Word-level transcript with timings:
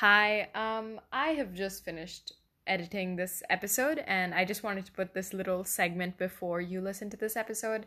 Hi, 0.00 0.48
um, 0.54 1.00
I 1.12 1.30
have 1.30 1.52
just 1.52 1.84
finished 1.84 2.34
editing 2.68 3.16
this 3.16 3.42
episode, 3.50 3.98
and 4.06 4.32
I 4.32 4.44
just 4.44 4.62
wanted 4.62 4.86
to 4.86 4.92
put 4.92 5.12
this 5.12 5.34
little 5.34 5.64
segment 5.64 6.18
before 6.18 6.60
you 6.60 6.80
listen 6.80 7.10
to 7.10 7.16
this 7.16 7.36
episode. 7.36 7.84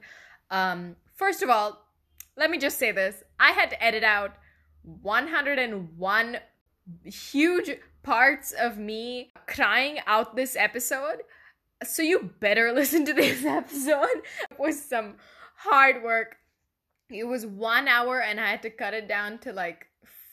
Um, 0.50 0.98
first 1.16 1.42
of 1.42 1.50
all, 1.50 1.86
let 2.36 2.52
me 2.52 2.58
just 2.58 2.78
say 2.78 2.92
this 2.92 3.24
I 3.40 3.52
had 3.52 3.70
to 3.70 3.82
edit 3.82 4.04
out 4.04 4.34
101 4.84 6.38
huge 7.06 7.78
parts 8.04 8.52
of 8.60 8.78
me 8.78 9.32
crying 9.48 10.00
out 10.06 10.36
this 10.36 10.58
episode. 10.58 11.22
So 11.82 12.02
you 12.02 12.32
better 12.42 12.72
listen 12.76 13.06
to 13.06 13.14
this 13.14 13.46
episode. 13.46 14.22
It 14.52 14.60
was 14.60 14.84
some 14.84 15.16
hard 15.56 16.04
work. 16.04 16.36
It 17.10 17.24
was 17.24 17.46
one 17.46 17.88
hour, 17.88 18.22
and 18.22 18.38
I 18.38 18.50
had 18.50 18.64
to 18.64 18.70
cut 18.70 18.94
it 18.94 19.08
down 19.08 19.38
to 19.40 19.54
like 19.54 19.88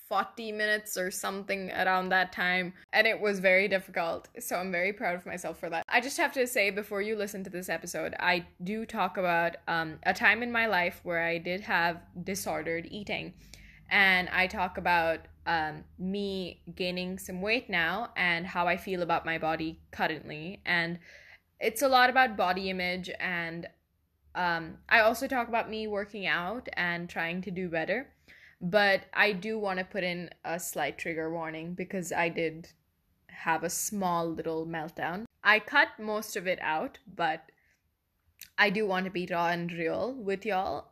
40 0.09 0.52
minutes 0.52 0.96
or 0.96 1.11
something 1.11 1.70
around 1.70 2.08
that 2.08 2.32
time 2.32 2.72
and 2.93 3.07
it 3.07 3.21
was 3.21 3.40
very 3.40 3.68
difficult. 3.68 4.29
So 4.40 4.57
i'm 4.57 4.72
very 4.72 4.93
proud 4.93 5.14
of 5.14 5.26
myself 5.26 5.58
for 5.58 5.68
that. 5.71 5.85
I 5.89 6.00
just 6.00 6.16
have 6.16 6.32
to 6.32 6.46
say 6.46 6.71
before 6.71 7.03
you 7.03 7.14
listen 7.16 7.44
to 7.44 7.50
this 7.50 7.68
episode 7.68 8.14
i 8.18 8.46
do 8.64 8.86
talk 8.86 9.16
about 9.16 9.57
um, 9.68 9.99
a 10.04 10.14
time 10.14 10.43
in 10.43 10.50
my 10.50 10.66
life 10.66 11.00
where 11.02 11.22
i 11.22 11.39
did 11.39 11.61
have 11.61 12.00
disordered 12.25 12.89
eating. 12.90 13.35
And 13.90 14.29
i 14.30 14.46
talk 14.46 14.79
about 14.79 15.21
um, 15.46 15.85
me 15.99 16.63
gaining 16.75 17.18
some 17.18 17.40
weight 17.40 17.68
now 17.68 18.11
and 18.16 18.46
how 18.46 18.66
i 18.66 18.77
feel 18.77 19.02
about 19.02 19.27
my 19.27 19.38
body 19.38 19.80
currently. 19.90 20.61
And 20.64 20.99
it's 21.61 21.82
a 21.82 21.88
lot 21.88 22.08
about 22.08 22.36
body 22.36 22.71
image 22.71 23.11
and 23.21 23.66
um, 24.35 24.79
i 24.88 25.00
also 25.00 25.27
talk 25.27 25.49
about 25.49 25.68
me 25.68 25.86
working 25.86 26.27
out 26.27 26.68
and 26.75 27.08
trying 27.08 27.43
to 27.43 27.50
do 27.50 27.68
better 27.68 28.07
but 28.61 29.03
I 29.14 29.32
do 29.32 29.58
want 29.58 29.79
to 29.79 29.85
put 29.85 30.04
in 30.04 30.30
a 30.44 30.58
slight 30.58 30.99
trigger 30.99 31.30
warning 31.30 31.75
because 31.75 32.12
I 32.12 32.28
did 32.28 32.69
have 33.28 33.62
a 33.62 33.70
small 33.70 34.28
little 34.28 34.66
meltdown. 34.66 35.24
I 35.44 35.60
cut 35.60 35.88
most 35.98 36.36
of 36.36 36.46
it 36.46 36.58
out, 36.60 36.98
but 37.14 37.50
I 38.56 38.70
do 38.70 38.86
want 38.86 39.05
to 39.05 39.10
be 39.10 39.28
raw 39.30 39.48
and 39.48 39.72
real 39.72 40.14
with 40.14 40.44
y'all. 40.44 40.88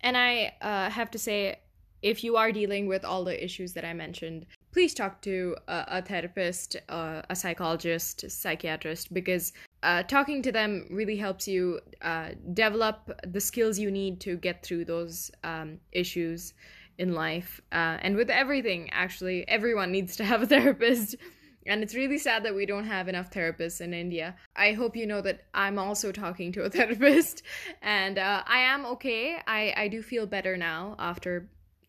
And 0.00 0.16
I 0.16 0.54
uh, 0.60 0.90
have 0.90 1.10
to 1.12 1.18
say, 1.18 1.58
if 2.02 2.24
you 2.24 2.36
are 2.36 2.50
dealing 2.50 2.86
with 2.86 3.04
all 3.04 3.24
the 3.24 3.44
issues 3.44 3.72
that 3.74 3.84
I 3.84 3.92
mentioned, 3.92 4.46
please 4.72 4.94
talk 4.94 5.22
to 5.22 5.56
a, 5.68 5.84
a 5.88 6.02
therapist, 6.02 6.76
uh, 6.88 7.22
a 7.28 7.36
psychologist, 7.36 8.28
psychiatrist, 8.30 9.12
because 9.12 9.52
uh, 9.82 10.02
talking 10.04 10.42
to 10.42 10.52
them 10.52 10.86
really 10.90 11.16
helps 11.16 11.46
you 11.46 11.80
uh, 12.02 12.30
develop 12.54 13.10
the 13.26 13.40
skills 13.40 13.78
you 13.78 13.90
need 13.90 14.20
to 14.20 14.36
get 14.36 14.64
through 14.64 14.84
those 14.84 15.30
um, 15.44 15.78
issues 15.92 16.54
in 16.98 17.12
life 17.14 17.60
uh, 17.72 17.98
and 18.02 18.16
with 18.16 18.30
everything 18.30 18.90
actually 18.90 19.46
everyone 19.48 19.90
needs 19.90 20.16
to 20.16 20.24
have 20.24 20.42
a 20.42 20.46
therapist. 20.54 21.16
And 21.64 21.84
it's 21.84 21.94
really 21.94 22.18
sad 22.18 22.44
that 22.44 22.56
we 22.56 22.66
don't 22.66 22.86
have 22.86 23.06
enough 23.06 23.30
therapists 23.30 23.80
in 23.80 23.94
india. 23.94 24.36
I 24.56 24.72
hope 24.72 24.96
you 24.96 25.06
know 25.06 25.20
that 25.22 25.42
i'm 25.54 25.78
also 25.78 26.12
talking 26.12 26.52
to 26.52 26.62
a 26.62 26.70
therapist. 26.78 27.42
And 27.82 28.18
uh, 28.18 28.42
i 28.46 28.58
am 28.58 28.84
okay. 28.86 29.38
I 29.46 29.72
i 29.76 29.88
do 29.88 30.02
feel 30.02 30.26
better 30.26 30.56
now 30.56 30.96
after 30.98 31.48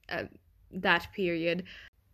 uh, 0.10 0.24
that 0.72 1.08
period. 1.14 1.64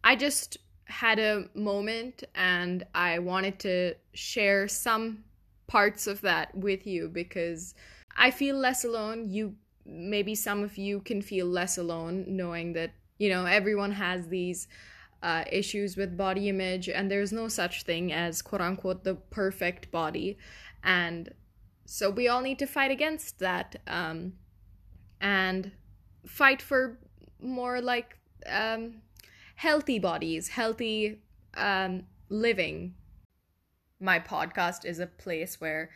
I 0.03 0.15
just 0.15 0.57
had 0.85 1.19
a 1.19 1.47
moment 1.53 2.23
and 2.33 2.83
i 2.95 3.19
wanted 3.19 3.59
to 3.59 3.93
share 4.13 4.67
some 4.67 5.23
parts 5.67 6.07
of 6.07 6.19
that 6.21 6.55
with 6.55 6.87
you 6.87 7.07
because 7.07 7.75
i 8.17 8.31
feel 8.31 8.57
less 8.57 8.83
alone. 8.85 9.29
You 9.29 9.55
maybe 9.89 10.35
some 10.35 10.63
of 10.63 10.77
you 10.77 11.01
can 11.01 11.21
feel 11.21 11.45
less 11.45 11.77
alone 11.77 12.25
knowing 12.27 12.73
that 12.73 12.91
you 13.17 13.29
know 13.29 13.45
everyone 13.45 13.91
has 13.91 14.27
these 14.27 14.67
uh, 15.21 15.43
issues 15.51 15.97
with 15.97 16.17
body 16.17 16.47
image 16.49 16.87
and 16.87 17.11
there's 17.11 17.31
no 17.31 17.47
such 17.47 17.83
thing 17.83 18.11
as 18.13 18.41
quote 18.41 18.61
unquote 18.61 19.03
the 19.03 19.15
perfect 19.15 19.91
body. 19.91 20.37
And 20.83 21.33
so 21.85 22.09
we 22.09 22.27
all 22.27 22.41
need 22.41 22.59
to 22.59 22.67
fight 22.67 22.91
against 22.91 23.39
that 23.39 23.81
um, 23.87 24.33
and 25.19 25.71
fight 26.25 26.61
for 26.61 26.99
more 27.41 27.81
like 27.81 28.17
um, 28.47 29.01
healthy 29.55 29.99
bodies 29.99 30.49
healthy 30.49 31.21
um, 31.55 32.03
living. 32.29 32.93
My 33.99 34.19
podcast 34.19 34.85
is 34.85 34.99
a 34.99 35.07
place 35.07 35.59
where 35.59 35.89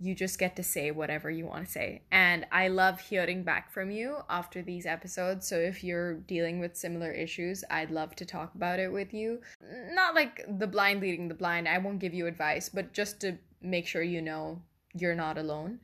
you 0.00 0.14
just 0.14 0.38
get 0.38 0.54
to 0.56 0.62
say 0.62 0.90
whatever 0.90 1.30
you 1.30 1.46
want 1.46 1.66
to 1.66 1.72
say. 1.72 2.02
And 2.12 2.46
I 2.52 2.68
love 2.68 3.00
hearing 3.00 3.42
back 3.42 3.72
from 3.72 3.90
you 3.90 4.18
after 4.30 4.62
these 4.62 4.86
episodes. 4.86 5.48
So 5.48 5.56
if 5.56 5.82
you're 5.82 6.14
dealing 6.14 6.60
with 6.60 6.76
similar 6.76 7.10
issues, 7.10 7.64
I'd 7.68 7.90
love 7.90 8.14
to 8.16 8.24
talk 8.24 8.54
about 8.54 8.78
it 8.78 8.92
with 8.92 9.12
you. 9.12 9.40
Not 9.90 10.14
like 10.14 10.44
the 10.58 10.68
blind 10.68 11.00
leading 11.00 11.26
the 11.26 11.34
blind, 11.34 11.68
I 11.68 11.78
won't 11.78 11.98
give 11.98 12.14
you 12.14 12.26
advice, 12.26 12.68
but 12.68 12.92
just 12.92 13.20
to 13.22 13.38
make 13.60 13.86
sure 13.86 14.02
you 14.02 14.22
know 14.22 14.62
you're 14.94 15.16
not 15.16 15.36
alone. 15.36 15.80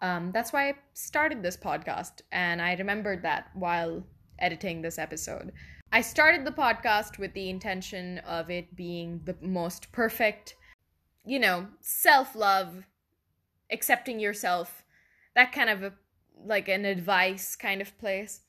Um, 0.00 0.30
that's 0.32 0.52
why 0.52 0.70
I 0.70 0.74
started 0.94 1.42
this 1.42 1.56
podcast. 1.56 2.22
And 2.32 2.62
I 2.62 2.74
remembered 2.74 3.22
that 3.22 3.50
while 3.54 4.02
editing 4.38 4.80
this 4.80 4.98
episode. 4.98 5.52
I 5.92 6.00
started 6.00 6.44
the 6.44 6.52
podcast 6.52 7.18
with 7.18 7.32
the 7.32 7.48
intention 7.48 8.18
of 8.18 8.50
it 8.50 8.76
being 8.76 9.20
the 9.24 9.36
most 9.40 9.90
perfect, 9.90 10.54
you 11.24 11.38
know, 11.38 11.66
self 11.80 12.34
love 12.34 12.84
accepting 13.70 14.20
yourself, 14.20 14.84
that 15.34 15.52
kind 15.52 15.70
of 15.70 15.82
a, 15.82 15.92
like 16.44 16.68
an 16.68 16.84
advice 16.84 17.56
kind 17.56 17.80
of 17.80 17.96
place. 17.98 18.40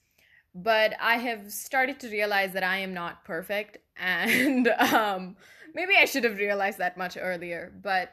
But 0.55 0.93
I 0.99 1.17
have 1.17 1.51
started 1.51 1.99
to 1.99 2.09
realize 2.09 2.53
that 2.53 2.63
I 2.63 2.77
am 2.79 2.93
not 2.93 3.23
perfect, 3.25 3.77
and 3.97 4.67
um, 4.67 5.35
maybe 5.75 5.93
I 5.99 6.05
should 6.05 6.23
have 6.23 6.37
realized 6.37 6.79
that 6.79 6.97
much 6.97 7.17
earlier. 7.19 7.71
But 7.81 8.11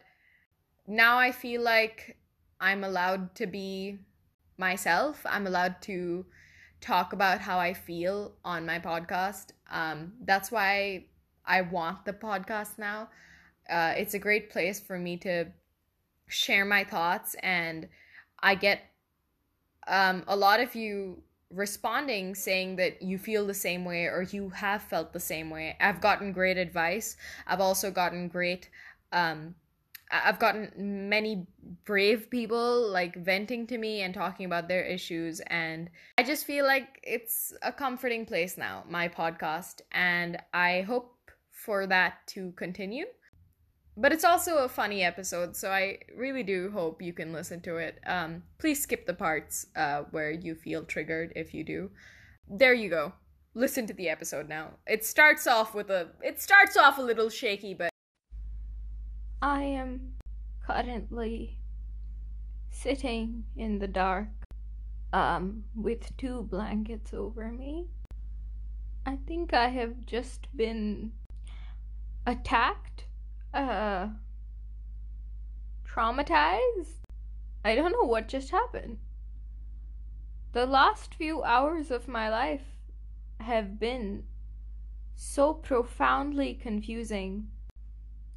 now 0.87 1.19
I 1.19 1.33
feel 1.33 1.63
like 1.63 2.17
I'm 2.61 2.85
allowed 2.85 3.35
to 3.37 3.47
be 3.47 3.99
myself. 4.59 5.25
I'm 5.29 5.47
allowed 5.47 5.81
to 5.83 6.25
talk 6.81 7.13
about 7.13 7.41
how 7.41 7.59
I 7.59 7.75
feel 7.75 8.33
on 8.45 8.67
my 8.67 8.79
podcast. 8.79 9.53
Um, 9.71 10.13
that's 10.25 10.51
why 10.51 11.07
I 11.45 11.63
want 11.63 12.05
the 12.05 12.13
podcast 12.13 12.79
now. 12.79 13.09
Uh, 13.69 13.95
it's 13.97 14.15
a 14.15 14.19
great 14.19 14.51
place 14.51 14.79
for 14.81 14.99
me 14.99 15.17
to 15.19 15.47
share 16.29 16.65
my 16.65 16.85
thoughts 16.85 17.35
and 17.43 17.89
I 18.41 18.55
get 18.55 18.83
um, 19.87 20.25
a 20.27 20.37
lot 20.37 20.61
of 20.61 20.75
you 20.75 21.23
responding 21.51 22.35
saying 22.35 22.77
that 22.77 23.01
you 23.01 23.19
feel 23.19 23.47
the 23.47 23.55
same 23.55 23.85
way 23.85 24.05
or 24.07 24.23
you 24.23 24.49
have 24.51 24.83
felt 24.83 25.13
the 25.13 25.21
same 25.21 25.49
way. 25.49 25.77
I've 25.81 26.01
gotten 26.01 26.33
great 26.33 26.57
advice. 26.57 27.17
I've 27.47 27.61
also 27.61 27.91
gotten 27.91 28.29
great 28.29 28.69
um 29.13 29.55
I've 30.11 30.39
gotten 30.39 31.09
many 31.09 31.47
brave 31.85 32.31
people 32.31 32.89
like 32.91 33.17
venting 33.17 33.67
to 33.69 33.79
me 33.79 34.03
and 34.03 34.15
talking 34.15 34.47
about 34.47 34.69
their 34.69 34.85
issues 34.85 35.41
and 35.49 35.91
I 36.17 36.23
just 36.23 36.45
feel 36.47 36.65
like 36.65 37.01
it's 37.03 37.53
a 37.63 37.73
comforting 37.73 38.25
place 38.25 38.57
now, 38.57 38.85
my 38.89 39.09
podcast, 39.09 39.81
and 39.91 40.39
I 40.55 40.83
hope 40.83 41.13
for 41.51 41.87
that 41.89 42.25
to 42.29 42.53
continue 42.53 43.07
but 43.97 44.13
it's 44.13 44.25
also 44.25 44.59
a 44.59 44.69
funny 44.69 45.03
episode, 45.03 45.57
so 45.57 45.71
I 45.71 46.01
really 46.15 46.43
do 46.43 46.71
hope 46.71 47.01
you 47.01 47.15
can 47.15 47.33
listen 47.33 47.61
to 47.63 47.77
it. 47.77 47.99
Um, 48.07 48.43
please 48.59 48.83
skip 48.83 49.07
the 49.07 49.15
parts 49.15 49.67
uh, 49.75 50.03
where 50.11 50.31
you 50.31 50.55
feel 50.55 50.85
triggered 50.85 51.33
if 51.35 51.55
you 51.55 51.65
do. 51.65 51.91
There 52.49 52.75
you 52.75 52.91
go. 52.91 53.15
Listen 53.55 53.87
to 53.87 53.95
the 53.95 54.11
episode 54.11 54.49
now. 54.49 54.73
It 54.87 55.05
starts 55.05 55.47
off 55.47 55.75
with 55.75 55.91
a. 55.91 56.09
It 56.23 56.41
starts 56.41 56.77
off 56.77 56.99
a 56.99 57.03
little 57.03 57.31
shaky, 57.31 57.73
but. 57.73 57.89
I 59.41 59.63
am 59.63 60.13
currently 60.67 61.59
sitting 62.71 63.45
in 63.57 63.79
the 63.79 63.89
dark, 63.89 64.29
um, 65.13 65.65
with 65.75 66.15
two 66.19 66.43
blankets 66.51 67.15
over 67.15 67.51
me. 67.51 67.87
I 69.07 69.17
think 69.27 69.55
I 69.55 69.69
have 69.69 70.05
just 70.05 70.49
been 70.55 71.13
attacked 72.27 73.06
uh 73.55 74.09
traumatized. 75.89 77.01
I 77.65 77.75
don't 77.75 77.93
know 77.93 78.07
what 78.07 78.29
just 78.29 78.51
happened. 78.51 78.99
The 80.53 80.67
last 80.67 81.15
few 81.15 81.43
hours 81.43 81.91
of 81.91 82.09
my 82.09 82.29
life 82.29 82.63
have 83.41 83.79
been 83.79 84.25
so 85.15 85.55
profoundly 85.55 86.55
confusing. 86.55 87.49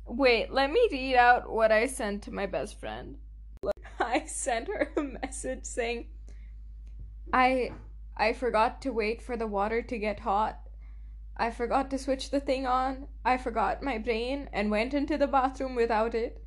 Wait, 0.06 0.52
let 0.52 0.72
me 0.72 0.88
read 0.92 1.16
out 1.16 1.52
what 1.52 1.72
I 1.72 1.86
sent 1.86 2.24
to 2.24 2.32
my 2.32 2.46
best 2.46 2.80
friend. 2.80 3.18
I 4.00 4.26
sent 4.26 4.68
her 4.68 4.92
a 4.96 5.04
message 5.04 5.66
saying 5.66 6.08
I 7.32 7.72
I 8.18 8.34
forgot 8.34 8.82
to 8.82 8.92
wait 8.92 9.22
for 9.22 9.38
the 9.38 9.48
water 9.48 9.82
to 9.82 9.98
get 9.98 10.22
hot 10.22 10.69
I 11.40 11.52
forgot 11.52 11.90
to 11.92 11.98
switch 11.98 12.32
the 12.32 12.42
thing 12.42 12.68
on. 12.68 13.08
I 13.24 13.38
forgot 13.38 13.82
my 13.82 13.98
brain 13.98 14.50
and 14.52 14.70
went 14.70 14.94
into 14.94 15.18
the 15.18 15.26
bathroom 15.26 15.74
without 15.74 16.14
it. 16.14 16.44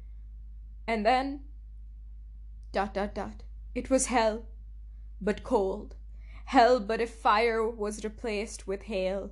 And 0.87 1.07
then. 1.07 1.41
dot 2.73 2.93
dot 2.93 3.15
dot. 3.15 3.43
It 3.75 3.89
was 3.89 4.07
hell, 4.07 4.45
but 5.19 5.43
cold. 5.43 5.97
Hell, 6.45 6.79
but 6.79 7.01
if 7.01 7.09
fire 7.09 7.67
was 7.67 8.05
replaced 8.05 8.67
with 8.67 8.83
hail. 8.83 9.31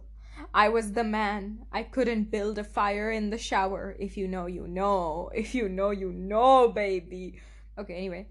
I 0.54 0.70
was 0.70 0.92
the 0.92 1.04
man. 1.04 1.66
I 1.70 1.82
couldn't 1.82 2.30
build 2.30 2.56
a 2.56 2.64
fire 2.64 3.10
in 3.10 3.28
the 3.28 3.36
shower. 3.36 3.94
If 3.98 4.16
you 4.16 4.26
know, 4.26 4.46
you 4.46 4.66
know. 4.66 5.30
If 5.34 5.54
you 5.54 5.68
know, 5.68 5.90
you 5.90 6.10
know, 6.10 6.68
baby. 6.68 7.38
Okay, 7.76 7.94
anyway. 7.94 8.28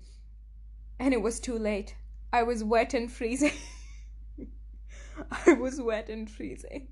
And 0.98 1.14
it 1.14 1.22
was 1.22 1.40
too 1.40 1.60
late. 1.60 1.96
I 2.34 2.42
was 2.42 2.64
wet 2.64 2.96
and 2.96 3.12
freezing. 3.12 3.54
I 5.46 5.54
was 5.54 5.80
wet 5.80 6.10
and 6.10 6.28
freezing. 6.28 6.88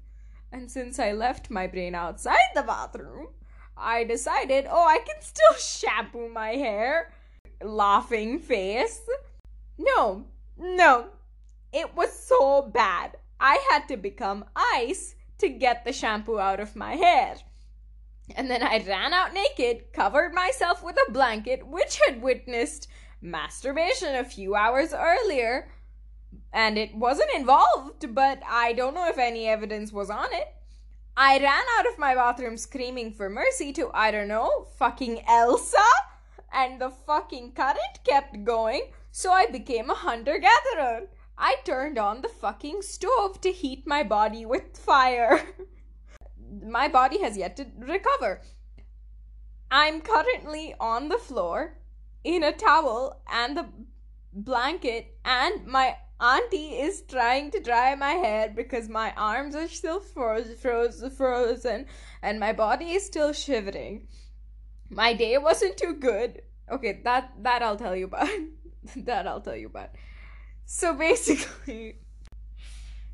And 0.51 0.71
since 0.71 0.99
I 0.99 1.11
left 1.11 1.49
my 1.49 1.67
brain 1.67 1.95
outside 1.95 2.49
the 2.55 2.63
bathroom, 2.63 3.27
I 3.75 4.03
decided, 4.03 4.65
oh, 4.69 4.85
I 4.87 4.99
can 4.99 5.21
still 5.21 5.53
shampoo 5.59 6.29
my 6.29 6.51
hair. 6.51 7.13
Laughing 7.61 8.39
face. 8.39 9.01
No, 9.77 10.25
no, 10.57 11.07
it 11.71 11.95
was 11.95 12.11
so 12.11 12.63
bad. 12.63 13.17
I 13.39 13.63
had 13.69 13.87
to 13.89 13.97
become 13.97 14.45
ice 14.55 15.15
to 15.39 15.49
get 15.49 15.85
the 15.85 15.93
shampoo 15.93 16.39
out 16.39 16.59
of 16.59 16.75
my 16.75 16.95
hair. 16.95 17.35
And 18.35 18.49
then 18.49 18.63
I 18.63 18.83
ran 18.85 19.13
out 19.13 19.33
naked, 19.33 19.93
covered 19.93 20.33
myself 20.33 20.83
with 20.83 20.97
a 21.07 21.11
blanket, 21.11 21.67
which 21.67 21.99
had 22.05 22.21
witnessed 22.21 22.87
masturbation 23.21 24.15
a 24.15 24.23
few 24.23 24.55
hours 24.55 24.93
earlier. 24.93 25.69
And 26.53 26.77
it 26.77 26.95
wasn't 26.95 27.31
involved, 27.35 28.13
but 28.15 28.41
I 28.47 28.73
don't 28.73 28.95
know 28.95 29.07
if 29.07 29.17
any 29.17 29.47
evidence 29.47 29.91
was 29.91 30.09
on 30.09 30.27
it. 30.31 30.53
I 31.15 31.39
ran 31.39 31.63
out 31.77 31.87
of 31.87 31.97
my 31.97 32.13
bathroom 32.13 32.57
screaming 32.57 33.11
for 33.11 33.29
mercy 33.29 33.73
to, 33.73 33.89
I 33.93 34.11
don't 34.11 34.27
know, 34.27 34.67
fucking 34.77 35.23
Elsa. 35.27 35.77
And 36.53 36.79
the 36.79 36.89
fucking 36.89 37.53
current 37.53 37.99
kept 38.03 38.43
going, 38.43 38.91
so 39.11 39.31
I 39.31 39.47
became 39.47 39.89
a 39.89 39.95
hunter 39.95 40.39
gatherer. 40.39 41.07
I 41.37 41.57
turned 41.65 41.97
on 41.97 42.21
the 42.21 42.29
fucking 42.29 42.81
stove 42.81 43.41
to 43.41 43.51
heat 43.51 43.85
my 43.85 44.03
body 44.03 44.45
with 44.45 44.77
fire. 44.77 45.41
my 46.63 46.87
body 46.87 47.21
has 47.21 47.37
yet 47.37 47.57
to 47.57 47.67
recover. 47.79 48.41
I'm 49.69 50.01
currently 50.01 50.73
on 50.79 51.09
the 51.09 51.17
floor 51.17 51.77
in 52.23 52.43
a 52.43 52.51
towel 52.51 53.21
and 53.31 53.57
the 53.57 53.65
blanket, 54.33 55.17
and 55.25 55.65
my 55.65 55.97
auntie 56.19 56.79
is 56.79 57.01
trying 57.01 57.51
to 57.51 57.59
dry 57.59 57.95
my 57.95 58.11
hair 58.11 58.51
because 58.55 58.89
my 58.89 59.13
arms 59.15 59.55
are 59.55 59.67
still 59.67 59.99
froze, 59.99 60.53
froze, 60.59 61.03
frozen 61.15 61.85
and 62.21 62.39
my 62.39 62.53
body 62.53 62.91
is 62.91 63.05
still 63.05 63.33
shivering. 63.33 64.07
My 64.89 65.13
day 65.13 65.37
wasn't 65.37 65.77
too 65.77 65.93
good. 65.93 66.41
Okay, 66.71 67.01
that 67.03 67.31
that 67.43 67.61
I'll 67.61 67.77
tell 67.77 67.95
you 67.95 68.05
about. 68.05 68.29
that 68.95 69.27
I'll 69.27 69.41
tell 69.41 69.55
you 69.55 69.67
about. 69.67 69.91
So 70.65 70.93
basically, 70.93 71.97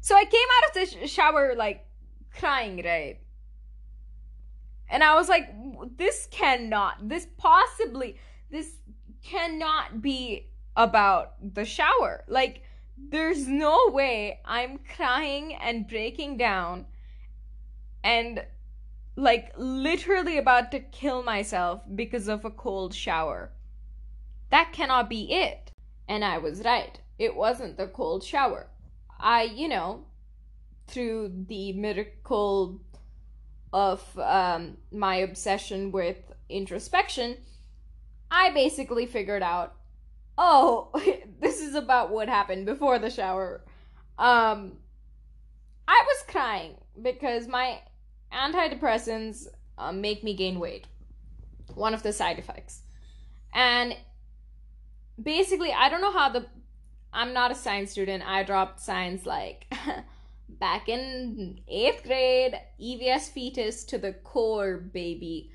so 0.01 0.15
I 0.15 0.25
came 0.25 0.47
out 0.57 0.69
of 0.69 0.73
the 0.73 1.07
sh- 1.07 1.11
shower 1.11 1.53
like 1.55 1.85
crying, 2.37 2.81
right? 2.83 3.19
And 4.89 5.03
I 5.03 5.15
was 5.15 5.29
like, 5.29 5.49
this 5.97 6.27
cannot, 6.29 7.09
this 7.09 7.27
possibly, 7.37 8.17
this 8.51 8.75
cannot 9.23 10.01
be 10.01 10.49
about 10.75 11.33
the 11.55 11.65
shower. 11.65 12.23
Like, 12.27 12.61
there's 12.97 13.47
no 13.47 13.89
way 13.89 14.39
I'm 14.45 14.79
crying 14.95 15.55
and 15.55 15.87
breaking 15.87 16.37
down 16.37 16.85
and 18.03 18.43
like 19.15 19.53
literally 19.57 20.37
about 20.37 20.71
to 20.71 20.79
kill 20.79 21.23
myself 21.23 21.81
because 21.95 22.27
of 22.27 22.45
a 22.45 22.51
cold 22.51 22.93
shower. 22.93 23.51
That 24.49 24.73
cannot 24.73 25.09
be 25.09 25.31
it. 25.31 25.71
And 26.07 26.23
I 26.23 26.37
was 26.37 26.63
right. 26.63 26.99
It 27.17 27.35
wasn't 27.35 27.77
the 27.77 27.87
cold 27.87 28.23
shower. 28.23 28.67
I, 29.19 29.43
you 29.43 29.67
know, 29.67 30.05
through 30.87 31.45
the 31.47 31.73
miracle 31.73 32.81
of 33.71 34.01
um, 34.19 34.77
my 34.91 35.15
obsession 35.17 35.91
with 35.91 36.17
introspection, 36.49 37.37
I 38.29 38.51
basically 38.51 39.05
figured 39.05 39.43
out 39.43 39.75
oh, 40.37 40.91
this 41.41 41.61
is 41.61 41.75
about 41.75 42.11
what 42.11 42.29
happened 42.29 42.65
before 42.65 42.99
the 42.99 43.09
shower. 43.09 43.63
Um, 44.17 44.77
I 45.87 46.03
was 46.05 46.23
crying 46.27 46.75
because 47.01 47.47
my 47.47 47.79
antidepressants 48.31 49.47
uh, 49.77 49.91
make 49.91 50.23
me 50.23 50.35
gain 50.35 50.59
weight. 50.59 50.87
One 51.75 51.93
of 51.93 52.03
the 52.03 52.13
side 52.13 52.39
effects. 52.39 52.81
And 53.53 53.95
basically, 55.21 55.71
I 55.71 55.89
don't 55.89 56.01
know 56.01 56.11
how 56.11 56.29
the. 56.29 56.45
I'm 57.11 57.33
not 57.33 57.51
a 57.51 57.55
science 57.55 57.91
student. 57.91 58.23
I 58.27 58.43
dropped 58.43 58.79
science 58.79 59.25
like 59.25 59.71
back 60.49 60.89
in 60.89 61.59
eighth 61.67 62.03
grade, 62.03 62.59
EVS 62.81 63.29
fetus 63.29 63.83
to 63.85 63.99
the 63.99 64.13
core, 64.13 64.77
baby. 64.77 65.51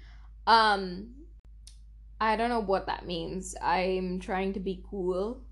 Um, 0.46 1.10
I 2.20 2.36
don't 2.36 2.48
know 2.48 2.60
what 2.60 2.86
that 2.86 3.06
means. 3.06 3.54
I'm 3.62 4.18
trying 4.20 4.52
to 4.54 4.60
be 4.60 4.82
cool. 4.90 5.42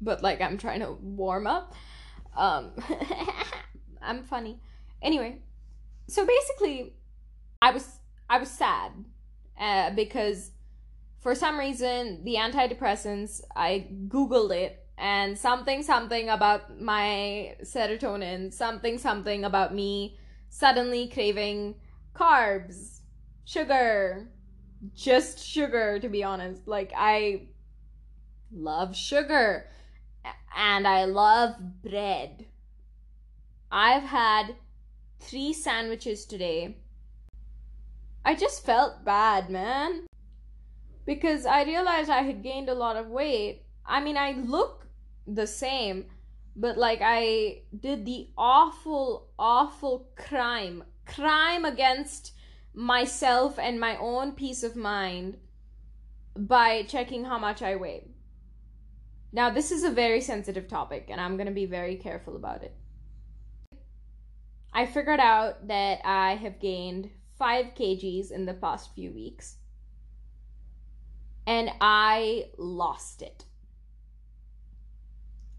But 0.00 0.22
like 0.22 0.40
I'm 0.40 0.58
trying 0.58 0.80
to 0.80 0.92
warm 0.92 1.46
up. 1.46 1.74
Um 2.36 2.72
I'm 4.02 4.22
funny. 4.24 4.60
Anyway, 5.02 5.38
so 6.06 6.26
basically 6.26 6.94
I 7.60 7.72
was 7.72 7.98
I 8.30 8.38
was 8.38 8.50
sad 8.50 8.92
uh, 9.58 9.90
because 9.90 10.50
for 11.20 11.34
some 11.34 11.58
reason 11.58 12.24
the 12.24 12.36
antidepressants 12.36 13.40
I 13.54 13.88
googled 14.08 14.54
it 14.54 14.84
and 14.96 15.38
something 15.38 15.82
something 15.82 16.28
about 16.28 16.80
my 16.80 17.56
serotonin, 17.62 18.52
something 18.52 18.98
something 18.98 19.44
about 19.44 19.74
me 19.74 20.18
suddenly 20.50 21.08
craving 21.08 21.74
carbs, 22.14 23.00
sugar, 23.44 24.28
just 24.94 25.44
sugar 25.44 25.98
to 25.98 26.08
be 26.08 26.22
honest. 26.22 26.66
Like 26.66 26.92
i 26.96 27.48
love 28.52 28.96
sugar 28.96 29.68
and 30.56 30.86
i 30.86 31.04
love 31.04 31.56
bread. 31.82 32.46
I've 33.70 34.04
had 34.04 34.56
three 35.20 35.52
sandwiches 35.52 36.24
today. 36.24 36.78
I 38.24 38.34
just 38.34 38.64
felt 38.64 39.04
bad 39.04 39.50
man. 39.50 40.06
Because 41.06 41.46
i 41.46 41.64
realized 41.64 42.10
i 42.10 42.22
had 42.22 42.42
gained 42.42 42.68
a 42.68 42.74
lot 42.74 42.96
of 42.96 43.08
weight. 43.08 43.62
I 43.86 44.00
mean 44.00 44.16
i 44.16 44.32
look 44.32 44.86
the 45.26 45.46
same 45.46 46.06
but 46.56 46.76
like 46.76 47.00
i 47.02 47.62
did 47.78 48.04
the 48.04 48.28
awful 48.36 49.28
awful 49.38 50.08
crime. 50.16 50.84
Crime 51.06 51.64
against 51.64 52.32
myself 52.78 53.58
and 53.58 53.80
my 53.80 53.96
own 53.96 54.30
peace 54.30 54.62
of 54.62 54.76
mind 54.76 55.36
by 56.36 56.84
checking 56.84 57.24
how 57.24 57.36
much 57.36 57.60
I 57.60 57.74
weigh. 57.74 58.06
Now, 59.32 59.50
this 59.50 59.72
is 59.72 59.82
a 59.82 59.90
very 59.90 60.20
sensitive 60.20 60.68
topic, 60.68 61.08
and 61.10 61.20
I'm 61.20 61.36
going 61.36 61.48
to 61.48 61.52
be 61.52 61.66
very 61.66 61.96
careful 61.96 62.36
about 62.36 62.62
it. 62.62 62.76
I 64.72 64.86
figured 64.86 65.18
out 65.18 65.66
that 65.66 66.00
I 66.04 66.36
have 66.36 66.60
gained 66.60 67.10
5 67.36 67.74
kgs 67.74 68.30
in 68.30 68.46
the 68.46 68.54
past 68.54 68.94
few 68.94 69.10
weeks, 69.10 69.56
and 71.48 71.70
I 71.80 72.50
lost 72.58 73.22
it. 73.22 73.44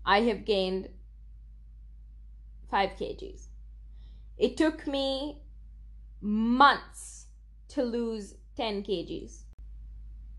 I 0.06 0.22
have 0.22 0.46
gained 0.46 0.88
5 2.72 2.92
kgs. 2.92 3.48
It 4.38 4.56
took 4.56 4.88
me 4.88 5.42
months 6.22 7.28
to 7.70 7.84
lose 7.84 8.36
10 8.58 8.84
kgs. 8.84 9.44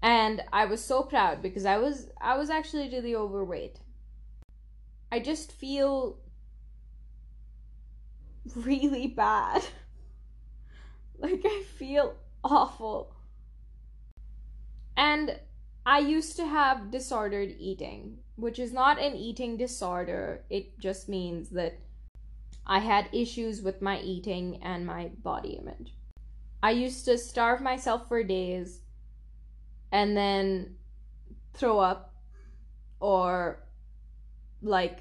And 0.03 0.43
i 0.53 0.65
was 0.65 0.83
so 0.83 1.03
proud 1.03 1.43
because 1.43 1.67
i 1.67 1.77
was 1.77 2.09
i 2.21 2.37
was 2.37 2.51
actually 2.51 2.89
really 2.91 3.15
overweight. 3.15 3.81
I 5.13 5.21
just 5.21 5.53
feel 5.53 6.19
really 8.55 9.07
bad. 9.07 9.65
Like 11.19 11.43
i 11.45 11.63
feel 11.77 12.15
awful. 12.43 13.15
And 14.97 15.39
i 15.85 15.99
used 15.99 16.37
to 16.37 16.47
have 16.47 16.91
disordered 16.91 17.55
eating 17.59 18.21
which 18.41 18.59
is 18.59 18.73
not 18.73 18.99
an 18.99 19.15
eating 19.15 19.57
disorder. 19.57 20.45
It 20.49 20.79
just 20.79 21.09
means 21.09 21.51
that 21.51 21.79
I 22.71 22.79
had 22.79 23.09
issues 23.13 23.63
with 23.63 23.83
my 23.83 23.99
eating 24.01 24.63
and 24.63 24.87
my 24.87 25.11
body 25.25 25.59
image. 25.61 25.93
I 26.63 26.71
used 26.71 27.05
to 27.07 27.19
starve 27.19 27.61
myself 27.61 28.07
for 28.07 28.23
days 28.23 28.83
and 29.91 30.17
then 30.17 30.77
throw 31.53 31.81
up 31.81 32.15
or 33.01 33.65
like 34.63 35.01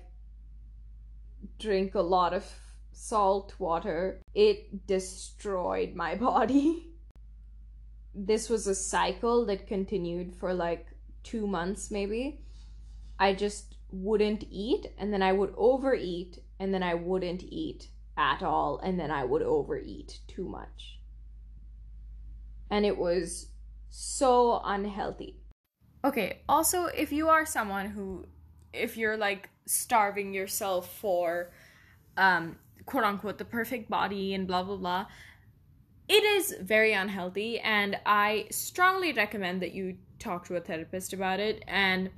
drink 1.60 1.94
a 1.94 2.02
lot 2.02 2.34
of 2.34 2.44
salt 2.92 3.54
water. 3.60 4.20
It 4.34 4.88
destroyed 4.88 5.94
my 5.94 6.16
body. 6.30 6.88
this 8.16 8.50
was 8.50 8.66
a 8.66 8.74
cycle 8.74 9.46
that 9.46 9.68
continued 9.68 10.36
for 10.36 10.56
like 10.56 10.88
two 11.22 11.46
months, 11.46 11.92
maybe. 11.92 12.42
I 13.20 13.36
just 13.36 13.76
wouldn't 13.92 14.46
eat 14.50 14.88
and 14.98 15.14
then 15.14 15.22
I 15.22 15.34
would 15.34 15.54
overeat 15.56 16.40
and 16.60 16.74
then 16.74 16.84
I 16.84 16.94
wouldn't 16.94 17.44
eat 17.44 17.88
at 18.18 18.44
all 18.44 18.80
and 18.84 19.00
then 19.00 19.12
I 19.12 19.24
would 19.24 19.42
overeat 19.42 20.20
too 20.28 20.48
much. 20.48 21.00
And 22.70 22.86
it 22.86 22.98
was 22.98 23.48
so 23.90 24.62
unhealthy. 24.64 25.38
Okay, 26.04 26.42
also, 26.48 26.86
if 26.86 27.12
you 27.12 27.30
are 27.30 27.46
someone 27.46 27.88
who, 27.88 28.26
if 28.74 28.96
you're 28.96 29.18
like 29.18 29.50
starving 29.66 30.34
yourself 30.34 30.94
for, 31.00 31.52
um, 32.16 32.58
quote 32.86 33.04
unquote, 33.04 33.38
the 33.38 33.46
perfect 33.46 33.90
body 33.90 34.34
and 34.34 34.48
blah, 34.48 34.64
blah, 34.64 34.78
blah, 34.78 35.06
it 36.08 36.24
is 36.24 36.56
very 36.62 36.94
unhealthy. 36.94 37.60
And 37.60 37.98
I 38.06 38.48
strongly 38.52 39.14
recommend 39.14 39.62
that 39.62 39.74
you 39.74 39.98
talk 40.20 40.46
to 40.48 40.56
a 40.56 40.62
therapist 40.62 41.14
about 41.14 41.40
it. 41.40 41.64
And, 41.68 42.10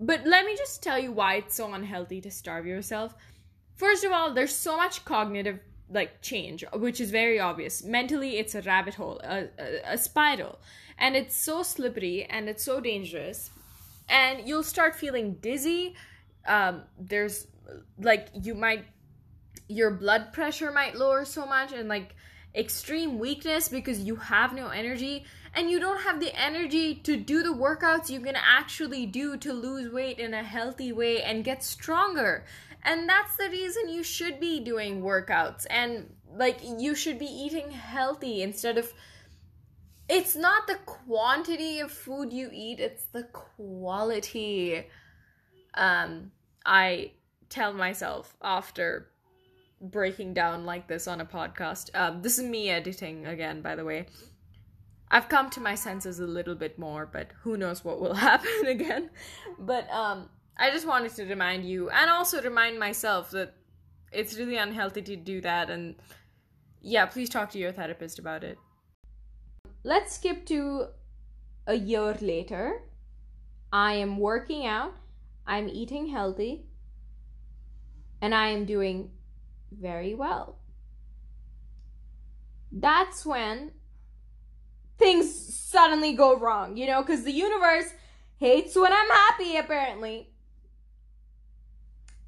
but 0.00 0.26
let 0.26 0.44
me 0.44 0.56
just 0.56 0.82
tell 0.82 0.98
you 0.98 1.12
why 1.12 1.36
it's 1.36 1.56
so 1.56 1.72
unhealthy 1.72 2.20
to 2.20 2.30
starve 2.30 2.66
yourself. 2.66 3.14
First 3.78 4.02
of 4.02 4.10
all, 4.10 4.34
there's 4.34 4.54
so 4.54 4.76
much 4.76 5.04
cognitive 5.04 5.60
like 5.88 6.20
change, 6.20 6.64
which 6.74 7.00
is 7.00 7.12
very 7.12 7.38
obvious. 7.38 7.84
Mentally, 7.84 8.36
it's 8.38 8.54
a 8.56 8.60
rabbit 8.62 8.94
hole, 8.94 9.20
a, 9.22 9.48
a, 9.58 9.92
a 9.92 9.98
spiral, 9.98 10.58
and 10.98 11.14
it's 11.14 11.36
so 11.36 11.62
slippery 11.62 12.24
and 12.24 12.48
it's 12.48 12.64
so 12.64 12.80
dangerous. 12.80 13.50
And 14.08 14.46
you'll 14.46 14.64
start 14.64 14.96
feeling 14.96 15.34
dizzy. 15.34 15.94
Um, 16.46 16.82
there's 16.98 17.46
like 18.00 18.28
you 18.42 18.54
might 18.54 18.84
your 19.68 19.92
blood 19.92 20.32
pressure 20.32 20.72
might 20.72 20.96
lower 20.96 21.24
so 21.24 21.46
much 21.46 21.72
and 21.72 21.88
like 21.88 22.16
extreme 22.54 23.18
weakness 23.18 23.68
because 23.68 24.00
you 24.00 24.16
have 24.16 24.54
no 24.54 24.68
energy 24.68 25.24
and 25.54 25.70
you 25.70 25.78
don't 25.78 26.00
have 26.00 26.18
the 26.18 26.34
energy 26.34 26.94
to 26.94 27.16
do 27.16 27.42
the 27.42 27.52
workouts 27.52 28.08
you 28.08 28.20
can 28.20 28.36
actually 28.36 29.04
do 29.04 29.36
to 29.36 29.52
lose 29.52 29.92
weight 29.92 30.18
in 30.18 30.32
a 30.32 30.42
healthy 30.42 30.90
way 30.90 31.22
and 31.22 31.44
get 31.44 31.62
stronger 31.62 32.44
and 32.88 33.08
that's 33.08 33.36
the 33.36 33.48
reason 33.50 33.88
you 33.88 34.02
should 34.02 34.40
be 34.40 34.60
doing 34.60 35.02
workouts. 35.02 35.66
And 35.68 36.14
like 36.34 36.58
you 36.62 36.94
should 36.94 37.18
be 37.18 37.26
eating 37.26 37.70
healthy 37.70 38.42
instead 38.42 38.78
of 38.78 38.92
it's 40.08 40.34
not 40.34 40.66
the 40.66 40.78
quantity 40.86 41.80
of 41.80 41.90
food 41.90 42.32
you 42.32 42.48
eat 42.52 42.80
it's 42.80 43.04
the 43.12 43.24
quality 43.24 44.86
um 45.74 46.30
i 46.64 47.10
tell 47.50 47.74
myself 47.74 48.34
after 48.42 49.10
breaking 49.80 50.34
down 50.34 50.64
like 50.64 50.88
this 50.88 51.06
on 51.06 51.20
a 51.20 51.24
podcast. 51.24 51.90
Um 51.94 52.22
this 52.22 52.38
is 52.38 52.44
me 52.44 52.70
editing 52.70 53.26
again 53.26 53.62
by 53.62 53.76
the 53.76 53.84
way. 53.84 54.06
I've 55.10 55.28
come 55.28 55.48
to 55.50 55.60
my 55.60 55.74
senses 55.74 56.20
a 56.20 56.26
little 56.26 56.54
bit 56.54 56.78
more 56.78 57.06
but 57.06 57.32
who 57.42 57.56
knows 57.56 57.84
what 57.84 58.00
will 58.00 58.14
happen 58.28 58.66
again. 58.66 59.10
But 59.58 59.88
um 59.90 60.28
I 60.58 60.70
just 60.70 60.86
wanted 60.86 61.14
to 61.14 61.24
remind 61.24 61.64
you 61.64 61.88
and 61.90 62.10
also 62.10 62.42
remind 62.42 62.78
myself 62.78 63.30
that 63.30 63.54
it's 64.12 64.36
really 64.36 64.56
unhealthy 64.56 65.02
to 65.02 65.16
do 65.16 65.40
that. 65.42 65.70
And 65.70 65.94
yeah, 66.80 67.06
please 67.06 67.28
talk 67.28 67.50
to 67.50 67.58
your 67.58 67.72
therapist 67.72 68.18
about 68.18 68.42
it. 68.42 68.58
Let's 69.84 70.16
skip 70.16 70.46
to 70.46 70.86
a 71.66 71.74
year 71.74 72.16
later. 72.20 72.82
I 73.72 73.92
am 73.94 74.18
working 74.18 74.66
out, 74.66 74.94
I'm 75.46 75.68
eating 75.68 76.08
healthy, 76.08 76.66
and 78.20 78.34
I 78.34 78.48
am 78.48 78.64
doing 78.64 79.10
very 79.70 80.14
well. 80.14 80.58
That's 82.72 83.24
when 83.24 83.72
things 84.98 85.54
suddenly 85.54 86.14
go 86.14 86.36
wrong, 86.38 86.76
you 86.76 86.86
know, 86.86 87.02
because 87.02 87.24
the 87.24 87.32
universe 87.32 87.92
hates 88.38 88.74
when 88.74 88.92
I'm 88.92 89.10
happy, 89.10 89.56
apparently. 89.56 90.30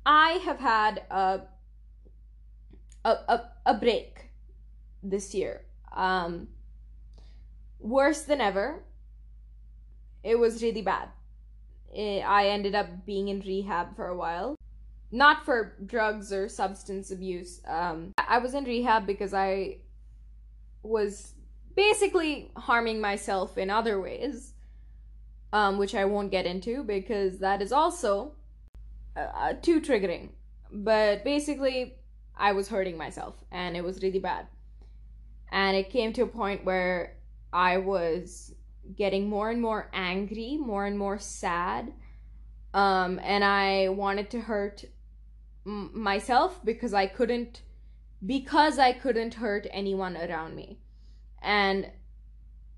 I 0.05 0.41
have 0.45 0.59
had 0.59 1.03
a 1.11 1.41
a 3.05 3.11
a, 3.11 3.51
a 3.67 3.75
break 3.75 4.31
this 5.03 5.35
year. 5.35 5.63
Um, 5.93 6.49
worse 7.79 8.23
than 8.23 8.41
ever. 8.41 8.83
It 10.23 10.39
was 10.39 10.63
really 10.63 10.83
bad. 10.83 11.09
It, 11.93 12.21
I 12.21 12.49
ended 12.49 12.75
up 12.75 13.07
being 13.07 13.29
in 13.29 13.41
rehab 13.41 13.97
for 13.97 14.09
a 14.09 14.17
while. 14.17 14.57
Not 15.11 15.45
for 15.45 15.75
drugs 15.87 16.33
or 16.33 16.49
substance 16.49 17.11
abuse. 17.11 17.61
Um, 17.67 18.13
I 18.29 18.39
was 18.39 18.55
in 18.55 18.65
rehab 18.65 19.07
because 19.07 19.35
I 19.35 19.79
was 20.83 21.35
basically 21.75 22.51
harming 22.57 23.01
myself 23.01 23.59
in 23.59 23.71
other 23.71 24.01
ways, 24.01 24.53
um, 25.53 25.79
which 25.79 25.95
I 25.95 26.05
won't 26.05 26.31
get 26.31 26.47
into 26.47 26.85
because 26.85 27.39
that 27.39 27.61
is 27.61 27.73
also 27.73 28.35
uh, 29.17 29.55
too 29.55 29.81
triggering. 29.81 30.31
But 30.73 31.25
basically, 31.25 31.97
I 32.37 32.53
was 32.53 32.69
hurting 32.69 32.97
myself 32.97 33.35
and 33.51 33.77
it 33.77 33.85
was 33.85 34.03
really 34.03 34.19
bad. 34.19 34.47
And 35.53 35.77
it 35.77 35.91
came 35.91 36.13
to 36.15 36.23
a 36.23 36.27
point 36.27 36.65
where 36.65 37.17
I 37.53 37.79
was 37.79 38.55
getting 38.97 39.29
more 39.29 39.51
and 39.51 39.61
more 39.61 39.91
angry, 39.93 40.57
more 40.57 40.87
and 40.87 40.99
more 40.99 41.19
sad. 41.19 41.93
Um, 42.73 43.21
and 43.23 43.45
I 43.45 43.89
wanted 43.89 44.31
to 44.31 44.41
hurt 44.41 44.85
m- 45.67 45.91
myself 45.93 46.65
because 46.65 46.95
I 46.95 47.07
couldn't 47.07 47.63
because 48.25 48.79
I 48.79 48.93
couldn't 48.93 49.35
hurt 49.35 49.67
anyone 49.71 50.17
around 50.17 50.55
me. 50.55 50.79
And 51.43 51.91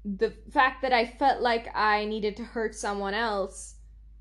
the 0.04 0.32
fact 0.52 0.82
that 0.82 0.92
I 0.92 1.04
felt 1.04 1.40
like 1.40 1.68
I 1.74 2.04
needed 2.04 2.36
to 2.36 2.44
hurt 2.44 2.74
someone 2.74 3.14
else 3.14 3.74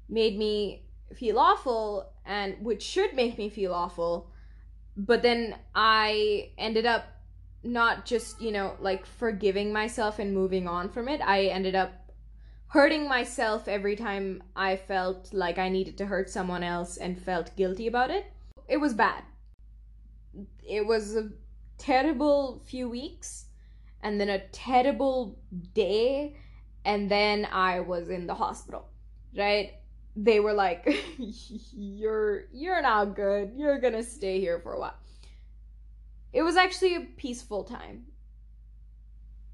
made 0.10 0.38
me 0.38 0.86
feel 1.15 1.39
awful 1.39 2.12
and 2.25 2.56
which 2.62 2.82
should 2.82 3.13
make 3.13 3.38
me 3.38 3.50
feel 3.50 3.74
awful 3.74 4.32
but 4.96 5.22
then 5.22 5.56
i 5.75 6.50
ended 6.58 6.86
up 6.86 7.22
not 7.63 8.06
just 8.06 8.41
you 8.41 8.51
know 8.51 8.75
like 8.80 9.06
forgiving 9.06 9.72
myself 9.72 10.20
and 10.20 10.34
moving 10.34 10.68
on 10.68 10.89
from 10.89 11.08
it. 11.08 11.22
I 11.22 11.46
ended 11.46 11.75
up 11.75 12.12
hurting 12.68 13.08
myself 13.08 13.68
every 13.68 13.96
time 13.96 14.41
i 14.56 14.77
felt 14.77 15.34
like 15.34 15.58
i 15.60 15.68
needed 15.68 15.98
to 15.98 16.06
hurt 16.06 16.30
someone 16.30 16.63
else 16.63 16.98
and 16.98 17.22
felt 17.22 17.56
guilty 17.56 17.88
about 17.88 18.10
it. 18.10 18.25
It 18.68 18.77
was 18.77 18.94
bad. 18.94 19.24
It 20.68 20.86
was 20.86 21.15
a 21.15 21.30
terrible 21.77 22.62
few 22.65 22.89
weeks 22.89 23.46
and 24.01 24.20
then 24.20 24.30
a 24.30 24.39
terrible 24.50 25.38
day 25.74 26.38
and 26.86 27.10
then 27.10 27.48
i 27.51 27.80
was 27.80 28.10
in 28.10 28.27
the 28.27 28.36
hospital 28.36 28.88
right 29.36 29.74
they 30.15 30.39
were 30.39 30.53
like 30.53 30.88
you're 31.74 32.46
you're 32.51 32.82
not 32.82 33.15
good. 33.15 33.51
You're 33.56 33.80
gonna 33.80 34.03
stay 34.03 34.39
here 34.39 34.60
for 34.60 34.74
a 34.74 34.80
while. 34.80 34.96
It 36.34 36.44
was 36.44 36.56
actually 36.56 36.96
a 36.96 37.01
peaceful 37.01 37.63
time. 37.63 38.06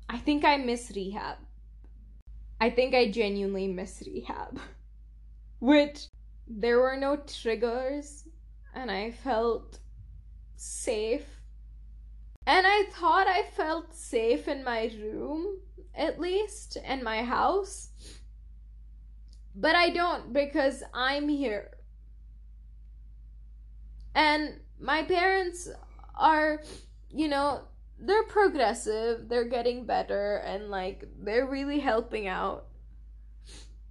I 0.09 0.17
think 0.17 0.45
i 0.45 0.57
miss 0.57 0.91
rehab. 0.95 1.37
I 2.59 2.69
think 2.69 2.95
i 2.95 3.09
genuinely 3.11 3.67
miss 3.67 4.03
rehab. 4.05 4.59
Which 5.59 6.07
there 6.47 6.79
were 6.79 6.97
no 6.97 7.17
triggers 7.17 8.23
and 8.73 8.89
i 8.89 9.11
felt 9.11 9.79
safe. 10.55 11.25
And 12.45 12.65
i 12.65 12.85
thought 12.91 13.27
i 13.27 13.43
felt 13.43 13.93
safe 13.93 14.47
in 14.47 14.63
my 14.63 14.91
room 15.01 15.59
at 15.97 16.19
least 16.19 16.77
in 16.77 17.03
my 17.03 17.23
house 17.23 17.89
but 19.59 19.75
I 19.75 19.89
don't 19.89 20.31
because 20.33 20.83
I'm 20.93 21.27
here. 21.27 21.71
And 24.13 24.59
my 24.79 25.01
parents 25.03 25.67
are, 26.15 26.61
you 27.09 27.27
know, 27.27 27.63
they're 27.99 28.23
progressive, 28.23 29.27
they're 29.27 29.49
getting 29.49 29.87
better, 29.87 30.37
and 30.45 30.69
like 30.69 31.05
they're 31.19 31.47
really 31.47 31.79
helping 31.79 32.27
out. 32.27 32.67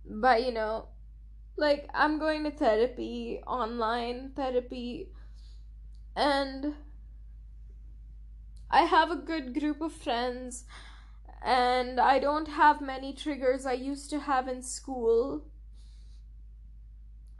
But, 0.08 0.44
you 0.44 0.52
know, 0.52 0.87
like 1.56 1.88
I'm 1.92 2.20
going 2.20 2.44
to 2.44 2.52
therapy, 2.52 3.40
online 3.44 4.30
therapy, 4.37 5.08
and 6.14 6.75
I 8.70 8.82
have 8.82 9.11
a 9.11 9.16
good 9.16 9.52
group 9.58 9.80
of 9.80 9.92
friends, 9.92 10.64
and 11.44 11.99
I 11.99 12.20
don't 12.20 12.46
have 12.46 12.80
many 12.80 13.12
triggers 13.12 13.66
I 13.66 13.73
used 13.73 14.11
to 14.11 14.20
have 14.20 14.46
in 14.46 14.62
school 14.62 15.42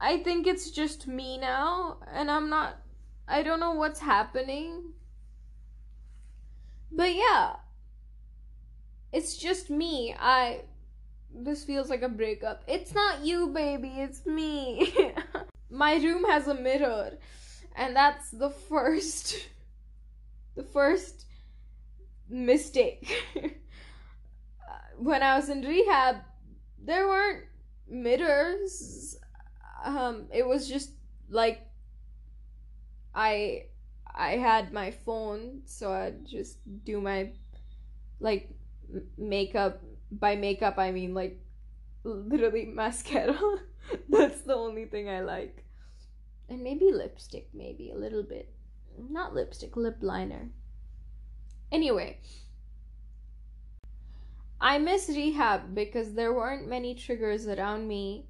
I 0.00 0.18
think 0.18 0.46
it's 0.46 0.70
just 0.70 1.06
me 1.06 1.38
now, 1.38 1.98
and 2.12 2.30
I'm 2.30 2.50
not. 2.50 2.78
I 3.26 3.42
don't 3.42 3.60
know 3.60 3.72
what's 3.72 4.00
happening. 4.00 4.92
But 6.92 7.14
yeah. 7.14 7.56
It's 9.12 9.36
just 9.36 9.70
me. 9.70 10.14
I. 10.18 10.62
This 11.34 11.64
feels 11.64 11.88
like 11.90 12.02
a 12.02 12.08
breakup. 12.08 12.62
It's 12.66 12.94
not 12.94 13.24
you, 13.24 13.48
baby, 13.48 13.88
it's 13.96 14.24
me. 14.26 15.12
My 15.70 15.96
room 15.96 16.24
has 16.24 16.46
a 16.46 16.54
mirror, 16.54 17.18
and 17.74 17.96
that's 17.96 18.30
the 18.30 18.50
first. 18.50 19.36
The 20.56 20.62
first 20.62 21.26
mistake. 22.30 23.12
when 24.96 25.22
I 25.22 25.36
was 25.36 25.50
in 25.50 25.60
rehab, 25.60 26.16
there 26.82 27.06
weren't 27.06 27.44
mirrors 27.86 29.18
um 29.85 30.26
it 30.33 30.47
was 30.47 30.68
just 30.68 30.90
like 31.28 31.61
i 33.14 33.64
I 34.16 34.38
had 34.38 34.73
my 34.73 34.90
phone, 34.90 35.61
so 35.66 35.92
I'd 35.92 36.25
just 36.25 36.56
do 36.85 37.00
my 37.00 37.33
like 38.18 38.49
makeup. 39.18 39.83
By 40.11 40.37
makeup, 40.37 40.78
I 40.78 40.90
mean 40.90 41.12
like 41.12 41.38
literally 42.02 42.64
mascara. 42.75 43.38
That's 44.09 44.40
the 44.42 44.54
only 44.54 44.87
thing 44.87 45.11
I 45.11 45.21
like. 45.21 45.64
And 46.49 46.62
maybe 46.62 46.90
lipstick, 46.92 47.49
maybe 47.52 47.90
a 47.90 47.99
little 47.99 48.23
bit. 48.23 48.49
Not 49.11 49.35
lipstick, 49.35 49.76
lip 49.76 49.99
liner. 50.00 50.49
Anyway, 51.71 52.18
I 54.61 54.78
miss 54.78 55.09
rehab 55.09 55.75
because 55.75 56.14
there 56.14 56.33
weren't 56.33 56.68
many 56.68 56.95
triggers 56.95 57.47
around 57.49 57.87
me 57.87 58.26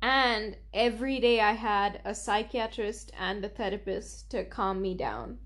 and 0.00 0.56
every 0.72 1.18
day 1.18 1.40
I 1.40 1.52
had 1.52 2.00
a 2.04 2.14
psychiatrist 2.14 3.10
and 3.18 3.44
a 3.44 3.48
therapist 3.48 4.30
to 4.30 4.44
calm 4.44 4.80
me 4.80 4.94
down 4.94 5.38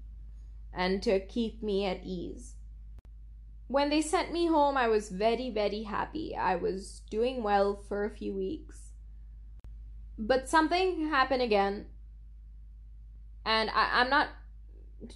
and 0.74 1.02
to 1.02 1.20
keep 1.20 1.62
me 1.62 1.86
at 1.86 2.04
ease. 2.04 2.54
When 3.68 3.88
they 3.88 4.02
sent 4.02 4.32
me 4.32 4.46
home, 4.46 4.76
I 4.76 4.88
was 4.88 5.08
very, 5.08 5.48
very 5.48 5.84
happy. 5.84 6.36
I 6.36 6.56
was 6.56 7.00
doing 7.10 7.42
well 7.42 7.82
for 7.88 8.04
a 8.04 8.10
few 8.10 8.34
weeks. 8.34 8.90
But 10.18 10.50
something 10.50 11.08
happened 11.08 11.40
again. 11.40 11.86
And 13.46 13.70
I, 13.70 14.00
I'm 14.00 14.10
not, 14.10 14.28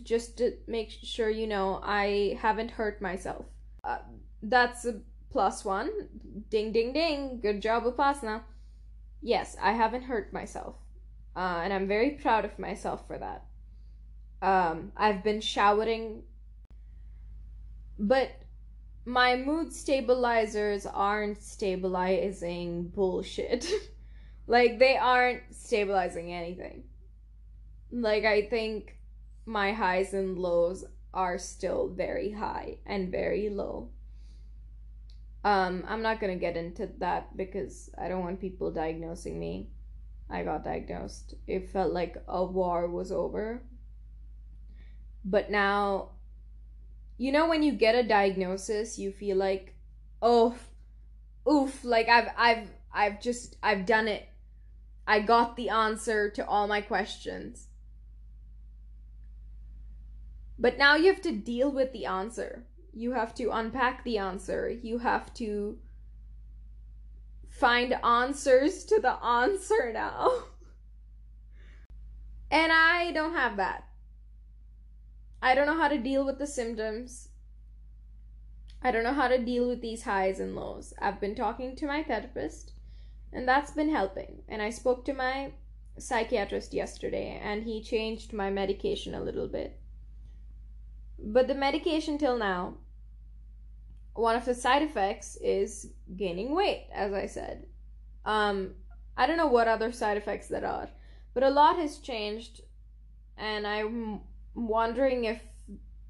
just 0.03 0.39
to 0.39 0.53
make 0.67 0.91
sure 0.91 1.29
you 1.29 1.47
know, 1.47 1.81
I 1.83 2.39
haven't 2.41 2.71
hurt 2.71 3.03
myself. 3.03 3.45
Uh, 3.85 3.99
that's 4.43 4.87
a 4.87 5.01
plus 5.31 5.63
one. 5.63 5.91
Ding, 6.49 6.73
ding, 6.73 6.95
ding. 6.95 7.41
Good 7.43 7.61
job, 7.61 7.85
Upasna 7.85 8.41
yes, 9.23 9.57
I 9.61 9.73
haven't 9.73 10.03
hurt 10.03 10.33
myself. 10.33 10.77
Uh, 11.35 11.61
and 11.63 11.73
I'm 11.73 11.87
very 11.87 12.13
proud 12.13 12.45
of 12.45 12.59
myself 12.59 13.07
for 13.07 13.19
that. 13.19 13.45
Um, 14.41 14.93
I've 14.97 15.23
been 15.23 15.41
showering, 15.41 16.23
but 17.99 18.31
my 19.05 19.37
mood 19.37 19.73
stabilizers 19.73 20.87
aren't 20.87 21.43
stabilizing 21.43 22.89
bullshit. 22.89 23.71
like, 24.47 24.79
they 24.79 24.97
aren't 24.97 25.43
stabilizing 25.55 26.33
anything. 26.33 26.85
Like, 27.93 28.25
I 28.25 28.43
think 28.43 28.99
my 29.47 29.73
highs 29.73 30.13
and 30.13 30.39
lows 30.39 30.85
are 31.15 31.39
still 31.39 31.89
very 31.89 32.33
high 32.33 32.79
and 32.85 33.11
very 33.11 33.49
low. 33.49 33.91
Um, 35.47 35.85
I'm 35.87 36.03
not 36.03 36.21
gonna 36.21 36.35
get 36.35 36.57
into 36.57 36.89
that 36.99 37.37
because 37.37 37.89
I 37.97 38.09
don't 38.09 38.23
want 38.23 38.41
people 38.41 38.73
diagnosing 38.73 39.39
me. 39.39 39.71
I 40.29 40.43
got 40.43 40.65
diagnosed. 40.65 41.35
It 41.47 41.71
felt 41.71 41.93
like 41.93 42.17
a 42.27 42.45
war 42.45 42.89
was 42.89 43.13
over. 43.13 43.63
But 45.25 45.49
now, 45.49 46.09
you 47.17 47.31
know, 47.31 47.49
when 47.49 47.63
you 47.63 47.71
get 47.71 47.95
a 47.95 48.03
diagnosis, 48.03 48.99
you 48.99 49.13
feel 49.13 49.37
like, 49.37 49.77
oh, 50.21 50.57
oof, 51.49 51.85
like 51.85 52.09
I've, 52.09 52.31
I've, 52.37 52.69
I've 52.93 53.21
just, 53.21 53.57
I've 53.63 53.87
done 53.87 54.09
it. 54.09 54.29
I 55.07 55.21
got 55.21 55.55
the 55.55 55.69
answer 55.69 56.29
to 56.29 56.45
all 56.45 56.67
my 56.67 56.81
questions. 56.81 57.69
But 60.59 60.77
now 60.77 60.97
you 60.97 61.07
have 61.07 61.23
to 61.23 61.31
deal 61.31 61.71
with 61.71 61.93
the 61.93 62.07
answer 62.07 62.67
you 62.97 63.13
have 63.13 63.35
to 63.35 63.51
unpack 63.51 64.03
the 64.05 64.17
answer. 64.17 64.71
You 64.71 64.97
have 64.99 65.33
to 65.35 65.79
find 67.47 67.93
answers 68.03 68.87
to 68.87 68.99
the 68.99 69.23
answer 69.23 69.91
now. 69.93 70.31
and 72.51 72.73
I 72.73 73.13
don't 73.13 73.35
have 73.35 73.59
that. 73.59 73.85
I 75.43 75.55
don't 75.55 75.67
know 75.67 75.77
how 75.77 75.89
to 75.89 75.99
deal 75.99 76.25
with 76.25 76.39
the 76.39 76.47
symptoms. 76.47 77.29
I 78.81 78.91
don't 78.93 79.05
know 79.05 79.13
how 79.13 79.29
to 79.29 79.45
deal 79.45 79.69
with 79.69 79.83
these 79.83 80.05
highs 80.05 80.41
and 80.41 80.57
lows. 80.57 80.95
I've 80.99 81.21
been 81.21 81.35
talking 81.35 81.77
to 81.77 81.87
my 81.87 82.03
therapist, 82.03 82.73
and 83.31 83.47
that's 83.47 83.73
been 83.73 83.91
helping. 83.91 84.43
And 84.49 84.63
I 84.63 84.71
spoke 84.71 85.05
to 85.05 85.13
my 85.13 85.53
psychiatrist 85.99 86.73
yesterday, 86.73 87.39
and 87.45 87.65
he 87.65 87.83
changed 87.83 88.33
my 88.33 88.49
medication 88.49 89.15
a 89.15 89.23
little 89.23 89.49
bit. 89.49 89.79
But 91.19 91.47
the 91.47 91.55
medication 91.55 92.17
till 92.17 92.39
now 92.39 92.79
one 94.17 94.37
of 94.37 94.45
the 94.45 94.55
side 94.55 94.83
effects 94.83 95.37
is 95.37 95.91
gaining 96.17 96.55
weight, 96.55 96.87
as 96.93 97.13
I 97.13 97.27
said. 97.27 97.67
Um, 98.25 98.75
I 99.17 99.27
don't 99.27 99.37
know 99.37 99.47
what 99.47 99.69
other 99.69 99.93
side 99.93 100.17
effects 100.17 100.49
there 100.49 100.67
are, 100.67 100.89
but 101.35 101.43
a 101.43 101.51
lot 101.51 101.77
has 101.77 101.99
changed, 101.99 102.63
and 103.37 103.67
I'm 103.67 104.21
wondering 104.55 105.25
if 105.25 105.41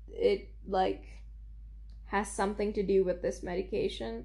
it 0.08 0.50
like 0.66 1.04
has 2.06 2.30
something 2.30 2.72
to 2.72 2.82
do 2.82 3.04
with 3.04 3.22
this 3.22 3.42
medication. 3.42 4.24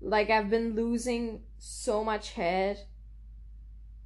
Like 0.00 0.30
I've 0.30 0.50
been 0.50 0.74
losing 0.74 1.42
so 1.58 2.04
much 2.04 2.32
hair, 2.32 2.76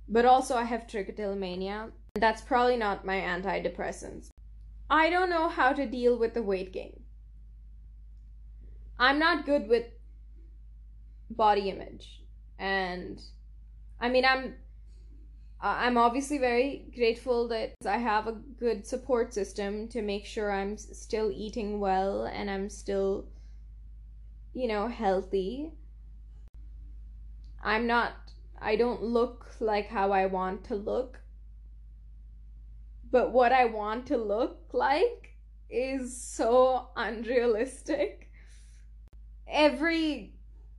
but 0.08 0.24
also 0.24 0.56
I 0.56 0.64
have 0.64 0.86
trichotillomania. 0.86 1.90
That's 2.14 2.42
probably 2.42 2.76
not 2.76 3.04
my 3.04 3.20
antidepressants. 3.20 4.28
I 4.88 5.10
don't 5.10 5.30
know 5.30 5.48
how 5.48 5.72
to 5.72 5.86
deal 5.86 6.16
with 6.16 6.34
the 6.34 6.42
weight 6.42 6.72
gain. 6.72 7.00
I'm 8.98 9.18
not 9.18 9.44
good 9.44 9.68
with 9.68 9.86
body 11.30 11.70
image 11.70 12.22
and 12.58 13.20
I 14.00 14.08
mean 14.08 14.24
I'm 14.24 14.54
I'm 15.60 15.96
obviously 15.96 16.38
very 16.38 16.84
grateful 16.94 17.48
that 17.48 17.74
I 17.86 17.96
have 17.96 18.26
a 18.26 18.32
good 18.32 18.86
support 18.86 19.32
system 19.32 19.88
to 19.88 20.02
make 20.02 20.26
sure 20.26 20.52
I'm 20.52 20.76
still 20.76 21.30
eating 21.34 21.80
well 21.80 22.24
and 22.24 22.50
I'm 22.50 22.68
still 22.68 23.26
you 24.52 24.68
know 24.68 24.88
healthy. 24.88 25.72
I'm 27.62 27.86
not 27.86 28.12
I 28.60 28.76
don't 28.76 29.02
look 29.02 29.46
like 29.60 29.88
how 29.88 30.12
I 30.12 30.26
want 30.26 30.64
to 30.64 30.74
look. 30.74 31.20
But 33.10 33.32
what 33.32 33.52
I 33.52 33.64
want 33.66 34.06
to 34.06 34.16
look 34.16 34.58
like 34.72 35.36
is 35.70 36.16
so 36.16 36.88
unrealistic 36.96 38.25
every 39.48 40.34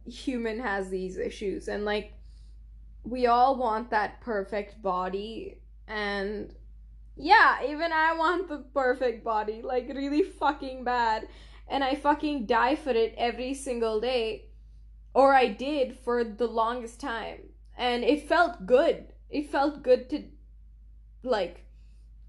human 0.06 0.60
has 0.60 0.90
these 0.90 1.18
issues 1.18 1.68
and 1.68 1.84
like 1.84 2.14
we 3.04 3.28
all 3.28 3.58
want 3.58 3.90
that 3.90 4.22
perfect 4.22 4.82
body 4.82 5.60
and 5.88 6.54
yeah, 7.18 7.64
even 7.68 7.92
I 7.92 8.14
want 8.14 8.48
the 8.48 8.60
perfect 8.74 9.24
body, 9.24 9.62
like 9.62 9.90
really 9.90 10.24
fucking 10.24 10.84
bad. 10.84 11.28
And 11.68 11.84
I 11.84 11.96
fucking 11.96 12.46
die 12.46 12.76
for 12.76 12.92
it 12.92 13.16
every 13.18 13.54
single 13.54 14.00
day. 14.00 14.46
Or 15.14 15.34
I 15.34 15.48
did 15.48 15.98
for 15.98 16.24
the 16.24 16.48
longest 16.48 17.00
time. 17.00 17.40
And 17.78 18.04
it 18.04 18.28
felt 18.28 18.66
good. 18.66 19.08
It 19.30 19.50
felt 19.50 19.84
good 19.84 20.10
to 20.12 20.24
like 21.24 21.66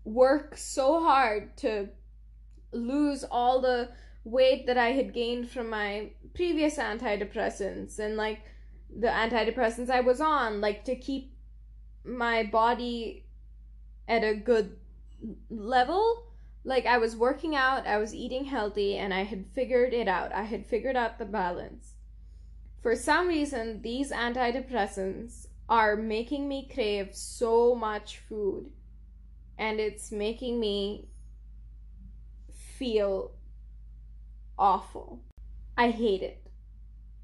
work 0.05 0.57
so 0.57 1.01
hard 1.01 1.57
to 1.59 1.91
lose 2.73 3.25
all 3.25 3.61
the 3.61 3.91
weight 4.25 4.67
that 4.67 4.79
I 4.79 4.93
had 4.93 5.13
gained 5.13 5.51
from 5.51 5.71
my 5.71 6.11
previous 6.39 6.77
antidepressants 6.77 7.99
and 7.99 8.17
like 8.17 8.39
the 8.97 9.09
antidepressants 9.09 9.91
I 9.91 10.03
was 10.03 10.21
on, 10.21 10.61
like 10.61 10.85
to 10.85 10.95
keep 10.95 11.35
my 12.05 12.45
body 12.45 13.27
at 14.07 14.23
a 14.23 14.37
good 14.37 14.77
level. 15.51 16.29
Like 16.63 16.87
I 16.87 16.99
was 16.99 17.17
working 17.17 17.57
out, 17.57 17.89
I 17.89 17.99
was 17.99 18.15
eating 18.15 18.45
healthy, 18.45 18.97
and 18.97 19.13
I 19.13 19.25
had 19.25 19.47
figured 19.53 19.93
it 19.93 20.07
out. 20.07 20.33
I 20.33 20.43
had 20.43 20.65
figured 20.65 20.95
out 20.95 21.19
the 21.19 21.25
balance. 21.25 21.95
For 22.83 22.95
some 22.95 23.27
reason, 23.27 23.83
these 23.83 24.13
antidepressants 24.13 25.49
are 25.69 25.97
making 25.97 26.49
me 26.49 26.71
crave 26.73 27.17
so 27.17 27.75
much 27.75 28.19
food, 28.29 28.71
and 29.59 29.81
it's 29.81 30.13
making 30.13 30.61
me 30.61 31.09
feel 32.77 33.33
awful. 34.57 35.21
I 35.79 35.91
hate 35.91 36.23
it. 36.23 36.45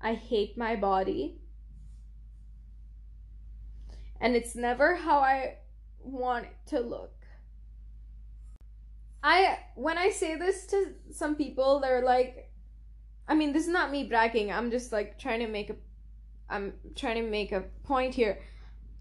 I 0.00 0.14
hate 0.14 0.56
my 0.56 0.76
body. 0.76 1.40
And 4.20 4.36
it's 4.36 4.54
never 4.54 4.94
how 4.94 5.18
I 5.18 5.56
want 6.04 6.44
it 6.44 6.56
to 6.66 6.78
look. 6.78 7.10
I 9.24 9.58
when 9.74 9.98
I 9.98 10.10
say 10.10 10.36
this 10.36 10.66
to 10.66 10.92
some 11.10 11.34
people, 11.34 11.80
they're 11.80 12.04
like 12.04 12.52
I 13.26 13.34
mean, 13.34 13.52
this 13.52 13.64
is 13.64 13.72
not 13.72 13.90
me 13.90 14.04
bragging. 14.04 14.52
I'm 14.52 14.70
just 14.70 14.92
like 14.92 15.18
trying 15.18 15.40
to 15.40 15.48
make 15.48 15.70
a 15.70 15.76
I'm 16.48 16.74
trying 16.94 17.16
to 17.24 17.28
make 17.28 17.50
a 17.50 17.64
point 17.82 18.14
here. 18.14 18.38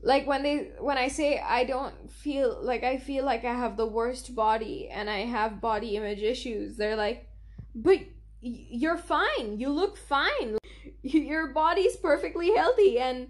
Like 0.02 0.26
when 0.26 0.42
they 0.42 0.72
when 0.80 0.98
I 0.98 1.10
say 1.10 1.40
I 1.40 1.64
don't 1.66 2.12
feel 2.12 2.58
like 2.60 2.84
I 2.84 2.98
feel 2.98 3.24
like 3.24 3.46
I 3.46 3.54
have 3.54 3.78
the 3.78 3.86
worst 3.86 4.34
body 4.34 4.90
and 4.90 5.12
I 5.12 5.20
have 5.20 5.62
body 5.62 5.96
image 5.96 6.24
issues, 6.24 6.76
they're 6.76 6.96
like, 6.96 7.30
"But 7.76 8.00
you're 8.44 8.98
fine. 8.98 9.60
You 9.60 9.70
look 9.70 9.98
fine. 9.98 10.58
Your 11.02 11.48
body's 11.48 11.96
perfectly 11.96 12.54
healthy, 12.56 13.00
and 13.00 13.30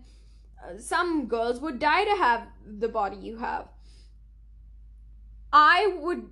uh, 0.63 0.78
some 0.80 1.28
girls 1.28 1.60
would 1.60 1.80
die 1.80 2.04
to 2.04 2.15
have 2.15 2.47
the 2.65 2.88
body 2.88 3.17
you 3.17 3.38
have. 3.38 3.67
I 5.52 5.95
would 5.99 6.30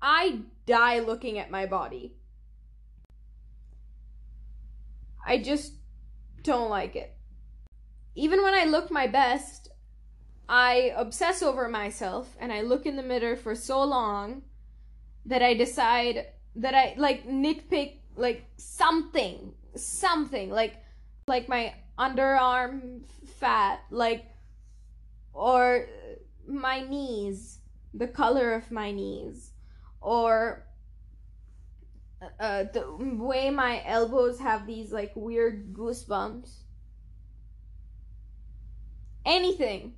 I 0.00 0.42
die 0.66 1.00
looking 1.00 1.38
at 1.38 1.50
my 1.50 1.66
body. 1.66 2.14
I 5.26 5.38
just 5.38 5.74
don't 6.42 6.70
like 6.70 6.96
it. 6.96 7.14
Even 8.14 8.42
when 8.42 8.54
I 8.54 8.64
look 8.64 8.90
my 8.90 9.06
best, 9.06 9.68
I 10.48 10.92
obsess 10.96 11.42
over 11.42 11.68
myself 11.68 12.36
and 12.40 12.52
I 12.52 12.62
look 12.62 12.86
in 12.86 12.96
the 12.96 13.02
mirror 13.02 13.36
for 13.36 13.54
so 13.54 13.82
long 13.84 14.42
that 15.26 15.42
I 15.42 15.54
decide 15.54 16.26
that 16.56 16.74
I 16.74 16.94
like 16.96 17.26
nitpick 17.26 17.99
like 18.20 18.44
something, 18.56 19.52
something 19.74 20.50
like 20.50 20.76
like 21.26 21.48
my 21.48 21.74
underarm 21.98 23.02
fat, 23.38 23.80
like 23.90 24.26
or 25.32 25.86
my 26.46 26.80
knees, 26.80 27.58
the 27.94 28.06
color 28.06 28.54
of 28.54 28.70
my 28.70 28.90
knees, 28.90 29.52
or 30.00 30.66
uh, 32.38 32.64
the 32.72 32.84
way 32.98 33.50
my 33.50 33.82
elbows 33.86 34.38
have 34.38 34.66
these 34.66 34.92
like 34.92 35.12
weird 35.14 35.72
goosebumps. 35.72 36.50
Anything. 39.24 39.94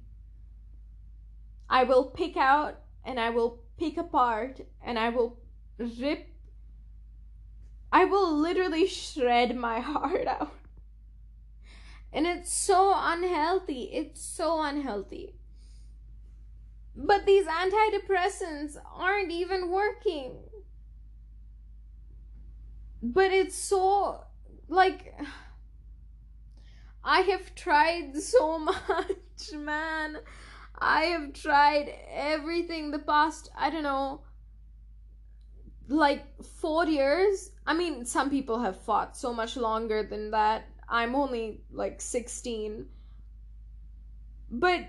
I 1.68 1.84
will 1.84 2.04
pick 2.04 2.36
out 2.36 2.80
and 3.04 3.18
I 3.18 3.30
will 3.30 3.62
pick 3.78 3.96
apart 3.96 4.60
and 4.84 4.98
I 4.98 5.08
will 5.08 5.38
rip. 5.78 6.28
I 7.92 8.06
will 8.06 8.34
literally 8.34 8.86
shred 8.86 9.54
my 9.54 9.80
heart 9.92 10.26
out. 10.26 10.54
And 12.12 12.26
it's 12.26 12.52
so 12.52 12.92
unhealthy. 12.96 13.90
It's 13.92 14.22
so 14.22 14.62
unhealthy. 14.62 15.34
But 16.94 17.26
these 17.26 17.46
antidepressants 17.46 18.76
aren't 18.94 19.30
even 19.30 19.70
working. 19.70 20.36
But 23.02 23.32
it's 23.32 23.56
so, 23.56 24.24
like, 24.68 25.14
I 27.04 27.20
have 27.20 27.54
tried 27.54 28.16
so 28.22 28.58
much, 28.58 29.52
man. 29.54 30.18
I 30.78 31.04
have 31.04 31.32
tried 31.32 31.94
everything 32.10 32.90
the 32.90 32.98
past, 32.98 33.50
I 33.56 33.70
don't 33.70 33.82
know, 33.82 34.22
like 35.92 36.24
four 36.42 36.86
years. 36.86 37.50
I 37.66 37.74
mean, 37.74 38.04
some 38.04 38.30
people 38.30 38.60
have 38.60 38.80
fought 38.80 39.16
so 39.16 39.32
much 39.32 39.56
longer 39.56 40.02
than 40.02 40.30
that. 40.30 40.66
I'm 40.88 41.14
only 41.14 41.60
like 41.70 42.00
16. 42.00 42.86
But 44.50 44.86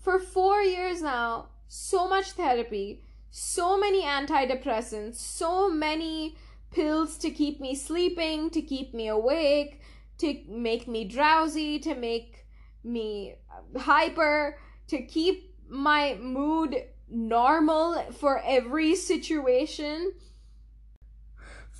for 0.00 0.18
four 0.18 0.60
years 0.62 1.02
now, 1.02 1.48
so 1.68 2.08
much 2.08 2.32
therapy, 2.32 3.02
so 3.30 3.78
many 3.78 4.02
antidepressants, 4.02 5.16
so 5.16 5.70
many 5.70 6.36
pills 6.70 7.16
to 7.18 7.30
keep 7.30 7.60
me 7.60 7.74
sleeping, 7.74 8.50
to 8.50 8.62
keep 8.62 8.94
me 8.94 9.08
awake, 9.08 9.80
to 10.18 10.40
make 10.48 10.86
me 10.86 11.04
drowsy, 11.04 11.78
to 11.80 11.94
make 11.94 12.42
me 12.84 13.34
hyper 13.76 14.58
to 14.88 15.02
keep 15.02 15.54
my 15.68 16.14
mood 16.20 16.76
normal 17.08 18.02
for 18.12 18.42
every 18.44 18.94
situation. 18.94 20.12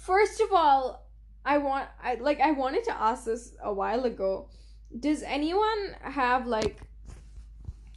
First 0.03 0.41
of 0.41 0.53
all, 0.53 1.07
I 1.45 1.59
want 1.59 1.89
I 2.03 2.15
like 2.15 2.41
I 2.41 2.51
wanted 2.51 2.85
to 2.85 2.93
ask 3.01 3.25
this 3.25 3.55
a 3.63 3.73
while 3.73 4.05
ago. 4.05 4.49
Does 4.99 5.23
anyone 5.23 5.95
have 6.01 6.47
like 6.47 6.81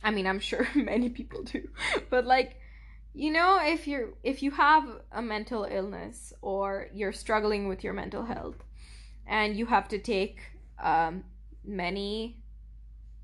I 0.04 0.12
mean, 0.12 0.28
I'm 0.28 0.40
sure 0.40 0.68
many 0.76 1.10
people 1.10 1.42
do. 1.44 1.68
But 2.12 2.26
like 2.26 2.60
you 3.14 3.32
know 3.32 3.60
if 3.60 3.88
you're 3.88 4.10
if 4.24 4.44
you 4.44 4.52
have 4.52 4.88
a 5.12 5.22
mental 5.22 5.64
illness 5.64 6.32
or 6.42 6.90
you're 6.94 7.14
struggling 7.14 7.68
with 7.68 7.84
your 7.84 7.94
mental 7.94 8.26
health 8.26 8.64
and 9.26 9.58
you 9.58 9.66
have 9.66 9.88
to 9.88 9.98
take 9.98 10.38
um, 10.78 11.24
many 11.64 12.38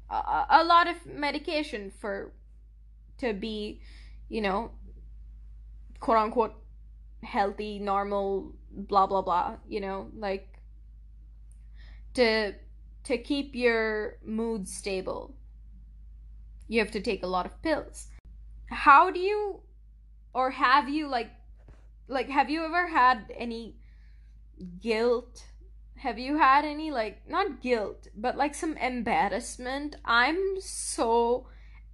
a, 0.09 0.45
a 0.49 0.63
lot 0.63 0.87
of 0.87 1.05
medication 1.05 1.91
for 1.99 2.31
to 3.19 3.33
be, 3.33 3.79
you 4.27 4.41
know, 4.41 4.71
quote 5.99 6.17
unquote 6.17 6.55
healthy, 7.23 7.77
normal, 7.79 8.53
blah 8.73 9.07
blah 9.07 9.21
blah, 9.21 9.57
you 9.67 9.81
know, 9.81 10.09
like 10.15 10.47
to 12.13 12.53
to 13.03 13.17
keep 13.17 13.55
your 13.55 14.17
mood 14.25 14.67
stable. 14.67 15.35
You 16.67 16.79
have 16.79 16.91
to 16.91 17.01
take 17.01 17.23
a 17.23 17.27
lot 17.27 17.45
of 17.45 17.61
pills. 17.61 18.07
How 18.67 19.11
do 19.11 19.19
you 19.19 19.61
or 20.33 20.51
have 20.51 20.89
you 20.89 21.07
like 21.07 21.31
like 22.07 22.29
have 22.29 22.49
you 22.49 22.63
ever 22.63 22.87
had 22.87 23.33
any 23.37 23.75
guilt 24.81 25.45
have 25.97 26.19
you 26.19 26.37
had 26.37 26.65
any 26.65 26.91
like 26.91 27.27
not 27.29 27.61
guilt 27.61 28.07
but 28.15 28.37
like 28.37 28.53
some 28.55 28.77
embarrassment 28.77 29.95
i'm 30.05 30.59
so 30.59 31.47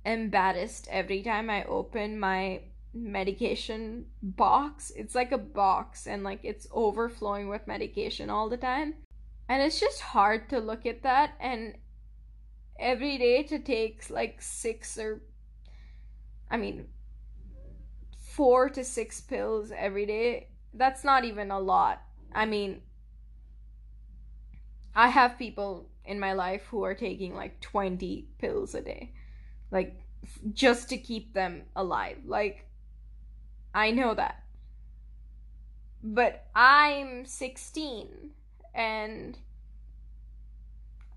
embarrassed 0.05 0.87
every 0.89 1.21
time 1.21 1.49
i 1.49 1.63
open 1.65 2.19
my 2.19 2.61
medication 2.93 4.05
box 4.21 4.91
it's 4.95 5.13
like 5.13 5.31
a 5.31 5.37
box 5.37 6.07
and 6.07 6.23
like 6.23 6.39
it's 6.43 6.67
overflowing 6.71 7.47
with 7.47 7.67
medication 7.67 8.29
all 8.29 8.49
the 8.49 8.57
time 8.57 8.93
and 9.49 9.61
it's 9.61 9.79
just 9.79 10.01
hard 10.01 10.49
to 10.49 10.59
look 10.59 10.85
at 10.85 11.03
that 11.03 11.33
and 11.39 11.75
every 12.79 13.17
day 13.17 13.43
to 13.43 13.59
take 13.59 14.09
like 14.09 14.41
six 14.41 14.97
or 14.97 15.21
i 16.49 16.57
mean 16.57 16.87
four 18.19 18.69
to 18.69 18.83
six 18.83 19.21
pills 19.21 19.71
every 19.75 20.05
day 20.05 20.47
that's 20.73 21.03
not 21.03 21.23
even 21.23 21.51
a 21.51 21.59
lot 21.59 22.01
i 22.33 22.45
mean 22.45 22.81
I 24.97 25.09
have 25.09 25.37
people 25.37 25.87
in 26.05 26.19
my 26.19 26.33
life 26.33 26.63
who 26.71 26.81
are 26.83 26.95
taking 26.95 27.35
like 27.35 27.61
20 27.61 28.25
pills 28.39 28.73
a 28.73 28.81
day. 28.81 29.13
Like 29.69 30.01
just 30.53 30.89
to 30.89 30.97
keep 30.97 31.33
them 31.33 31.61
alive. 31.75 32.17
Like 32.25 32.66
I 33.77 33.91
know 33.91 34.15
that. 34.15 34.41
But 36.01 36.47
I'm 36.55 37.27
16 37.27 38.31
and 38.73 39.37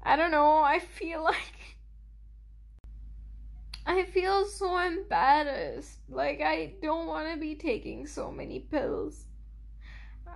I 0.03 0.14
don't 0.14 0.31
know, 0.31 0.59
I 0.59 0.79
feel 0.79 1.25
like 1.35 1.79
I 3.87 4.03
feel 4.03 4.44
so 4.44 4.77
embarrassed. 4.77 6.01
Like 6.11 6.42
I 6.42 6.75
don't 6.83 7.07
want 7.07 7.33
to 7.33 7.40
be 7.40 7.55
taking 7.55 8.07
so 8.07 8.31
many 8.31 8.61
pills. 8.61 9.25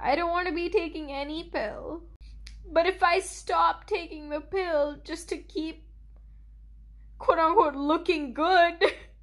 I 0.03 0.17
don't 0.17 0.31
want 0.31 0.49
to 0.49 0.55
be 0.55 0.71
taking 0.71 1.13
any 1.13 1.51
pill. 1.53 2.05
But 2.73 2.87
if 2.87 3.03
I 3.03 3.21
stop 3.21 3.87
taking 3.87 4.31
the 4.31 4.41
pill 4.41 4.97
just 5.05 5.29
to 5.29 5.37
keep 5.37 5.85
quote 7.19 7.39
unquote 7.39 7.77
looking 7.77 8.33
good, 8.33 8.83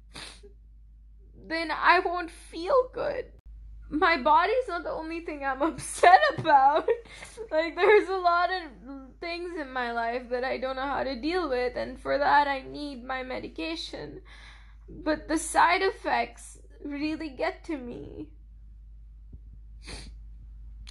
then 1.46 1.70
I 1.70 2.00
won't 2.00 2.30
feel 2.30 2.90
good. 2.92 3.26
My 3.90 4.16
body's 4.16 4.68
not 4.68 4.84
the 4.84 4.90
only 4.90 5.20
thing 5.20 5.44
I'm 5.44 5.62
upset 5.70 6.20
about. 6.38 6.88
like, 7.50 7.76
there's 7.76 8.08
a 8.08 8.16
lot 8.16 8.50
of 8.50 8.92
things 9.20 9.58
in 9.60 9.72
my 9.72 9.92
life 9.92 10.30
that 10.30 10.44
I 10.44 10.58
don't 10.58 10.76
know 10.76 10.82
how 10.82 11.04
to 11.04 11.20
deal 11.20 11.48
with, 11.48 11.76
and 11.76 12.00
for 12.00 12.18
that, 12.18 12.48
I 12.48 12.62
need 12.62 13.04
my 13.04 13.22
medication. 13.22 14.22
But 14.88 15.28
the 15.28 15.38
side 15.38 15.82
effects 15.82 16.58
really 16.84 17.30
get 17.30 17.64
to 17.64 17.76
me. 17.76 18.28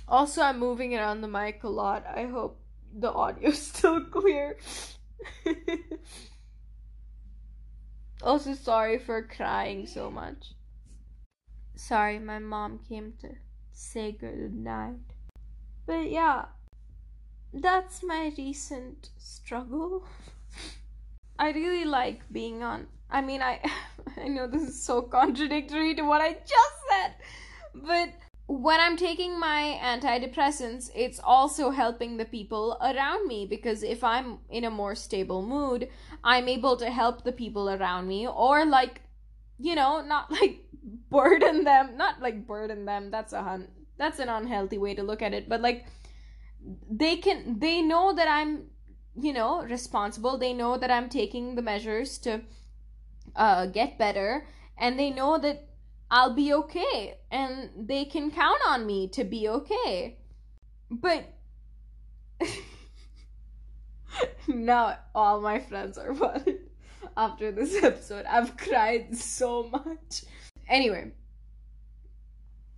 Also, 0.08 0.42
I'm 0.42 0.60
moving 0.60 0.96
around 0.96 1.22
the 1.22 1.28
mic 1.28 1.64
a 1.64 1.70
lot. 1.70 2.06
I 2.06 2.26
hope 2.26 2.60
the 2.94 3.12
audio's 3.12 3.62
still 3.62 4.04
clear. 4.12 4.58
also, 8.24 8.54
sorry 8.54 9.00
for 9.00 9.24
crying 9.24 9.88
so 9.88 10.12
much. 10.12 10.54
Sorry, 11.76 12.20
my 12.20 12.40
mom 12.40 12.80
came 12.88 13.14
to 13.22 13.30
say 13.72 14.12
good 14.12 14.54
night. 14.54 15.00
But 15.86 16.10
yeah, 16.12 16.46
that's 17.54 18.04
my 18.04 18.32
recent 18.38 19.10
struggle. 19.18 20.06
I 21.40 21.52
really 21.52 21.86
like 21.86 22.22
being 22.32 22.62
on. 22.62 22.88
I 23.10 23.22
mean, 23.22 23.42
I 23.42 23.60
I 24.18 24.28
know 24.28 24.48
this 24.48 24.64
is 24.64 24.84
so 24.84 25.02
contradictory 25.02 25.96
to 25.96 26.04
what 26.04 26.22
I 26.22 26.34
just 26.34 26.78
said, 26.90 27.16
but 27.74 28.10
when 28.48 28.80
I'm 28.80 28.98
taking 28.98 29.40
my 29.40 29.80
antidepressants, 29.82 30.90
it's 30.96 31.20
also 31.24 31.70
helping 31.70 32.18
the 32.18 32.26
people 32.26 32.78
around 32.82 33.28
me 33.28 33.46
because 33.46 33.82
if 33.84 34.04
I'm 34.04 34.40
in 34.50 34.66
a 34.66 34.70
more 34.70 34.96
stable 34.96 35.42
mood, 35.42 35.88
I'm 36.24 36.48
able 36.50 36.76
to 36.78 36.90
help 36.90 37.24
the 37.24 37.32
people 37.32 37.70
around 37.70 38.08
me 38.08 38.28
or 38.28 38.66
like 38.66 39.02
you 39.62 39.76
know, 39.76 40.02
not 40.02 40.32
like 40.42 40.66
burden 41.10 41.64
them, 41.64 41.98
not 41.98 42.22
like 42.22 42.48
burden 42.48 42.86
them. 42.86 43.12
That's 43.12 43.34
a 43.34 43.44
hun- 43.44 43.70
that's 43.98 44.20
an 44.20 44.30
unhealthy 44.30 44.78
way 44.78 44.96
to 44.96 45.04
look 45.04 45.22
at 45.22 45.34
it, 45.34 45.48
but 45.48 45.62
like 45.62 45.86
they 46.90 47.18
can 47.18 47.60
they 47.60 47.82
know 47.82 48.14
that 48.14 48.28
I'm, 48.28 48.68
you 49.16 49.34
know, 49.34 49.64
responsible. 49.64 50.38
They 50.38 50.54
know 50.54 50.78
that 50.78 50.92
I'm 50.92 51.10
taking 51.10 51.56
the 51.56 51.62
measures 51.62 52.18
to 52.20 52.42
uh 53.36 53.66
get 53.68 53.98
better 53.98 54.46
and 54.78 55.00
they 55.00 55.10
know 55.10 55.38
that 55.38 55.68
I'll 56.14 56.34
be 56.34 56.54
okay 56.54 57.16
and 57.32 57.70
they 57.88 58.04
can 58.04 58.32
count 58.32 58.60
on 58.68 58.86
me 58.86 59.08
to 59.10 59.24
be 59.24 59.48
okay. 59.48 60.18
But 60.92 61.34
now 64.48 64.98
all 65.16 65.40
my 65.40 65.60
friends 65.60 65.98
are 65.98 66.12
worried 66.12 66.60
after 67.18 67.54
this 67.54 67.82
episode. 67.82 68.26
I've 68.26 68.58
cried 68.58 69.16
so 69.16 69.70
much. 69.72 70.26
Anyway, 70.68 71.14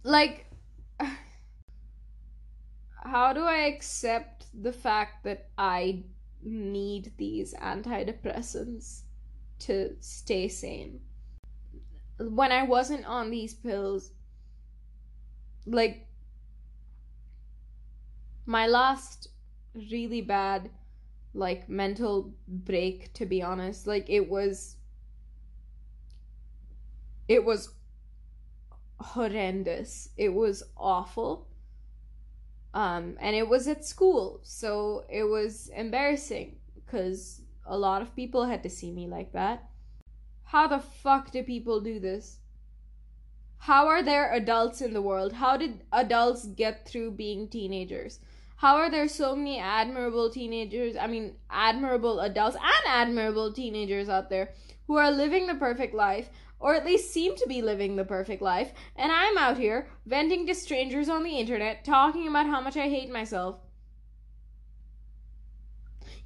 like, 0.03 0.45
how 3.03 3.33
do 3.33 3.41
I 3.41 3.61
accept 3.61 4.45
the 4.61 4.73
fact 4.73 5.23
that 5.23 5.49
I 5.57 6.03
need 6.43 7.13
these 7.17 7.55
antidepressants 7.55 9.01
to 9.61 9.95
stay 10.01 10.47
sane? 10.49 10.99
When 12.31 12.51
I 12.51 12.63
wasn't 12.63 13.05
on 13.05 13.29
these 13.29 13.53
pills, 13.53 14.11
like 15.65 16.07
my 18.45 18.67
last 18.67 19.29
really 19.89 20.21
bad 20.21 20.69
like 21.33 21.67
mental 21.67 22.33
break 22.47 23.11
to 23.13 23.25
be 23.25 23.41
honest 23.41 23.87
like 23.87 24.07
it 24.07 24.29
was 24.29 24.75
it 27.27 27.43
was 27.43 27.69
horrendous. 28.99 30.09
It 30.17 30.33
was 30.33 30.63
awful. 30.77 31.47
Um 32.73 33.17
and 33.21 33.35
it 33.35 33.47
was 33.47 33.67
at 33.67 33.85
school 33.85 34.39
so 34.43 35.05
it 35.09 35.23
was 35.23 35.69
embarrassing 35.75 36.55
because 36.73 37.41
a 37.65 37.77
lot 37.77 38.01
of 38.01 38.15
people 38.15 38.45
had 38.45 38.63
to 38.63 38.69
see 38.69 38.91
me 38.91 39.07
like 39.07 39.31
that 39.33 39.69
how 40.53 40.67
the 40.67 40.77
fuck 40.77 41.31
do 41.31 41.41
people 41.41 41.81
do 41.81 41.99
this? 41.99 42.37
How 43.57 43.87
are 43.87 44.03
there 44.03 44.31
adults 44.31 44.81
in 44.81 44.93
the 44.93 45.01
world? 45.01 45.33
How 45.33 45.57
did 45.57 45.81
adults 45.91 46.45
get 46.45 46.87
through 46.87 47.13
being 47.13 47.47
teenagers? 47.47 48.19
How 48.57 48.75
are 48.75 48.91
there 48.91 49.07
so 49.07 49.35
many 49.35 49.57
admirable 49.57 50.29
teenagers, 50.29 50.95
I 50.95 51.07
mean, 51.07 51.37
admirable 51.49 52.19
adults 52.19 52.55
and 52.55 52.85
admirable 52.87 53.51
teenagers 53.51 54.09
out 54.09 54.29
there 54.29 54.51
who 54.85 54.95
are 54.95 55.09
living 55.09 55.47
the 55.47 55.55
perfect 55.55 55.95
life, 55.95 56.29
or 56.59 56.75
at 56.75 56.85
least 56.85 57.11
seem 57.11 57.35
to 57.37 57.47
be 57.47 57.63
living 57.63 57.95
the 57.95 58.05
perfect 58.05 58.43
life, 58.43 58.73
and 58.95 59.11
I'm 59.11 59.39
out 59.39 59.57
here 59.57 59.87
venting 60.05 60.45
to 60.45 60.53
strangers 60.53 61.09
on 61.09 61.23
the 61.23 61.39
internet 61.39 61.83
talking 61.83 62.27
about 62.27 62.45
how 62.45 62.61
much 62.61 62.77
I 62.77 62.89
hate 62.89 63.09
myself? 63.09 63.57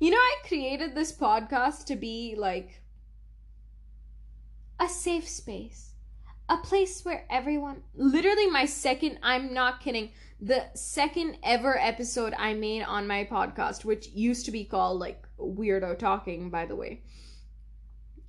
You 0.02 0.12
know, 0.12 0.18
I 0.18 0.36
created 0.46 0.96
this 0.96 1.14
podcast 1.14 1.86
to 1.86 1.96
be 1.96 2.36
like 2.38 2.82
a 4.80 4.88
safe 4.88 5.28
space, 5.28 5.94
a 6.50 6.58
place 6.58 7.04
where 7.04 7.26
everyone, 7.30 7.84
literally, 7.96 8.48
my 8.48 8.66
second, 8.66 9.20
I'm 9.24 9.54
not 9.54 9.82
kidding, 9.82 10.12
the 10.40 10.66
second 10.76 11.38
ever 11.44 11.80
episode 11.80 12.34
I 12.38 12.54
made 12.54 12.84
on 12.84 13.08
my 13.08 13.26
podcast, 13.26 13.86
which 13.86 14.08
used 14.10 14.46
to 14.46 14.52
be 14.52 14.64
called 14.64 15.00
like 15.00 15.28
Weirdo 15.40 15.98
Talking, 15.98 16.50
by 16.50 16.66
the 16.66 16.76
way. 16.76 17.02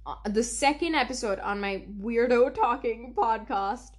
Uh, 0.07 0.15
the 0.25 0.43
second 0.43 0.95
episode 0.95 1.39
on 1.41 1.61
my 1.61 1.85
Weirdo 2.01 2.55
Talking 2.55 3.15
podcast 3.17 3.91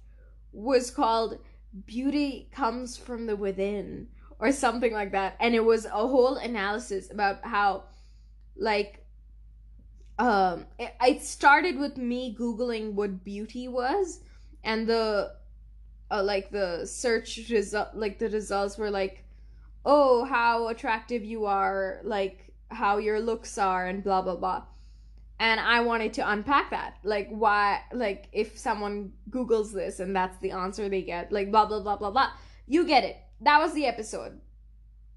was 0.52 0.90
called 0.90 1.38
Beauty 1.86 2.48
Comes 2.52 2.96
from 2.96 3.26
the 3.26 3.36
Within 3.36 4.08
or 4.40 4.50
something 4.50 4.92
like 4.92 5.12
that. 5.12 5.36
And 5.38 5.54
it 5.54 5.64
was 5.64 5.84
a 5.84 5.90
whole 5.90 6.36
analysis 6.36 7.12
about 7.12 7.44
how, 7.44 7.84
like, 8.56 8.99
um 10.20 10.66
it, 10.78 10.94
it 11.00 11.22
started 11.22 11.78
with 11.78 11.96
me 11.96 12.36
googling 12.38 12.92
what 12.92 13.24
beauty 13.24 13.66
was 13.68 14.20
and 14.62 14.86
the 14.86 15.32
uh, 16.10 16.22
like 16.22 16.50
the 16.50 16.84
search 16.84 17.40
result 17.50 17.88
like 17.94 18.18
the 18.18 18.28
results 18.28 18.76
were 18.76 18.90
like 18.90 19.24
oh 19.84 20.24
how 20.24 20.68
attractive 20.68 21.24
you 21.24 21.46
are 21.46 22.00
like 22.04 22.50
how 22.70 22.98
your 22.98 23.20
looks 23.20 23.58
are 23.58 23.86
and 23.86 24.04
blah 24.04 24.22
blah 24.22 24.36
blah. 24.36 24.62
And 25.38 25.58
i 25.58 25.80
wanted 25.80 26.12
to 26.14 26.30
unpack 26.30 26.70
that. 26.70 26.98
Like 27.02 27.28
why 27.30 27.80
like 27.92 28.28
if 28.32 28.58
someone 28.58 29.12
googles 29.30 29.72
this 29.72 30.00
and 30.00 30.14
that's 30.14 30.38
the 30.38 30.52
answer 30.52 30.88
they 30.88 31.02
get 31.02 31.32
like 31.32 31.50
blah 31.50 31.66
blah 31.66 31.80
blah 31.80 31.96
blah 31.96 32.10
blah. 32.10 32.30
You 32.66 32.86
get 32.86 33.04
it. 33.04 33.16
That 33.40 33.58
was 33.58 33.72
the 33.72 33.86
episode 33.86 34.40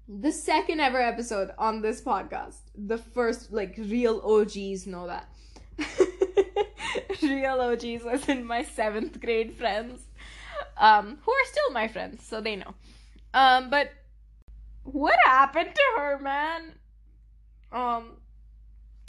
the 0.08 0.32
second 0.32 0.80
ever 0.80 1.00
episode 1.00 1.50
on 1.58 1.80
this 1.80 2.00
podcast. 2.00 2.56
The 2.76 2.98
first, 2.98 3.52
like, 3.52 3.74
real 3.78 4.20
OGs 4.24 4.86
know 4.86 5.06
that. 5.06 5.28
real 7.22 7.60
OGs 7.60 8.04
was 8.04 8.28
in 8.28 8.44
my 8.44 8.62
seventh 8.62 9.20
grade 9.20 9.54
friends, 9.54 10.02
um, 10.76 11.18
who 11.22 11.32
are 11.32 11.46
still 11.46 11.70
my 11.72 11.88
friends, 11.88 12.24
so 12.24 12.40
they 12.40 12.56
know. 12.56 12.74
Um, 13.32 13.70
but 13.70 13.90
what 14.84 15.16
happened 15.24 15.74
to 15.74 16.00
her, 16.00 16.18
man? 16.18 16.72
Um, 17.72 18.18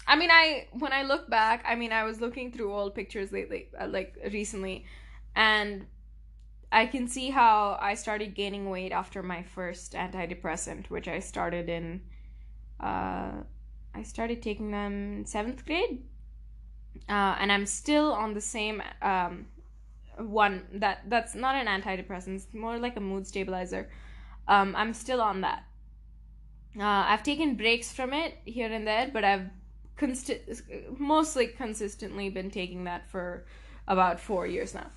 I 0.08 0.16
mean, 0.16 0.32
I 0.32 0.68
when 0.72 0.94
I 0.94 1.04
look 1.04 1.30
back, 1.30 1.64
I 1.68 1.76
mean, 1.76 1.92
I 1.92 2.04
was 2.04 2.22
looking 2.22 2.52
through 2.52 2.74
old 2.74 2.96
pictures 2.96 3.32
lately, 3.32 3.68
uh, 3.80 3.88
like 3.88 4.16
recently, 4.32 4.86
and 5.36 5.86
I 6.76 6.86
can 6.88 7.08
see 7.08 7.30
how 7.30 7.78
I 7.82 7.94
started 7.94 8.36
gaining 8.36 8.70
weight 8.70 8.92
after 8.92 9.24
my 9.24 9.44
first 9.44 9.94
antidepressant, 9.94 10.90
which 10.90 11.08
I 11.08 11.20
started 11.20 11.70
in. 11.70 12.02
Uh, 12.82 13.32
I 13.94 14.04
started 14.04 14.42
taking 14.42 14.72
them 14.72 15.20
in 15.20 15.26
seventh 15.26 15.66
grade, 15.66 16.04
uh, 17.08 17.38
and 17.40 17.50
I'm 17.50 17.66
still 17.66 18.12
on 18.12 18.34
the 18.34 18.42
same 18.42 18.84
um, 19.02 19.46
one 20.18 20.64
that 20.74 21.04
that's 21.08 21.34
not 21.34 21.56
an 21.56 21.68
antidepressant. 21.68 22.36
It's 22.36 22.54
more 22.54 22.78
like 22.78 22.98
a 22.98 23.00
mood 23.00 23.26
stabilizer. 23.26 23.90
Um, 24.50 24.76
I'm 24.76 24.94
still 24.94 25.22
on 25.22 25.40
that. 25.42 25.64
Uh, 26.78 27.04
I've 27.08 27.24
taken 27.24 27.56
breaks 27.56 27.94
from 27.94 28.12
it 28.12 28.38
here 28.44 28.70
and 28.70 28.86
there, 28.86 29.10
but 29.14 29.24
I've 29.24 29.48
consti- 29.98 31.00
mostly 31.00 31.48
consistently 31.48 32.30
been 32.30 32.52
taking 32.52 32.84
that 32.84 33.10
for 33.10 33.46
about 33.88 34.20
four 34.20 34.46
years 34.46 34.74
now, 34.74 34.88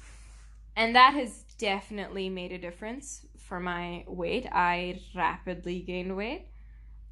and 0.74 0.96
that 0.96 1.14
has 1.14 1.44
definitely 1.58 2.28
made 2.28 2.52
a 2.52 2.58
difference 2.58 3.26
for 3.36 3.60
my 3.60 4.04
weight. 4.06 4.46
I 4.50 5.00
rapidly 5.14 5.80
gained 5.80 6.16
weight. 6.16 6.46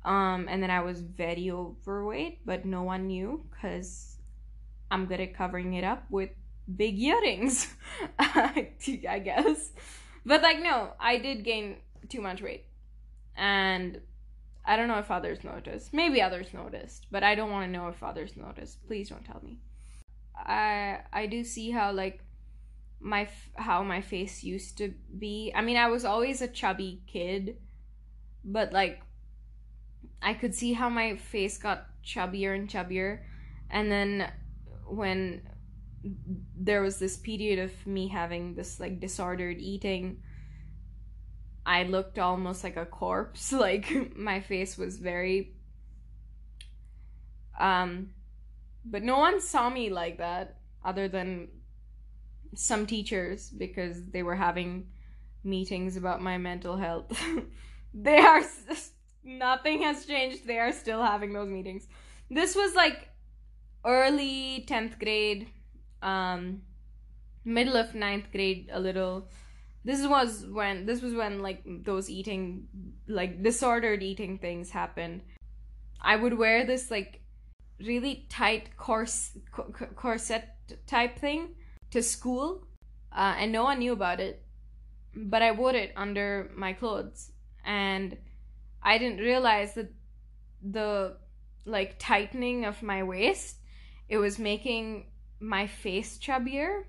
Um, 0.04 0.46
and 0.48 0.62
then 0.62 0.70
I 0.70 0.80
was 0.80 1.00
very 1.00 1.50
overweight, 1.50 2.46
but 2.46 2.64
no 2.64 2.84
one 2.84 3.08
knew 3.08 3.44
because 3.50 4.16
I'm 4.90 5.06
good 5.06 5.20
at 5.20 5.34
covering 5.34 5.74
it 5.74 5.82
up 5.82 6.04
with 6.10 6.30
big 6.76 6.98
earrings, 7.02 7.74
I 8.18 9.20
guess. 9.24 9.72
But 10.24 10.42
like, 10.42 10.62
no, 10.62 10.92
I 11.00 11.18
did 11.18 11.44
gain 11.44 11.76
too 12.08 12.20
much 12.20 12.40
weight. 12.40 12.66
And 13.36 14.00
I 14.64 14.76
don't 14.76 14.88
know 14.88 14.98
if 14.98 15.10
others 15.10 15.44
noticed. 15.44 15.92
Maybe 15.92 16.22
others 16.22 16.54
noticed, 16.54 17.06
but 17.10 17.22
I 17.22 17.34
don't 17.34 17.50
want 17.50 17.66
to 17.66 17.70
know 17.70 17.88
if 17.88 18.02
others 18.02 18.36
noticed. 18.36 18.84
Please 18.86 19.08
don't 19.08 19.24
tell 19.24 19.40
me. 19.42 19.58
I 20.36 21.00
I 21.12 21.26
do 21.26 21.44
see 21.44 21.70
how 21.70 21.92
like 21.92 22.20
my 23.00 23.28
how 23.56 23.82
my 23.82 24.00
face 24.00 24.42
used 24.42 24.78
to 24.78 24.94
be. 25.18 25.52
I 25.54 25.62
mean, 25.62 25.76
I 25.76 25.88
was 25.88 26.04
always 26.04 26.42
a 26.42 26.48
chubby 26.48 27.02
kid, 27.06 27.56
but 28.44 28.72
like 28.72 29.02
I 30.22 30.34
could 30.34 30.54
see 30.54 30.72
how 30.72 30.88
my 30.88 31.16
face 31.16 31.58
got 31.58 31.86
chubbier 32.04 32.54
and 32.54 32.68
chubbier 32.68 33.20
and 33.70 33.90
then 33.90 34.30
when 34.86 35.42
there 36.56 36.82
was 36.82 36.98
this 36.98 37.16
period 37.16 37.58
of 37.58 37.86
me 37.86 38.08
having 38.08 38.54
this 38.54 38.78
like 38.78 39.00
disordered 39.00 39.58
eating 39.58 40.22
I 41.64 41.82
looked 41.82 42.18
almost 42.18 42.62
like 42.62 42.76
a 42.76 42.86
corpse 42.86 43.52
like 43.66 44.16
my 44.16 44.40
face 44.40 44.78
was 44.78 44.98
very 44.98 45.54
um 47.58 48.10
but 48.84 49.02
no 49.02 49.18
one 49.18 49.40
saw 49.40 49.68
me 49.68 49.90
like 49.90 50.18
that 50.18 50.58
other 50.84 51.08
than 51.08 51.48
some 52.54 52.86
teachers 52.86 53.50
because 53.50 54.06
they 54.10 54.22
were 54.22 54.36
having 54.36 54.88
meetings 55.44 55.96
about 55.96 56.20
my 56.20 56.38
mental 56.38 56.76
health. 56.76 57.18
they 57.94 58.18
are 58.18 58.42
nothing 59.24 59.82
has 59.82 60.06
changed. 60.06 60.46
They 60.46 60.58
are 60.58 60.72
still 60.72 61.02
having 61.02 61.32
those 61.32 61.48
meetings. 61.48 61.86
This 62.30 62.54
was 62.54 62.74
like 62.74 63.08
early 63.84 64.64
10th 64.68 64.98
grade, 64.98 65.48
um 66.02 66.62
middle 67.44 67.76
of 67.76 67.94
ninth 67.94 68.30
grade 68.32 68.68
a 68.72 68.80
little. 68.80 69.28
This 69.84 70.04
was 70.06 70.44
when 70.50 70.84
this 70.84 71.00
was 71.00 71.14
when 71.14 71.42
like 71.42 71.62
those 71.84 72.10
eating 72.10 72.66
like 73.06 73.42
disordered 73.42 74.02
eating 74.02 74.38
things 74.38 74.70
happened. 74.70 75.22
I 76.00 76.16
would 76.16 76.36
wear 76.36 76.66
this 76.66 76.90
like 76.90 77.22
really 77.80 78.26
tight 78.28 78.76
corset 78.76 79.42
corset 79.94 80.48
type 80.86 81.18
thing 81.18 81.54
to 81.90 82.02
school, 82.02 82.66
uh, 83.12 83.34
and 83.38 83.52
no 83.52 83.64
one 83.64 83.78
knew 83.78 83.92
about 83.92 84.20
it. 84.20 84.42
But 85.14 85.42
I 85.42 85.52
wore 85.52 85.74
it 85.74 85.92
under 85.96 86.50
my 86.54 86.72
clothes, 86.72 87.32
and 87.64 88.16
I 88.82 88.98
didn't 88.98 89.18
realize 89.18 89.74
that 89.74 89.92
the 90.62 91.16
like 91.64 91.96
tightening 91.98 92.64
of 92.64 92.82
my 92.82 93.02
waist 93.02 93.56
it 94.08 94.18
was 94.18 94.38
making 94.38 95.06
my 95.40 95.66
face 95.66 96.18
chubbier 96.18 96.84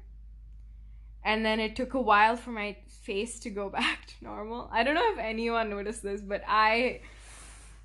and 1.23 1.45
then 1.45 1.59
it 1.59 1.75
took 1.75 1.93
a 1.93 2.01
while 2.01 2.37
for 2.37 2.51
my 2.51 2.77
face 2.87 3.39
to 3.39 3.49
go 3.49 3.69
back 3.81 4.07
to 4.07 4.13
normal. 4.21 4.69
I 4.71 4.83
don't 4.83 4.95
know 4.95 5.11
if 5.11 5.19
anyone 5.19 5.69
noticed 5.69 6.03
this, 6.03 6.21
but 6.21 6.41
I 6.47 7.01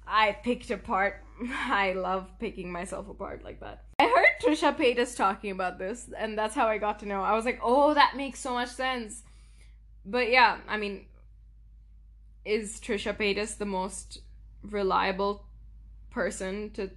I 0.06 0.32
picked 0.44 0.70
apart. 0.70 1.24
I 1.50 1.94
love 1.94 2.28
picking 2.38 2.70
myself 2.70 3.08
apart 3.08 3.42
like 3.44 3.60
that. 3.60 3.84
I 4.02 4.06
heard 4.08 4.26
Trisha 4.42 4.76
Paytas 4.76 5.16
talking 5.16 5.52
about 5.52 5.78
this, 5.78 6.10
and 6.18 6.36
that's 6.36 6.56
how 6.56 6.66
I 6.66 6.78
got 6.78 6.98
to 7.00 7.06
know. 7.06 7.22
I 7.22 7.34
was 7.34 7.44
like, 7.44 7.60
oh, 7.62 7.94
that 7.94 8.16
makes 8.16 8.40
so 8.40 8.52
much 8.52 8.70
sense. 8.70 9.22
But 10.04 10.28
yeah, 10.28 10.58
I 10.68 10.76
mean, 10.76 11.06
is 12.44 12.80
Trisha 12.80 13.16
Paytas 13.16 13.58
the 13.58 13.64
most 13.64 14.18
reliable 14.62 15.44
person 16.10 16.70
to 16.70 16.90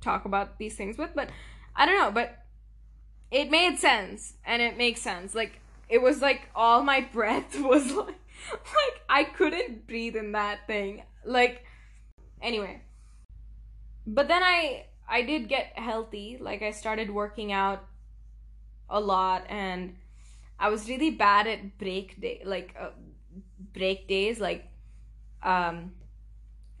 talk 0.00 0.26
about 0.26 0.58
these 0.58 0.76
things 0.76 0.96
with? 0.96 1.10
But 1.12 1.30
I 1.74 1.86
don't 1.86 1.98
know, 1.98 2.12
but 2.12 2.38
it 3.32 3.50
made 3.50 3.78
sense 3.80 4.34
and 4.44 4.62
it 4.62 4.78
makes 4.78 5.02
sense. 5.02 5.34
Like 5.34 5.58
it 5.88 6.00
was 6.00 6.22
like 6.22 6.42
all 6.54 6.84
my 6.84 7.00
breath 7.12 7.58
was 7.58 7.92
like 7.92 8.20
like 8.52 9.00
I 9.08 9.24
couldn't 9.24 9.88
breathe 9.88 10.14
in 10.14 10.32
that 10.32 10.68
thing. 10.68 11.02
Like 11.24 11.64
anyway. 12.40 12.82
But 14.06 14.28
then 14.28 14.44
I 14.44 14.86
I 15.08 15.22
did 15.22 15.48
get 15.48 15.78
healthy. 15.78 16.38
Like 16.40 16.62
I 16.62 16.70
started 16.70 17.10
working 17.10 17.52
out 17.52 17.84
a 18.88 19.00
lot 19.00 19.44
and 19.48 19.94
I 20.58 20.68
was 20.68 20.88
really 20.88 21.10
bad 21.10 21.46
at 21.46 21.78
break 21.78 22.20
day 22.20 22.42
like 22.44 22.74
uh, 22.80 22.90
break 23.74 24.08
days 24.08 24.40
like 24.40 24.64
um 25.42 25.92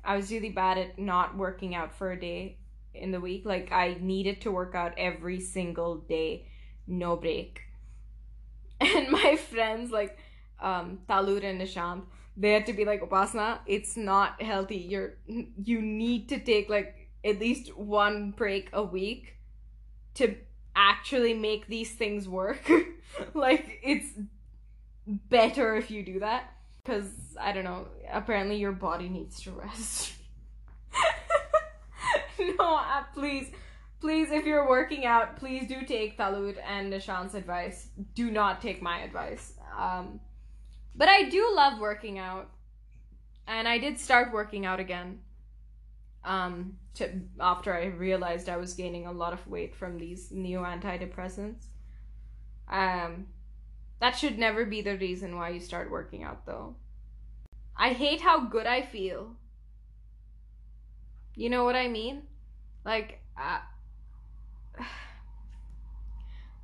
I 0.04 0.16
was 0.16 0.30
really 0.30 0.50
bad 0.50 0.78
at 0.78 0.98
not 0.98 1.36
working 1.36 1.74
out 1.74 1.94
for 1.94 2.12
a 2.12 2.20
day 2.20 2.58
in 2.94 3.10
the 3.10 3.20
week. 3.20 3.44
Like 3.44 3.72
I 3.72 3.96
needed 4.00 4.40
to 4.42 4.52
work 4.52 4.74
out 4.74 4.94
every 4.96 5.40
single 5.40 5.96
day, 5.96 6.46
no 6.86 7.16
break. 7.16 7.60
And 8.80 9.10
my 9.10 9.36
friends 9.36 9.90
like 9.90 10.18
um 10.60 10.98
Talur 11.08 11.42
and 11.44 11.60
Nishant, 11.60 12.02
they 12.36 12.52
had 12.52 12.66
to 12.66 12.72
be 12.72 12.84
like, 12.84 13.00
Upasana, 13.02 13.58
it's 13.66 13.96
not 13.96 14.40
healthy. 14.42 14.76
You're 14.76 15.14
you 15.26 15.80
need 15.82 16.28
to 16.30 16.38
take 16.38 16.68
like 16.68 17.05
at 17.26 17.40
least 17.40 17.76
one 17.76 18.30
break 18.30 18.68
a 18.72 18.82
week 18.82 19.36
to 20.14 20.36
actually 20.74 21.34
make 21.34 21.66
these 21.66 21.92
things 21.92 22.28
work. 22.28 22.70
like 23.34 23.80
it's 23.82 24.08
better 25.06 25.76
if 25.76 25.90
you 25.90 26.04
do 26.04 26.20
that. 26.20 26.52
Cause 26.84 27.08
I 27.40 27.52
don't 27.52 27.64
know, 27.64 27.88
apparently 28.10 28.56
your 28.56 28.72
body 28.72 29.08
needs 29.08 29.42
to 29.42 29.50
rest. 29.50 30.12
no, 32.38 32.76
uh, 32.76 33.02
please, 33.12 33.50
please, 34.00 34.30
if 34.30 34.46
you're 34.46 34.68
working 34.68 35.04
out, 35.04 35.36
please 35.36 35.66
do 35.66 35.82
take 35.82 36.16
Talud 36.16 36.58
and 36.58 36.92
Nishant's 36.92 37.34
advice. 37.34 37.88
Do 38.14 38.30
not 38.30 38.62
take 38.62 38.80
my 38.80 39.00
advice. 39.00 39.54
Um, 39.76 40.20
but 40.94 41.08
I 41.08 41.28
do 41.28 41.52
love 41.54 41.80
working 41.80 42.18
out, 42.18 42.50
and 43.46 43.66
I 43.66 43.78
did 43.78 43.98
start 43.98 44.32
working 44.32 44.64
out 44.64 44.80
again. 44.80 45.18
Um, 46.26 46.76
to, 46.94 47.08
after 47.40 47.72
I 47.72 47.86
realized 47.86 48.48
I 48.48 48.56
was 48.56 48.74
gaining 48.74 49.06
a 49.06 49.12
lot 49.12 49.32
of 49.32 49.46
weight 49.46 49.74
from 49.74 49.96
these 49.96 50.30
new 50.32 50.58
antidepressants. 50.58 51.66
Um, 52.68 53.28
that 54.00 54.18
should 54.18 54.38
never 54.38 54.66
be 54.66 54.82
the 54.82 54.98
reason 54.98 55.36
why 55.36 55.50
you 55.50 55.60
start 55.60 55.90
working 55.90 56.24
out, 56.24 56.44
though. 56.44 56.74
I 57.76 57.90
hate 57.90 58.20
how 58.20 58.40
good 58.40 58.66
I 58.66 58.82
feel 58.82 59.36
you 61.36 61.50
know 61.50 61.64
what 61.64 61.76
I 61.76 61.86
mean? 61.86 62.22
Like, 62.84 63.20
uh, 63.38 63.60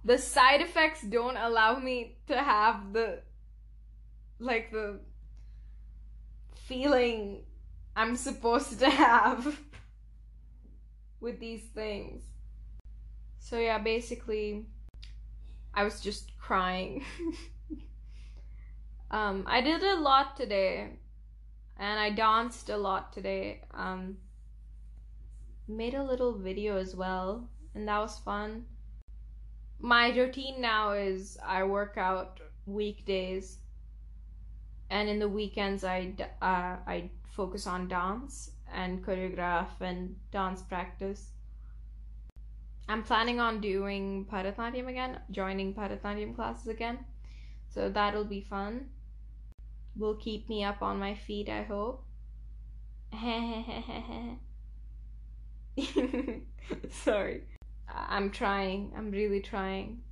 the 0.05 0.16
side 0.18 0.62
effects 0.62 1.03
don't 1.03 1.37
allow 1.37 1.79
me 1.79 2.16
to 2.29 2.37
have 2.37 2.92
the, 2.94 3.20
like, 4.38 4.72
the 4.72 5.01
feeling 6.66 7.42
I'm 7.94 8.16
supposed 8.16 8.78
to 8.81 8.88
have 8.90 9.59
with 11.20 11.38
these 11.38 11.62
things. 11.74 12.22
So, 13.38 13.59
yeah, 13.59 13.78
basically, 13.78 14.66
I 15.74 15.85
was 15.85 16.00
just 16.00 16.37
crying. 16.38 17.05
um, 19.11 19.44
I 19.46 19.61
did 19.61 19.83
a 19.83 19.96
lot 19.96 20.37
today, 20.37 20.90
and 21.78 22.00
I 22.00 22.11
danced 22.11 22.70
a 22.70 22.76
lot 22.76 23.12
today. 23.12 23.62
Um, 23.74 24.16
made 25.68 25.94
a 25.94 26.02
little 26.02 26.33
video 26.38 26.78
as 26.78 26.96
well, 26.96 27.48
and 27.74 27.87
that 27.88 27.98
was 27.98 28.18
fun. 28.18 28.64
My 29.81 30.11
routine 30.16 30.61
now 30.61 30.92
is 30.92 31.37
I 31.44 31.64
work 31.64 31.94
out 31.96 32.40
weekdays, 32.66 33.59
and 34.90 35.09
in 35.09 35.18
the 35.18 35.28
weekends 35.28 35.85
I 35.85 36.14
uh, 36.40 36.76
I 36.87 37.11
focus 37.33 37.66
on 37.66 37.88
dance 37.88 38.53
and 38.73 39.05
choreograph 39.05 39.81
and 39.81 40.14
dance 40.31 40.62
practice. 40.62 41.31
I'm 42.88 43.03
planning 43.03 43.40
on 43.40 43.61
doing 43.61 44.27
Bharatanatyam 44.31 44.88
again, 44.88 45.18
joining 45.31 45.75
Bharatanatyam 45.75 46.35
classes 46.35 46.68
again. 46.68 46.99
So 47.68 47.88
that'll 47.88 48.25
be 48.25 48.42
fun. 48.42 48.88
Will 49.97 50.16
keep 50.16 50.49
me 50.49 50.64
up 50.64 50.83
on 50.83 50.99
my 50.99 51.14
feet, 51.14 51.49
I 51.49 51.62
hope. 51.62 52.05
Sorry. 56.90 57.42
I'm 57.88 58.31
trying. 58.31 58.92
I'm 58.97 59.11
really 59.11 59.40
trying. 59.40 60.03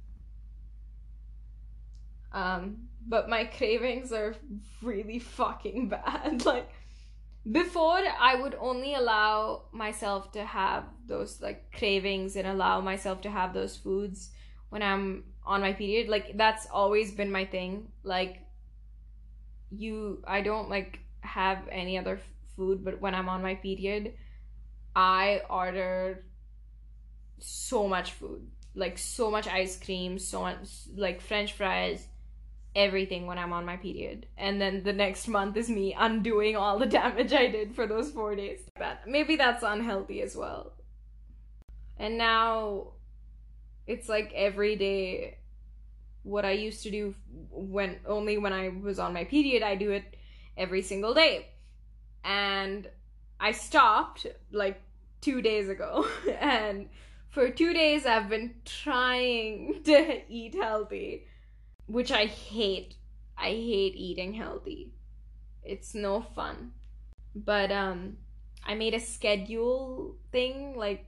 Um, 2.33 2.89
but 3.07 3.29
my 3.29 3.45
cravings 3.45 4.13
are 4.13 4.37
really 4.83 5.19
fucking 5.19 5.89
bad. 5.89 6.45
Like 6.47 6.71
before 7.50 8.03
I 8.18 8.35
would 8.35 8.57
only 8.61 8.94
allow 8.94 9.64
myself 9.72 10.33
to 10.33 10.44
have 10.44 10.85
those 11.07 11.40
like 11.40 11.72
cravings 11.72 12.37
and 12.37 12.46
allow 12.46 12.81
myself 12.81 13.22
to 13.22 13.31
have 13.31 13.55
those 13.55 13.76
foods 13.76 14.31
when 14.68 14.83
I'm 14.83 15.24
on 15.46 15.61
my 15.61 15.72
period. 15.72 16.09
Like 16.09 16.37
that's 16.37 16.66
always 16.66 17.12
been 17.12 17.33
my 17.33 17.44
thing. 17.44 17.88
Like 18.03 18.42
you 19.70 20.22
I 20.26 20.42
don't 20.42 20.68
like 20.68 21.00
have 21.20 21.59
any 21.70 21.96
other 21.98 22.16
f- 22.16 22.33
food 22.57 22.85
but 22.85 23.00
when 23.00 23.14
I'm 23.14 23.29
on 23.29 23.42
my 23.42 23.55
period 23.55 24.14
I 24.94 25.42
order 25.48 26.24
so 27.38 27.88
much 27.88 28.12
food, 28.12 28.46
like 28.74 28.98
so 28.98 29.31
much 29.31 29.46
ice 29.46 29.79
cream, 29.79 30.18
so 30.18 30.42
much 30.42 30.59
like 30.94 31.20
French 31.20 31.53
fries, 31.53 32.07
everything 32.75 33.27
when 33.27 33.39
I'm 33.39 33.53
on 33.53 33.65
my 33.65 33.77
period. 33.77 34.27
And 34.37 34.61
then 34.61 34.83
the 34.83 34.93
next 34.93 35.29
month 35.29 35.57
is 35.57 35.69
me 35.69 35.95
undoing 35.99 36.57
all 36.57 36.79
the 36.79 36.87
damage 36.87 37.33
I 37.33 37.49
did 37.49 37.75
for 37.75 37.87
those 37.87 38.11
four 38.11 38.35
days. 38.37 38.61
Maybe 39.07 39.37
that's 39.37 39.63
unhealthy 39.63 40.23
as 40.23 40.37
well. 40.37 40.73
And 41.99 42.17
now 42.17 42.93
it's 43.87 44.09
like 44.09 44.33
every 44.35 44.77
day 44.77 45.39
what 46.23 46.45
I 46.45 46.53
used 46.53 46.83
to 46.85 46.91
do 46.91 47.15
when 47.51 47.97
only 48.07 48.39
when 48.39 48.53
I 48.53 48.69
was 48.69 48.99
on 48.99 49.13
my 49.13 49.25
period, 49.25 49.63
I 49.63 49.75
do 49.75 49.91
it 49.91 50.17
every 50.57 50.83
single 50.83 51.15
day. 51.15 51.49
And 52.25 52.89
I 53.39 53.53
stopped 53.53 54.27
like 54.53 54.81
two 55.21 55.43
days 55.43 55.69
ago. 55.69 56.07
and 56.41 56.89
for 57.31 57.49
two 57.49 57.73
days, 57.73 58.07
I've 58.07 58.29
been 58.29 58.55
trying 58.65 59.81
to 59.85 60.21
eat 60.29 60.55
healthy, 60.55 61.27
which 61.90 62.12
I 62.12 62.26
hate. 62.26 62.94
I 63.37 63.48
hate 63.48 63.96
eating 63.96 64.35
healthy. 64.35 64.92
It's 65.64 65.94
no 65.94 66.20
fun. 66.20 66.72
But 67.35 67.72
um 67.72 68.18
I 68.64 68.74
made 68.74 68.94
a 68.94 69.00
schedule 69.00 70.16
thing 70.31 70.76
like 70.76 71.05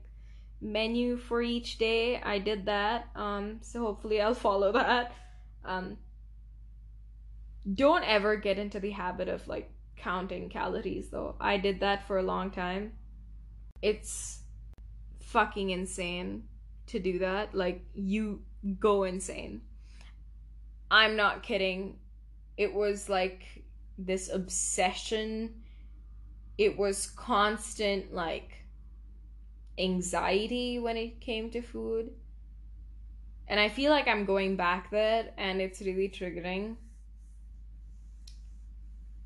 menu 0.61 1.17
for 1.17 1.41
each 1.41 1.77
day. 1.77 2.21
I 2.21 2.39
did 2.39 2.65
that. 2.65 3.07
Um 3.15 3.59
so 3.61 3.83
hopefully 3.83 4.21
I'll 4.21 4.33
follow 4.33 4.73
that. 4.73 5.13
Um 5.63 5.97
don't 7.73 8.03
ever 8.03 8.35
get 8.35 8.59
into 8.59 8.81
the 8.81 8.91
habit 8.91 9.29
of 9.29 9.47
like 9.47 9.71
counting 9.95 10.49
calories 10.49 11.09
though. 11.09 11.35
I 11.39 11.57
did 11.57 11.79
that 11.79 12.07
for 12.07 12.17
a 12.17 12.23
long 12.23 12.51
time. 12.51 12.91
It's 13.81 14.41
fucking 15.21 15.69
insane 15.69 16.43
to 16.87 16.99
do 16.99 17.19
that. 17.19 17.55
Like 17.55 17.85
you 17.93 18.41
go 18.79 19.03
insane. 19.03 19.61
I'm 20.93 21.15
not 21.15 21.41
kidding. 21.41 21.95
It 22.55 22.71
was 22.71 23.09
like 23.09 23.63
this 23.97 24.29
obsession. 24.29 25.55
It 26.59 26.77
was 26.77 27.07
constant 27.07 28.13
like 28.13 28.51
anxiety 29.79 30.77
when 30.77 30.95
it 30.95 31.19
came 31.19 31.49
to 31.49 31.63
food. 31.63 32.11
And 33.47 33.59
I 33.59 33.69
feel 33.69 33.89
like 33.89 34.07
I'm 34.07 34.25
going 34.25 34.55
back 34.55 34.91
there 34.91 35.31
and 35.35 35.59
it's 35.59 35.81
really 35.81 36.09
triggering. 36.09 36.75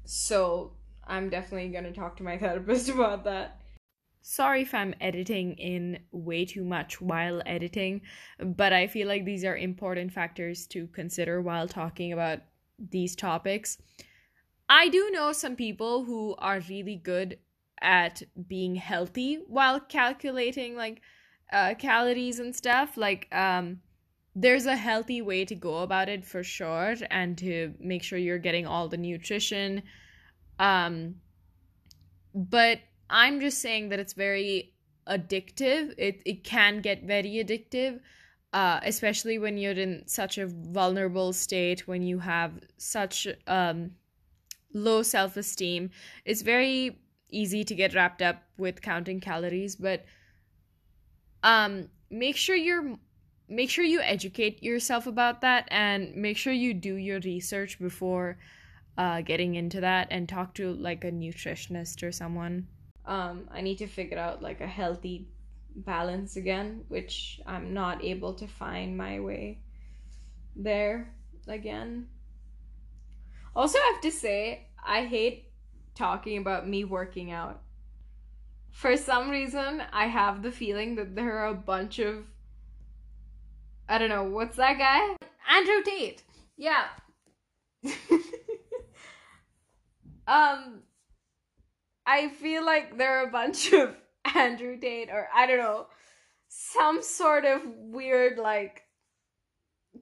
So 0.05 0.71
I'm 1.05 1.29
definitely 1.29 1.67
going 1.67 1.83
to 1.83 1.91
talk 1.91 2.15
to 2.17 2.23
my 2.23 2.37
therapist 2.45 2.87
about 2.87 3.25
that. 3.25 3.59
Sorry 4.27 4.63
if 4.63 4.73
I'm 4.73 4.93
editing 4.99 5.53
in 5.53 5.99
way 6.11 6.43
too 6.43 6.65
much 6.65 6.99
while 6.99 7.41
editing, 7.45 8.01
but 8.43 8.73
I 8.73 8.87
feel 8.87 9.07
like 9.07 9.23
these 9.23 9.45
are 9.45 9.55
important 9.55 10.11
factors 10.11 10.67
to 10.67 10.87
consider 10.87 11.41
while 11.41 11.67
talking 11.67 12.11
about 12.11 12.39
these 12.77 13.15
topics. 13.15 13.77
I 14.67 14.89
do 14.89 15.09
know 15.11 15.31
some 15.31 15.55
people 15.55 16.03
who 16.03 16.35
are 16.39 16.59
really 16.67 16.97
good 16.97 17.39
at 17.81 18.21
being 18.49 18.75
healthy 18.75 19.35
while 19.47 19.79
calculating 19.79 20.75
like 20.75 21.01
uh, 21.53 21.75
calories 21.75 22.39
and 22.39 22.53
stuff. 22.53 22.97
Like, 22.97 23.33
um, 23.33 23.79
there's 24.35 24.65
a 24.65 24.75
healthy 24.75 25.21
way 25.21 25.45
to 25.45 25.55
go 25.55 25.77
about 25.77 26.09
it 26.09 26.25
for 26.25 26.43
sure, 26.43 26.95
and 27.09 27.37
to 27.37 27.73
make 27.79 28.03
sure 28.03 28.19
you're 28.19 28.37
getting 28.37 28.67
all 28.67 28.89
the 28.89 28.97
nutrition. 28.97 29.83
Um, 30.59 31.15
but 32.35 32.79
I'm 33.09 33.39
just 33.39 33.61
saying 33.61 33.89
that 33.89 33.99
it's 33.99 34.13
very 34.13 34.73
addictive. 35.07 35.93
It 35.97 36.21
it 36.25 36.43
can 36.43 36.81
get 36.81 37.03
very 37.03 37.43
addictive, 37.43 37.99
uh, 38.53 38.79
especially 38.83 39.39
when 39.39 39.57
you're 39.57 39.71
in 39.73 40.03
such 40.07 40.37
a 40.37 40.47
vulnerable 40.47 41.33
state, 41.33 41.87
when 41.87 42.03
you 42.03 42.19
have 42.19 42.59
such 42.77 43.27
um, 43.47 43.91
low 44.73 45.03
self 45.03 45.37
esteem. 45.37 45.89
It's 46.25 46.41
very 46.41 46.99
easy 47.29 47.63
to 47.63 47.75
get 47.75 47.93
wrapped 47.93 48.21
up 48.21 48.43
with 48.57 48.81
counting 48.81 49.19
calories, 49.19 49.75
but 49.75 50.05
um, 51.43 51.89
make 52.09 52.35
sure 52.35 52.55
you're 52.55 52.97
make 53.49 53.69
sure 53.69 53.83
you 53.85 54.01
educate 54.01 54.61
yourself 54.61 55.07
about 55.07 55.41
that 55.41 55.67
and 55.71 56.13
make 56.15 56.35
sure 56.35 56.51
you 56.51 56.73
do 56.73 56.95
your 56.95 57.19
research 57.21 57.79
before 57.79 58.37
uh, 58.97 59.21
getting 59.21 59.55
into 59.55 59.79
that 59.79 60.07
and 60.11 60.27
talk 60.27 60.53
to 60.53 60.73
like 60.73 61.05
a 61.05 61.11
nutritionist 61.11 62.03
or 62.03 62.11
someone 62.11 62.67
um, 63.07 63.49
I 63.51 63.61
need 63.61 63.77
to 63.77 63.87
figure 63.87 64.19
out 64.19 64.43
like 64.43 64.61
a 64.61 64.67
healthy 64.67 65.29
balance 65.75 66.35
again, 66.35 66.83
which 66.89 67.39
I'm 67.47 67.73
not 67.73 68.03
able 68.03 68.33
to 68.35 68.47
find 68.47 68.97
my 68.97 69.19
way 69.19 69.61
there 70.55 71.13
again. 71.47 72.07
Also, 73.55 73.79
I 73.79 73.91
have 73.93 74.01
to 74.01 74.11
say, 74.11 74.67
I 74.85 75.05
hate 75.05 75.51
talking 75.95 76.37
about 76.37 76.67
me 76.67 76.83
working 76.83 77.31
out. 77.31 77.61
For 78.71 78.97
some 78.97 79.29
reason, 79.29 79.81
I 79.91 80.07
have 80.07 80.43
the 80.43 80.51
feeling 80.51 80.95
that 80.95 81.15
there 81.15 81.39
are 81.39 81.47
a 81.47 81.55
bunch 81.55 81.99
of. 81.99 82.25
I 83.89 83.97
don't 83.97 84.09
know, 84.09 84.25
what's 84.25 84.57
that 84.57 84.77
guy? 84.77 85.15
Andrew 85.49 85.81
Tate! 85.83 86.21
Yeah. 86.57 86.83
um, 90.27 90.81
I 92.07 92.29
feel 92.29 92.65
like 92.65 92.97
there 92.97 93.19
are 93.19 93.27
a 93.27 93.31
bunch 93.31 93.73
of 93.73 93.95
Andrew 94.33 94.79
Tate 94.79 95.09
or 95.09 95.27
I 95.35 95.45
don't 95.45 95.57
know, 95.59 95.87
some 96.47 97.03
sort 97.03 97.45
of 97.45 97.61
weird 97.65 98.37
like 98.37 98.83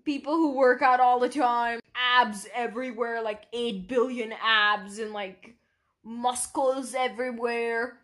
people 0.03 0.35
who 0.35 0.55
work 0.55 0.81
out 0.81 0.99
all 0.99 1.19
the 1.19 1.29
time, 1.29 1.79
abs 1.95 2.47
everywhere, 2.53 3.21
like 3.21 3.43
8 3.51 3.87
billion 3.87 4.33
abs 4.41 4.99
and 4.99 5.11
like 5.11 5.55
muscles 6.03 6.93
everywhere. 6.93 7.97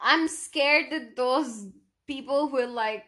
I'm 0.00 0.28
scared 0.28 0.92
that 0.92 1.16
those 1.16 1.68
people 2.06 2.50
will 2.50 2.70
like 2.70 3.04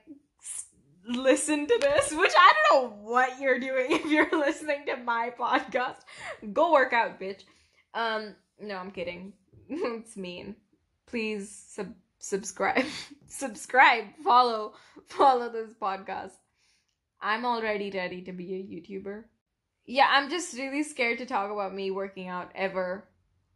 listen 1.07 1.67
to 1.67 1.79
this, 1.81 2.13
which 2.13 2.33
I 2.37 2.53
don't 2.53 2.83
know 2.83 2.97
what 3.03 3.41
you're 3.41 3.61
doing 3.61 3.87
if 3.93 4.07
you're 4.07 4.31
listening 4.33 4.87
to 4.87 4.97
my 4.97 5.33
podcast. 5.39 6.01
Go 6.53 6.73
work 6.73 6.93
out, 6.93 7.21
bitch. 7.21 7.45
Um, 7.95 8.35
no, 8.61 8.77
I'm 8.77 8.91
kidding. 8.91 9.33
It's 9.69 10.17
mean. 10.17 10.57
Please 11.07 11.51
sub- 11.69 11.95
subscribe. 12.19 12.87
subscribe. 13.29 14.05
Follow. 14.25 14.75
Follow 15.07 15.51
this 15.51 15.71
podcast. 15.81 16.33
I'm 17.21 17.45
already 17.45 17.91
ready 17.91 18.23
to 18.23 18.33
be 18.33 18.55
a 18.55 18.63
YouTuber. 18.63 19.25
Yeah, 19.87 20.07
I'm 20.11 20.31
just 20.31 20.57
really 20.57 20.83
scared 20.83 21.19
to 21.19 21.27
talk 21.27 21.51
about 21.51 21.75
me 21.75 21.91
working 21.91 22.29
out 22.29 22.51
ever. 22.55 23.05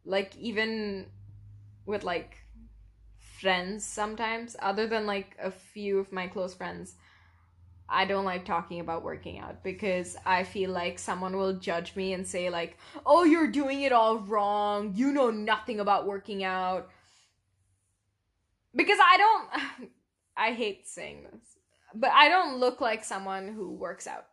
Like, 0.03 0.35
even 0.37 1.05
with 1.85 2.03
like 2.03 2.37
friends 3.39 3.85
sometimes, 3.85 4.55
other 4.59 4.87
than 4.87 5.05
like 5.05 5.35
a 5.41 5.51
few 5.51 5.99
of 5.99 6.11
my 6.11 6.27
close 6.27 6.53
friends. 6.53 6.95
I 7.89 8.05
don't 8.05 8.25
like 8.25 8.45
talking 8.45 8.79
about 8.79 9.03
working 9.03 9.39
out 9.39 9.63
because 9.63 10.15
I 10.25 10.43
feel 10.43 10.71
like 10.71 10.97
someone 10.97 11.37
will 11.37 11.53
judge 11.53 11.95
me 11.95 12.13
and 12.13 12.27
say 12.27 12.49
like, 12.49 12.77
"Oh, 13.05 13.23
you're 13.23 13.51
doing 13.51 13.81
it 13.81 13.91
all 13.91 14.19
wrong. 14.19 14.93
You 14.95 15.11
know 15.11 15.29
nothing 15.29 15.79
about 15.79 16.07
working 16.07 16.43
out." 16.43 16.89
Because 18.75 18.97
I 19.01 19.17
don't 19.17 19.91
I 20.37 20.53
hate 20.53 20.87
saying 20.87 21.23
this, 21.31 21.57
but 21.93 22.11
I 22.11 22.29
don't 22.29 22.59
look 22.59 22.81
like 22.81 23.03
someone 23.03 23.47
who 23.49 23.71
works 23.71 24.07
out. 24.07 24.25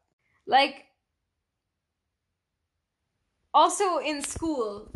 Like 0.47 0.87
also 3.53 3.99
in 3.99 4.23
school, 4.23 4.93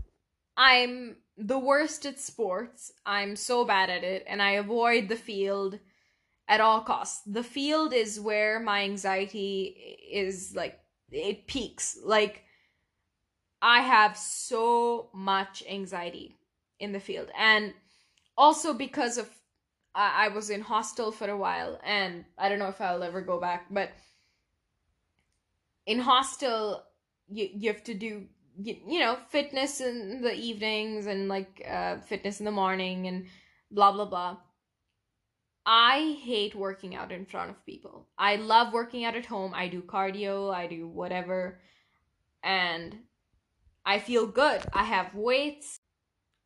I'm 0.56 1.16
the 1.36 1.58
worst 1.58 2.06
at 2.06 2.20
sports. 2.20 2.92
I'm 3.04 3.36
so 3.36 3.64
bad 3.64 3.90
at 3.90 4.04
it 4.04 4.24
and 4.26 4.40
I 4.40 4.52
avoid 4.52 5.08
the 5.08 5.16
field 5.16 5.78
at 6.48 6.60
all 6.60 6.80
costs. 6.80 7.22
The 7.26 7.42
field 7.42 7.92
is 7.92 8.20
where 8.20 8.60
my 8.60 8.82
anxiety 8.82 9.98
is 10.10 10.54
like 10.54 10.78
it 11.10 11.46
peaks. 11.46 11.98
Like 12.02 12.44
I 13.62 13.80
have 13.80 14.16
so 14.16 15.08
much 15.14 15.62
anxiety 15.68 16.36
in 16.78 16.92
the 16.92 17.00
field. 17.00 17.28
And 17.38 17.72
also 18.36 18.74
because 18.74 19.18
of 19.18 19.28
I, 19.94 20.26
I 20.26 20.28
was 20.28 20.50
in 20.50 20.60
hostel 20.60 21.12
for 21.12 21.28
a 21.28 21.36
while 21.36 21.80
and 21.84 22.24
I 22.36 22.48
don't 22.48 22.58
know 22.58 22.68
if 22.68 22.80
I'll 22.80 23.02
ever 23.02 23.20
go 23.20 23.40
back, 23.40 23.66
but 23.70 23.90
in 25.86 25.98
hostel 25.98 26.82
you, 27.28 27.48
you 27.54 27.72
have 27.72 27.84
to 27.84 27.94
do 27.94 28.26
you, 28.56 29.00
know 29.00 29.16
fitness 29.30 29.80
in 29.80 30.20
the 30.20 30.34
evenings 30.34 31.06
and 31.06 31.28
like 31.28 31.66
uh, 31.68 31.98
fitness 31.98 32.38
in 32.38 32.44
the 32.44 32.52
morning 32.52 33.06
and 33.06 33.26
blah 33.70 33.92
blah 33.92 34.04
blah 34.04 34.36
I 35.66 36.18
hate 36.22 36.54
working 36.54 36.94
out 36.94 37.10
in 37.10 37.24
front 37.24 37.50
of 37.50 37.64
people. 37.64 38.08
I 38.18 38.36
love 38.36 38.74
working 38.74 39.04
out 39.04 39.16
at 39.16 39.24
home. 39.24 39.52
I 39.54 39.68
do 39.68 39.80
cardio, 39.80 40.52
I 40.52 40.66
do 40.66 40.86
whatever, 40.86 41.60
and 42.42 42.98
I 43.86 43.98
feel 43.98 44.26
good. 44.26 44.62
I 44.72 44.84
have 44.84 45.14
weights. 45.14 45.80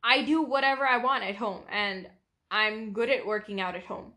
I 0.04 0.22
do 0.22 0.42
whatever 0.42 0.86
I 0.86 0.98
want 0.98 1.24
at 1.24 1.34
home, 1.34 1.62
and 1.70 2.08
I'm 2.50 2.92
good 2.92 3.10
at 3.10 3.26
working 3.26 3.60
out 3.60 3.74
at 3.74 3.84
home. 3.84 4.12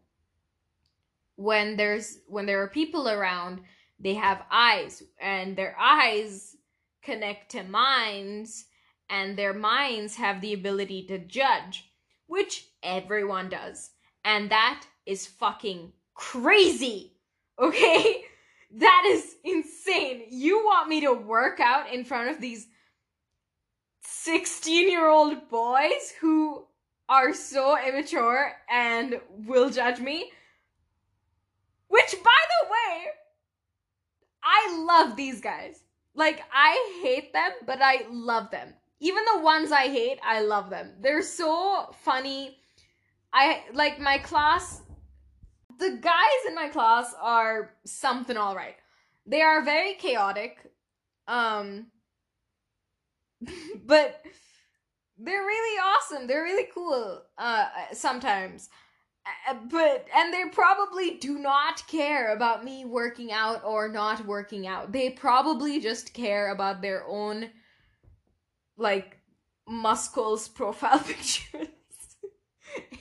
When 1.36 1.76
there's 1.78 2.20
when 2.28 2.45
there 2.45 2.62
are 2.62 2.70
people 2.70 3.10
around, 3.10 3.62
they 3.99 4.14
have 4.14 4.45
eyes, 4.52 5.02
and 5.20 5.56
their 5.56 5.76
eyes 5.80 6.56
connect 7.02 7.52
to 7.52 7.64
minds, 7.64 8.66
and 9.10 9.36
their 9.36 9.54
minds 9.54 10.16
have 10.16 10.41
the 10.41 10.54
ability 10.54 11.08
to 11.08 11.18
judge, 11.18 11.89
which 12.28 12.68
everyone 12.84 13.49
does. 13.49 13.89
And 14.24 14.51
that 14.51 14.86
is 15.05 15.28
fucking 15.28 15.93
crazy. 16.13 17.13
Okay? 17.59 18.26
That 18.74 19.03
is 19.05 19.36
insane. 19.43 20.24
You 20.30 20.63
want 20.63 20.88
me 20.88 21.01
to 21.01 21.11
work 21.11 21.59
out 21.59 21.91
in 21.91 22.05
front 22.05 22.32
of 22.32 22.39
these 22.39 22.67
16 23.99 24.89
year 24.89 25.09
old 25.09 25.49
boys 25.49 26.13
who 26.22 26.65
are 27.09 27.34
so 27.34 27.78
immature 27.78 28.53
and 28.69 29.19
will 29.45 29.69
judge 29.69 29.99
me? 29.99 30.32
Which, 31.89 32.15
by 32.24 32.41
the 32.63 32.69
way, 32.72 33.05
I 34.41 34.86
love 34.88 35.17
these 35.17 35.41
guys. 35.41 35.84
Like, 36.15 36.41
I 36.53 37.01
hate 37.03 37.34
them, 37.34 37.51
but 37.65 37.82
I 37.82 38.05
love 38.09 38.49
them. 38.51 38.74
Even 39.01 39.24
the 39.34 39.41
ones 39.41 39.72
I 39.72 39.88
hate, 39.88 40.19
I 40.24 40.41
love 40.41 40.69
them. 40.69 40.93
They're 41.01 41.22
so 41.22 41.93
funny. 42.03 42.57
I 43.34 43.63
like 43.73 43.99
my 43.99 44.17
class 44.17 44.82
the 45.82 45.97
guys 45.99 46.41
in 46.47 46.55
my 46.55 46.69
class 46.69 47.13
are 47.19 47.73
something 47.86 48.38
all 48.38 48.55
right. 48.55 48.75
They 49.25 49.41
are 49.41 49.65
very 49.65 49.95
chaotic. 49.95 50.57
Um 51.27 51.88
but 53.86 54.23
they're 55.17 55.41
really 55.41 55.79
awesome. 55.79 56.27
They're 56.27 56.43
really 56.43 56.69
cool 56.73 57.23
uh 57.38 57.65
sometimes. 57.93 58.69
Uh, 59.49 59.55
but 59.69 60.05
and 60.15 60.34
they 60.34 60.45
probably 60.51 61.17
do 61.17 61.38
not 61.38 61.86
care 61.88 62.34
about 62.34 62.63
me 62.63 62.86
working 62.86 63.32
out 63.32 63.63
or 63.63 63.88
not 63.88 64.25
working 64.25 64.67
out. 64.67 64.91
They 64.91 65.09
probably 65.09 65.79
just 65.79 66.13
care 66.13 66.51
about 66.51 66.82
their 66.82 67.05
own 67.07 67.49
like 68.77 69.17
muscles 69.67 70.47
profile 70.59 70.99
pictures. 70.99 71.67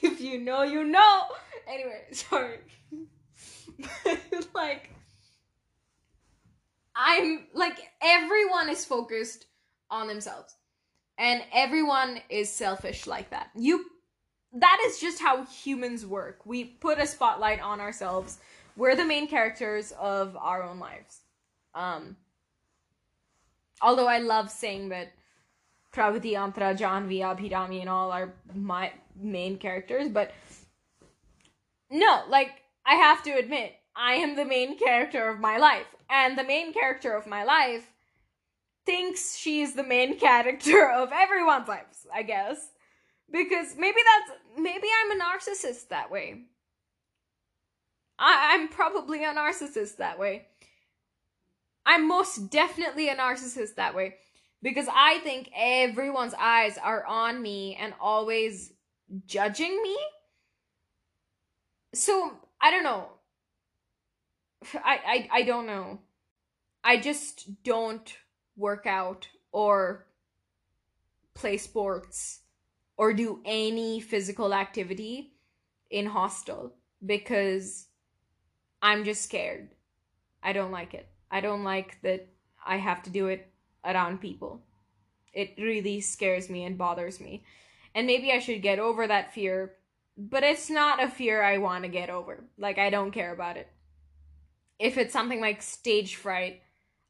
if 0.02 0.20
you 0.20 0.38
know, 0.38 0.62
you 0.62 0.84
know. 0.84 1.22
Anyway, 1.68 2.02
sorry. 2.12 2.58
like 4.54 4.90
I'm 6.94 7.46
like 7.54 7.78
everyone 8.02 8.68
is 8.68 8.84
focused 8.84 9.46
on 9.90 10.08
themselves. 10.08 10.56
And 11.18 11.42
everyone 11.52 12.20
is 12.30 12.50
selfish 12.50 13.06
like 13.06 13.30
that. 13.30 13.50
You 13.54 13.84
that 14.54 14.78
is 14.86 14.98
just 14.98 15.20
how 15.20 15.44
humans 15.44 16.04
work. 16.04 16.40
We 16.44 16.64
put 16.64 16.98
a 16.98 17.06
spotlight 17.06 17.60
on 17.60 17.80
ourselves. 17.80 18.38
We're 18.76 18.96
the 18.96 19.04
main 19.04 19.28
characters 19.28 19.92
of 19.92 20.36
our 20.36 20.62
own 20.62 20.78
lives. 20.78 21.20
Um, 21.74 22.16
although 23.82 24.08
I 24.08 24.18
love 24.18 24.50
saying 24.50 24.88
that 24.88 25.12
Pravati, 25.92 26.32
Antara, 26.32 26.76
Janvi, 26.76 27.20
Abhirami, 27.20 27.80
and 27.80 27.88
all 27.88 28.12
are 28.12 28.32
my 28.54 28.92
main 29.20 29.58
characters, 29.58 30.08
but 30.08 30.32
no, 31.90 32.22
like, 32.28 32.50
I 32.86 32.94
have 32.94 33.22
to 33.24 33.30
admit, 33.30 33.74
I 33.96 34.14
am 34.14 34.36
the 34.36 34.44
main 34.44 34.78
character 34.78 35.28
of 35.28 35.40
my 35.40 35.58
life. 35.58 35.86
And 36.08 36.36
the 36.36 36.44
main 36.44 36.72
character 36.72 37.14
of 37.14 37.26
my 37.26 37.44
life 37.44 37.86
thinks 38.86 39.36
she's 39.36 39.74
the 39.74 39.84
main 39.84 40.18
character 40.18 40.90
of 40.94 41.10
everyone's 41.12 41.68
lives, 41.68 42.06
I 42.12 42.22
guess. 42.22 42.70
Because 43.30 43.76
maybe 43.78 43.98
that's 44.04 44.40
maybe 44.58 44.88
I'm 45.04 45.20
a 45.20 45.22
narcissist 45.22 45.88
that 45.88 46.10
way. 46.10 46.42
I, 48.18 48.54
I'm 48.54 48.68
probably 48.68 49.24
a 49.24 49.32
narcissist 49.32 49.96
that 49.98 50.18
way. 50.18 50.46
I'm 51.86 52.08
most 52.08 52.50
definitely 52.50 53.08
a 53.08 53.14
narcissist 53.14 53.76
that 53.76 53.94
way. 53.94 54.16
Because 54.62 54.86
I 54.92 55.18
think 55.20 55.50
everyone's 55.56 56.34
eyes 56.38 56.76
are 56.76 57.04
on 57.06 57.40
me 57.40 57.78
and 57.80 57.94
always 58.00 58.72
judging 59.26 59.82
me. 59.82 59.96
So 61.94 62.32
I 62.60 62.70
don't 62.70 62.84
know. 62.84 63.08
I, 64.74 65.00
I 65.06 65.28
I 65.32 65.42
don't 65.42 65.66
know. 65.66 66.00
I 66.84 66.96
just 66.98 67.62
don't 67.62 68.16
work 68.56 68.86
out 68.86 69.28
or 69.52 70.06
play 71.34 71.56
sports 71.56 72.40
or 72.96 73.12
do 73.12 73.40
any 73.44 74.00
physical 74.00 74.52
activity 74.54 75.32
in 75.90 76.06
hostel 76.06 76.74
because 77.04 77.86
I'm 78.82 79.04
just 79.04 79.22
scared. 79.22 79.70
I 80.42 80.52
don't 80.52 80.70
like 80.70 80.94
it. 80.94 81.08
I 81.30 81.40
don't 81.40 81.64
like 81.64 81.98
that 82.02 82.28
I 82.64 82.76
have 82.76 83.02
to 83.04 83.10
do 83.10 83.28
it 83.28 83.50
around 83.84 84.20
people. 84.20 84.60
It 85.32 85.54
really 85.58 86.00
scares 86.00 86.50
me 86.50 86.64
and 86.64 86.76
bothers 86.76 87.20
me. 87.20 87.44
And 87.94 88.06
maybe 88.06 88.32
I 88.32 88.38
should 88.38 88.62
get 88.62 88.78
over 88.78 89.06
that 89.06 89.34
fear, 89.34 89.72
but 90.16 90.42
it's 90.42 90.70
not 90.70 91.02
a 91.02 91.08
fear 91.08 91.42
I 91.42 91.58
want 91.58 91.84
to 91.84 91.88
get 91.90 92.10
over. 92.10 92.44
Like, 92.56 92.78
I 92.78 92.90
don't 92.90 93.10
care 93.10 93.32
about 93.32 93.56
it. 93.56 93.68
If 94.78 94.96
it's 94.96 95.12
something 95.12 95.40
like 95.40 95.62
stage 95.62 96.16
fright, 96.16 96.62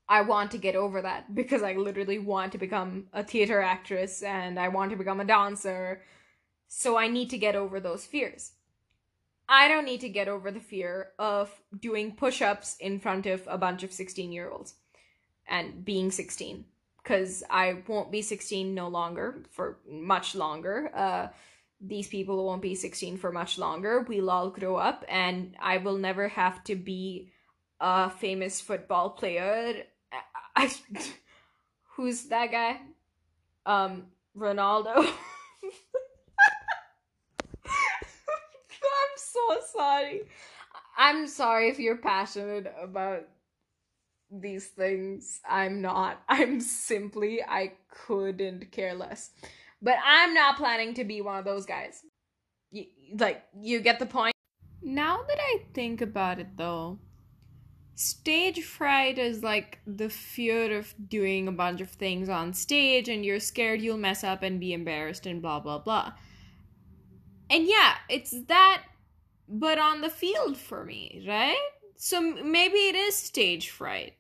I 0.09 0.22
want 0.22 0.51
to 0.51 0.59
get 0.59 0.74
over 0.74 1.03
that 1.03 1.35
because 1.35 1.62
I 1.62 1.74
literally 1.74 2.18
want 2.18 2.53
to 2.53 2.59
become 2.59 3.07
a 3.12 3.22
theater 3.22 3.62
actress 3.62 4.22
and 4.22 4.59
I 4.59 4.68
want 4.68 4.91
to 4.91 4.97
become 4.97 5.20
a 5.20 5.24
dancer. 5.24 6.03
So 6.66 6.97
I 6.97 7.09
need 7.09 7.31
to 7.31 7.39
get 7.39 7.55
over 7.55 7.78
those 7.78 8.05
fears. 8.05 8.53
I 9.49 9.68
don't 9.68 9.85
need 9.85 10.01
to 10.03 10.09
get 10.09 10.28
over 10.28 10.51
the 10.51 10.61
fear 10.61 11.09
of 11.18 11.51
doing 11.78 12.14
push 12.14 12.41
ups 12.41 12.76
in 12.78 13.01
front 13.01 13.26
of 13.26 13.43
a 13.49 13.59
bunch 13.59 13.83
of 13.83 13.93
16 13.93 14.33
year 14.33 14.51
olds 14.51 14.74
and 15.49 15.85
being 15.85 16.11
16 16.11 16.64
because 17.11 17.42
I 17.50 17.78
won't 17.88 18.12
be 18.12 18.22
16 18.22 18.72
no 18.72 18.86
longer 18.86 19.42
for 19.50 19.78
much 19.90 20.36
longer. 20.36 20.92
Uh, 20.94 21.26
these 21.80 22.06
people 22.06 22.44
won't 22.46 22.62
be 22.62 22.76
16 22.76 23.16
for 23.16 23.32
much 23.32 23.58
longer. 23.58 24.06
We'll 24.08 24.30
all 24.30 24.50
grow 24.50 24.76
up 24.76 25.04
and 25.08 25.56
I 25.61 25.78
will 25.78 25.98
never 25.98 26.28
have 26.28 26.62
to 26.64 26.76
be 26.76 27.32
a 27.80 28.11
famous 28.11 28.61
football 28.61 29.11
player 29.11 29.82
I, 30.56 30.70
who's 31.96 32.24
that 32.28 32.52
guy? 32.52 32.80
Um, 33.66 34.04
Ronaldo. 34.36 34.94
I'm 37.66 39.16
so 39.16 39.61
sorry. 39.72 40.22
I'm 40.96 41.26
sorry 41.26 41.70
if 41.70 41.80
you're 41.80 41.96
passionate 41.96 42.72
about 42.80 43.26
these 44.31 44.68
things. 44.68 45.41
I'm 45.49 45.81
not. 45.81 46.22
I'm 46.28 46.61
simply, 46.61 47.43
I 47.43 47.72
couldn't 47.91 48.72
care 48.72 48.95
less. 48.95 49.31
But 49.83 49.97
I'm 50.05 50.35
not 50.35 50.57
planning 50.57 50.95
to 50.95 51.05
be 51.05 51.20
one 51.20 51.39
of 51.39 51.45
those 51.45 51.66
guys. 51.66 52.03
Like, 53.18 53.43
you 53.59 53.81
get 53.81 53.99
the 53.99 54.07
point? 54.07 54.35
Now 54.83 55.20
that 55.26 55.39
I 55.39 55.64
think 55.74 56.01
about 56.01 56.39
it 56.39 56.57
though, 56.57 56.99
stage 57.95 58.64
fright 58.64 59.18
is 59.18 59.43
like 59.43 59.78
the 59.87 60.09
fear 60.09 60.76
of 60.76 60.95
doing 61.09 61.49
a 61.49 61.53
bunch 61.53 61.81
of 61.81 61.91
things 61.91 62.28
on 62.28 62.55
stage 62.55 63.09
and 63.09 63.24
you're 63.24 63.41
scared 63.41 63.83
you'll 63.83 63.99
mess 63.99 64.24
up 64.24 64.43
and 64.43 64.59
be 64.59 64.72
embarrassed 64.72 65.26
and 65.26 65.43
blah 65.43 65.61
blah 65.61 65.78
blah. 65.78 66.12
And 67.51 67.66
yeah, 67.66 67.97
it's 68.09 68.35
that 68.47 68.85
but 69.49 69.78
on 69.78 70.01
the 70.01 70.09
field 70.09 70.57
for 70.57 70.85
me, 70.85 71.24
right? 71.26 71.59
So 71.97 72.20
maybe 72.20 72.78
it 72.78 72.95
is 72.95 73.16
stage 73.16 73.68
fright. 73.68 74.14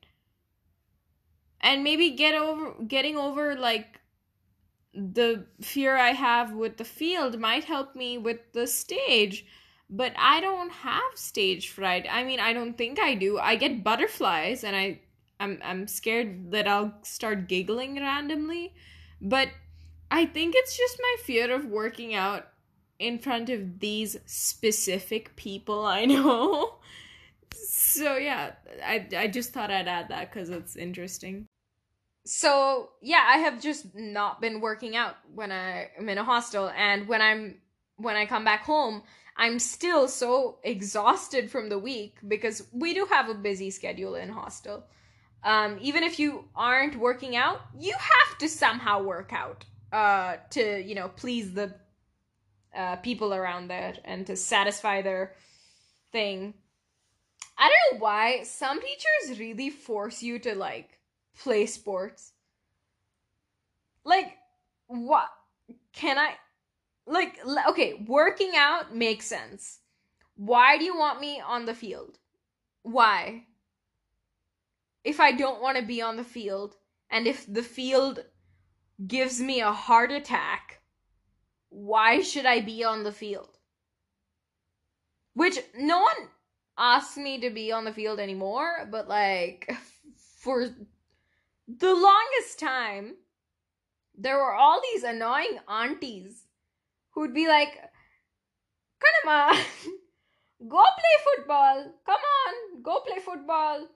And 1.60 1.84
maybe 1.84 2.10
get 2.10 2.34
over 2.34 2.82
getting 2.84 3.16
over 3.16 3.54
like 3.54 4.00
the 4.94 5.46
fear 5.60 5.96
I 5.96 6.10
have 6.12 6.52
with 6.52 6.76
the 6.78 6.84
field 6.84 7.38
might 7.38 7.64
help 7.64 7.94
me 7.94 8.18
with 8.18 8.52
the 8.52 8.66
stage 8.66 9.46
but 9.90 10.12
I 10.16 10.40
don't 10.40 10.70
have 10.70 11.02
stage 11.16 11.70
fright. 11.70 12.06
I 12.08 12.22
mean, 12.22 12.38
I 12.38 12.52
don't 12.52 12.78
think 12.78 13.00
I 13.00 13.14
do. 13.14 13.38
I 13.38 13.56
get 13.56 13.82
butterflies 13.82 14.62
and 14.62 14.76
I 14.76 15.00
I'm 15.40 15.58
I'm 15.64 15.88
scared 15.88 16.52
that 16.52 16.68
I'll 16.68 16.94
start 17.02 17.48
giggling 17.48 17.96
randomly, 17.96 18.74
but 19.20 19.48
I 20.10 20.26
think 20.26 20.54
it's 20.56 20.76
just 20.76 20.98
my 21.00 21.16
fear 21.24 21.52
of 21.52 21.64
working 21.64 22.14
out 22.14 22.46
in 22.98 23.18
front 23.18 23.48
of 23.50 23.80
these 23.80 24.16
specific 24.26 25.34
people 25.34 25.84
I 25.84 26.04
know. 26.14 26.76
So 27.90 28.16
yeah, 28.16 28.52
I 28.84 29.06
I 29.16 29.26
just 29.28 29.52
thought 29.52 29.70
I'd 29.70 29.88
add 29.88 30.08
that 30.08 30.32
cuz 30.32 30.50
it's 30.50 30.76
interesting. 30.76 31.46
So, 32.26 32.90
yeah, 33.00 33.24
I 33.26 33.38
have 33.38 33.62
just 33.62 33.94
not 33.94 34.40
been 34.40 34.60
working 34.60 34.94
out 34.94 35.16
when 35.34 35.50
I 35.50 35.90
am 35.98 36.08
in 36.08 36.18
a 36.18 36.24
hostel 36.24 36.70
and 36.76 37.08
when 37.08 37.22
I'm 37.22 37.60
when 37.96 38.16
I 38.16 38.26
come 38.26 38.44
back 38.44 38.64
home, 38.64 39.02
I'm 39.36 39.58
still 39.58 40.08
so 40.08 40.58
exhausted 40.62 41.50
from 41.50 41.68
the 41.68 41.78
week 41.78 42.16
because 42.26 42.66
we 42.72 42.94
do 42.94 43.06
have 43.06 43.28
a 43.28 43.34
busy 43.34 43.70
schedule 43.70 44.14
in 44.14 44.28
hostel. 44.28 44.84
Um, 45.42 45.78
even 45.80 46.02
if 46.02 46.18
you 46.18 46.44
aren't 46.54 46.96
working 46.96 47.36
out, 47.36 47.60
you 47.78 47.92
have 47.92 48.38
to 48.38 48.48
somehow 48.48 49.02
work 49.02 49.32
out 49.32 49.64
uh, 49.92 50.36
to, 50.50 50.82
you 50.82 50.94
know, 50.94 51.08
please 51.08 51.54
the 51.54 51.74
uh, 52.76 52.96
people 52.96 53.32
around 53.32 53.68
there 53.68 53.94
and 54.04 54.26
to 54.26 54.36
satisfy 54.36 55.02
their 55.02 55.34
thing. 56.12 56.54
I 57.60 57.68
don't 57.68 57.98
know 57.98 58.04
why 58.04 58.42
some 58.42 58.80
teachers 58.80 59.38
really 59.38 59.70
force 59.70 60.22
you 60.22 60.40
to 60.40 60.54
like 60.56 60.98
play 61.38 61.66
sports. 61.66 62.32
Like, 64.04 64.38
what? 64.88 65.28
Can 65.92 66.18
I? 66.18 66.34
like 67.10 67.38
okay 67.68 67.94
working 68.06 68.52
out 68.56 68.94
makes 68.94 69.26
sense 69.26 69.80
why 70.36 70.78
do 70.78 70.84
you 70.84 70.96
want 70.96 71.20
me 71.20 71.40
on 71.40 71.66
the 71.66 71.74
field 71.74 72.18
why 72.82 73.42
if 75.04 75.18
i 75.18 75.32
don't 75.32 75.60
want 75.60 75.76
to 75.76 75.84
be 75.84 76.00
on 76.00 76.16
the 76.16 76.24
field 76.24 76.76
and 77.10 77.26
if 77.26 77.52
the 77.52 77.62
field 77.62 78.20
gives 79.06 79.40
me 79.40 79.60
a 79.60 79.72
heart 79.72 80.12
attack 80.12 80.80
why 81.68 82.20
should 82.20 82.46
i 82.46 82.60
be 82.60 82.84
on 82.84 83.02
the 83.02 83.12
field 83.12 83.58
which 85.34 85.58
no 85.76 86.00
one 86.00 86.28
asks 86.80 87.16
me 87.16 87.38
to 87.38 87.50
be 87.50 87.70
on 87.70 87.84
the 87.84 87.92
field 87.92 88.18
anymore 88.18 88.88
but 88.90 89.08
like 89.08 89.72
for 90.40 90.66
the 91.68 91.94
longest 91.94 92.58
time 92.58 93.14
there 94.16 94.36
were 94.36 94.54
all 94.54 94.80
these 94.82 95.02
annoying 95.02 95.58
aunties 95.68 96.44
who'd 97.12 97.34
be 97.34 97.48
like, 97.48 97.78
Kanama, 99.02 99.52
go 100.68 100.82
play 100.82 101.16
football. 101.24 101.92
Come 102.04 102.20
on, 102.46 102.82
go 102.82 103.00
play 103.00 103.18
football. 103.24 103.86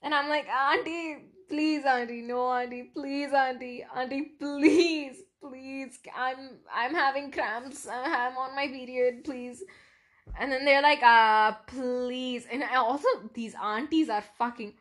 And 0.00 0.14
I'm 0.14 0.28
like, 0.28 0.46
Auntie, 0.48 1.16
please, 1.48 1.84
Auntie, 1.84 2.22
no, 2.22 2.46
Auntie, 2.46 2.90
please, 2.94 3.32
Auntie, 3.32 3.84
Auntie, 3.94 4.32
please, 4.38 5.22
please. 5.40 5.98
I'm 6.16 6.58
I'm 6.72 6.94
having 6.94 7.30
cramps. 7.32 7.86
I'm 7.88 8.36
on 8.36 8.54
my 8.54 8.68
period, 8.68 9.24
please. 9.24 9.62
And 10.38 10.50
then 10.50 10.64
they're 10.64 10.82
like, 10.82 11.02
uh, 11.02 11.52
please. 11.66 12.46
And 12.50 12.64
also, 12.74 13.08
these 13.34 13.54
aunties 13.54 14.08
are 14.08 14.24
fucking 14.38 14.74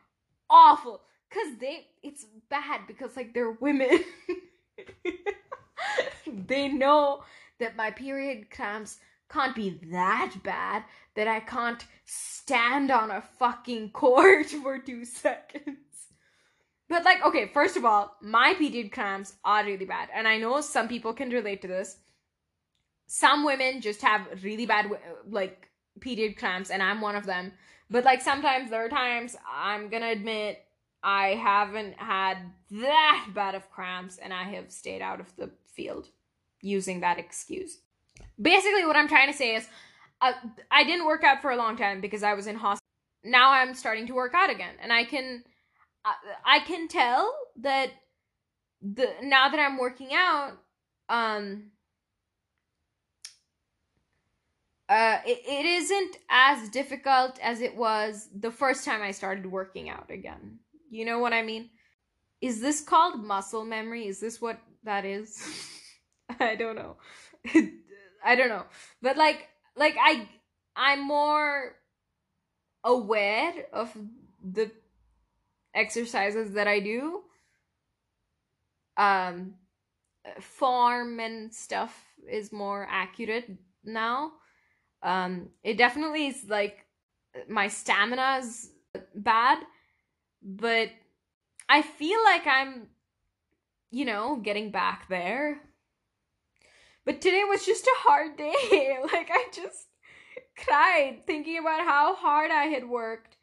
awful. 0.49 1.01
Cause 1.29 1.57
they, 1.59 1.87
it's 2.03 2.25
bad 2.49 2.81
because 2.87 3.15
like 3.15 3.33
they're 3.33 3.51
women. 3.51 4.03
they 6.47 6.67
know 6.67 7.23
that 7.59 7.75
my 7.75 7.91
period 7.91 8.49
cramps 8.51 8.99
can't 9.29 9.55
be 9.55 9.79
that 9.91 10.33
bad 10.43 10.83
that 11.15 11.27
I 11.27 11.39
can't 11.39 11.83
stand 12.05 12.91
on 12.91 13.11
a 13.11 13.21
fucking 13.39 13.91
court 13.91 14.47
for 14.63 14.79
two 14.79 15.05
seconds. 15.05 15.77
But, 16.89 17.05
like, 17.05 17.25
okay, 17.25 17.47
first 17.47 17.77
of 17.77 17.85
all, 17.85 18.17
my 18.21 18.53
period 18.55 18.91
cramps 18.91 19.33
are 19.45 19.63
really 19.63 19.85
bad. 19.85 20.09
And 20.13 20.27
I 20.27 20.37
know 20.37 20.59
some 20.59 20.89
people 20.89 21.13
can 21.13 21.29
relate 21.29 21.61
to 21.61 21.67
this. 21.69 21.97
Some 23.13 23.43
women 23.43 23.81
just 23.81 24.01
have 24.03 24.25
really 24.41 24.65
bad 24.65 24.89
like 25.29 25.67
period 25.99 26.37
cramps 26.37 26.69
and 26.69 26.81
I'm 26.81 27.01
one 27.01 27.17
of 27.17 27.25
them. 27.25 27.51
But 27.89 28.05
like 28.05 28.21
sometimes 28.21 28.69
there 28.69 28.85
are 28.85 28.89
times 28.89 29.35
I'm 29.53 29.89
to 29.89 30.09
admit 30.09 30.63
I 31.03 31.35
haven't 31.35 31.95
had 31.95 32.37
that 32.71 33.27
bad 33.35 33.53
of 33.53 33.69
cramps 33.69 34.17
and 34.17 34.33
I 34.33 34.43
have 34.43 34.71
stayed 34.71 35.01
out 35.01 35.19
of 35.19 35.35
the 35.35 35.51
field 35.67 36.07
using 36.61 37.01
that 37.01 37.19
excuse. 37.19 37.79
Basically 38.41 38.85
what 38.85 38.95
I'm 38.95 39.09
trying 39.09 39.29
to 39.29 39.37
say 39.37 39.55
is 39.55 39.67
uh, 40.21 40.31
I 40.71 40.85
didn't 40.85 41.05
work 41.05 41.25
out 41.25 41.41
for 41.41 41.51
a 41.51 41.57
long 41.57 41.75
time 41.75 41.99
because 41.99 42.23
I 42.23 42.33
was 42.33 42.47
in 42.47 42.55
hospital. 42.55 42.87
Now 43.25 43.51
I'm 43.51 43.73
starting 43.73 44.07
to 44.07 44.13
work 44.13 44.33
out 44.33 44.49
again 44.49 44.75
and 44.81 44.93
I 44.93 45.03
can 45.03 45.43
I, 46.05 46.13
I 46.45 46.59
can 46.61 46.87
tell 46.87 47.29
that 47.57 47.89
the 48.81 49.09
now 49.21 49.49
that 49.49 49.59
I'm 49.59 49.77
working 49.77 50.11
out 50.13 50.53
um 51.09 51.71
uh, 54.91 55.21
it, 55.25 55.41
it 55.47 55.65
isn't 55.65 56.17
as 56.29 56.67
difficult 56.67 57.39
as 57.41 57.61
it 57.61 57.77
was 57.77 58.27
the 58.37 58.51
first 58.51 58.83
time 58.83 59.01
I 59.01 59.11
started 59.11 59.45
working 59.49 59.89
out 59.89 60.11
again. 60.11 60.59
You 60.89 61.05
know 61.05 61.19
what 61.19 61.31
I 61.31 61.43
mean? 61.43 61.69
Is 62.41 62.59
this 62.59 62.81
called 62.81 63.23
muscle 63.23 63.63
memory? 63.63 64.07
Is 64.07 64.19
this 64.19 64.41
what 64.41 64.59
that 64.83 65.05
is? 65.05 65.41
I 66.41 66.55
don't 66.55 66.75
know. 66.75 66.97
I 68.25 68.35
don't 68.35 68.49
know. 68.49 68.65
But 69.01 69.15
like 69.15 69.47
like 69.77 69.95
I 69.97 70.27
I'm 70.75 71.07
more 71.07 71.75
aware 72.83 73.53
of 73.71 73.95
the 74.43 74.71
exercises 75.73 76.51
that 76.51 76.67
I 76.67 76.81
do. 76.81 77.21
Um 78.97 79.53
form 80.41 81.21
and 81.21 81.53
stuff 81.53 81.97
is 82.29 82.51
more 82.51 82.85
accurate 82.91 83.49
now 83.85 84.33
um, 85.03 85.49
it 85.63 85.77
definitely 85.77 86.27
is 86.27 86.45
like 86.47 86.85
my 87.49 87.67
stamina 87.67 88.39
is 88.41 88.71
bad, 89.15 89.59
but 90.43 90.89
I 91.69 91.81
feel 91.81 92.21
like 92.23 92.45
I'm, 92.45 92.87
you 93.89 94.05
know, 94.05 94.37
getting 94.37 94.71
back 94.71 95.07
there. 95.09 95.61
But 97.05 97.21
today 97.21 97.43
was 97.47 97.65
just 97.65 97.85
a 97.85 97.99
hard 97.99 98.37
day. 98.37 98.97
like 99.11 99.29
I 99.31 99.47
just 99.53 99.87
cried 100.57 101.21
thinking 101.25 101.57
about 101.57 101.81
how 101.81 102.15
hard 102.15 102.51
I 102.51 102.65
had 102.65 102.87
worked 102.87 103.37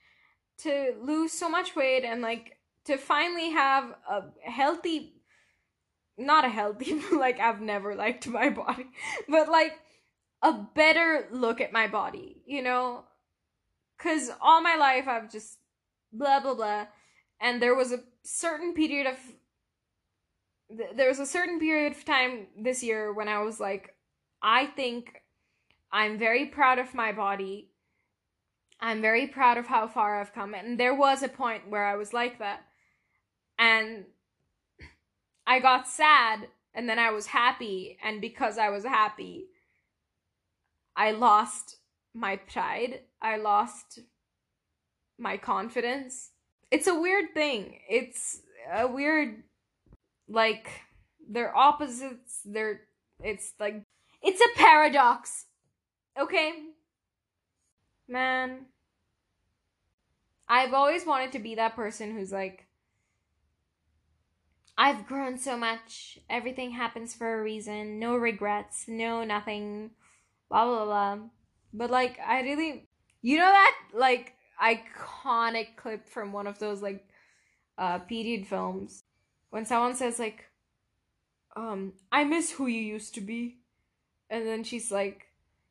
to 0.59 0.95
lose 1.01 1.33
so 1.33 1.49
much 1.49 1.75
weight 1.77 2.05
and 2.05 2.21
like 2.23 2.57
to 2.85 2.97
finally 2.97 3.51
have 3.51 3.95
a 4.11 4.23
healthy 4.51 5.15
not 6.17 6.45
a 6.45 6.49
healthy 6.49 7.01
like 7.13 7.39
I've 7.39 7.61
never 7.61 7.95
liked 7.95 8.27
my 8.27 8.51
body 8.51 8.87
but 9.29 9.49
like 9.49 9.73
a 10.43 10.53
better 10.53 11.29
look 11.33 11.61
at 11.61 11.73
my 11.73 11.87
body, 11.87 12.43
you 12.47 12.63
know? 12.63 13.05
Because 13.97 14.31
all 14.41 14.61
my 14.61 14.77
life 14.77 15.09
I've 15.09 15.31
just 15.31 15.59
blah, 16.13 16.41
blah, 16.41 16.55
blah. 16.55 16.87
And 17.41 17.63
there 17.63 17.75
was 17.75 17.93
a 17.93 18.01
certain 18.23 18.75
period 18.75 19.07
of. 19.07 19.19
There 20.95 21.09
was 21.09 21.19
a 21.19 21.27
certain 21.27 21.59
period 21.59 21.93
of 21.93 22.05
time 22.05 22.49
this 22.61 22.83
year 22.83 23.13
when 23.13 23.27
I 23.27 23.43
was 23.43 23.59
like, 23.59 23.95
I 24.43 24.67
think 24.67 25.23
I'm 25.91 26.19
very 26.19 26.47
proud 26.47 26.79
of 26.79 26.95
my 26.95 27.13
body. 27.13 27.71
I'm 28.81 29.01
very 29.01 29.27
proud 29.27 29.57
of 29.57 29.67
how 29.67 29.89
far 29.89 30.21
I've 30.21 30.35
come. 30.35 30.55
And 30.55 30.79
there 30.79 30.95
was 30.95 31.23
a 31.23 31.29
point 31.29 31.71
where 31.71 31.87
I 31.87 31.97
was 31.97 32.13
like 32.13 32.39
that. 32.39 32.61
And 33.59 34.05
I 35.47 35.59
got 35.59 35.89
sad 35.89 36.49
and 36.75 36.89
then 36.89 36.99
I 36.99 37.11
was 37.11 37.27
happy. 37.27 37.97
And 38.03 38.21
because 38.21 38.59
I 38.59 38.69
was 38.69 38.85
happy, 38.85 39.47
I 40.99 41.13
lost 41.13 41.77
my 42.13 42.37
pride. 42.37 43.03
I 43.23 43.37
lost 43.37 44.01
my 45.17 45.37
confidence. 45.37 46.31
It's 46.73 46.89
a 46.89 47.01
weird 47.01 47.33
thing. 47.35 47.79
It's 47.89 48.43
a 48.75 48.89
weird 48.89 49.45
like 50.29 50.69
they're 51.31 51.57
opposites. 51.57 52.41
They're 52.45 52.81
it's 53.23 53.53
like 53.61 53.85
it's 54.23 54.41
a 54.41 54.59
paradox. 54.59 55.47
Okay? 56.21 56.53
Man, 58.09 58.67
I've 60.49 60.75
always 60.75 61.07
wanted 61.07 61.31
to 61.33 61.39
be 61.39 61.55
that 61.55 61.77
person 61.77 62.11
who's 62.11 62.33
like 62.33 62.67
I've 64.77 65.07
grown 65.07 65.39
so 65.39 65.57
much. 65.57 66.19
Everything 66.29 66.73
happens 66.73 67.15
for 67.15 67.39
a 67.39 67.43
reason. 67.43 68.01
No 68.01 68.17
regrets. 68.17 68.87
No 68.89 69.23
nothing 69.23 69.93
blah 70.51 70.65
blah 70.65 70.85
blah. 70.85 71.19
But 71.73 71.91
like 71.91 72.19
I 72.25 72.43
really 72.43 72.89
you 73.23 73.39
know 73.39 73.51
that 73.51 73.75
like 73.93 74.35
iconic 74.63 75.77
clip 75.77 76.09
from 76.09 76.33
one 76.33 76.47
of 76.47 76.59
those 76.59 76.83
like 76.83 77.07
uh 77.77 77.99
period 78.01 78.47
films? 78.47 79.05
When 79.51 79.65
someone 79.65 79.95
says 79.95 80.19
like 80.19 80.45
um 81.57 81.93
I 82.13 82.25
miss 82.25 82.53
who 82.53 82.67
you 82.67 82.81
used 82.81 83.15
to 83.15 83.21
be. 83.21 83.59
And 84.31 84.47
then 84.47 84.65
she's 84.65 84.91
like 84.91 85.27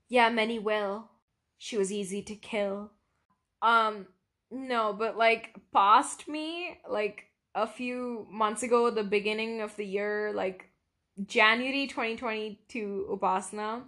yeah 0.10 0.30
many 0.30 0.60
will. 0.60 1.10
She 1.58 1.78
was 1.78 1.92
easy 1.92 2.22
to 2.24 2.36
kill. 2.36 2.92
Um 3.62 4.08
no 4.50 4.94
but 4.94 5.18
like 5.18 5.56
past 5.74 6.28
me 6.28 6.80
like 6.90 7.26
a 7.54 7.68
few 7.68 8.28
months 8.32 8.64
ago 8.64 8.90
the 8.90 9.04
beginning 9.04 9.62
of 9.62 9.76
the 9.76 9.86
year 9.86 10.32
like 10.34 10.70
January 11.26 11.88
2022 11.88 13.08
Upasana 13.12 13.82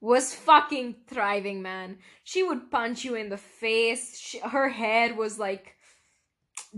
was 0.00 0.34
fucking 0.34 0.96
thriving, 1.06 1.60
man. 1.62 1.98
She 2.24 2.42
would 2.42 2.70
punch 2.70 3.04
you 3.04 3.14
in 3.14 3.28
the 3.28 3.36
face. 3.36 4.18
She, 4.18 4.38
her 4.38 4.70
head 4.70 5.16
was 5.16 5.38
like 5.38 5.76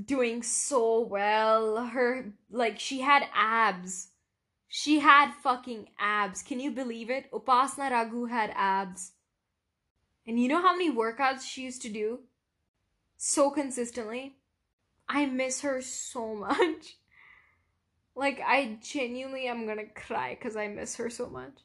doing 0.05 0.43
so 0.43 1.01
well. 1.01 1.87
Her 1.87 2.33
like 2.51 2.79
she 2.79 3.01
had 3.01 3.25
abs. 3.35 4.09
She 4.69 5.01
had 5.01 5.33
fucking 5.43 5.89
abs. 5.99 6.43
Can 6.43 6.59
you 6.59 6.71
believe 6.71 7.11
it? 7.11 7.31
Upasana 7.31 7.91
Raghu 7.91 8.25
had 8.25 8.53
abs. 8.57 9.13
And 10.27 10.41
you 10.41 10.49
know 10.49 10.63
how 10.63 10.73
many 10.73 10.91
workouts 10.91 11.43
she 11.43 11.63
used 11.63 11.83
to 11.83 11.89
do? 11.89 12.21
So 13.17 13.51
consistently. 13.51 14.37
I 15.09 15.27
miss 15.27 15.61
her 15.61 15.81
so 15.83 16.35
much. 16.35 16.97
Like 18.17 18.41
I 18.45 18.79
genuinely 18.83 19.47
am 19.47 19.67
gonna 19.67 19.87
cry 19.87 20.35
because 20.35 20.57
I 20.57 20.69
miss 20.69 20.97
her 20.97 21.09
so 21.09 21.29
much. 21.29 21.61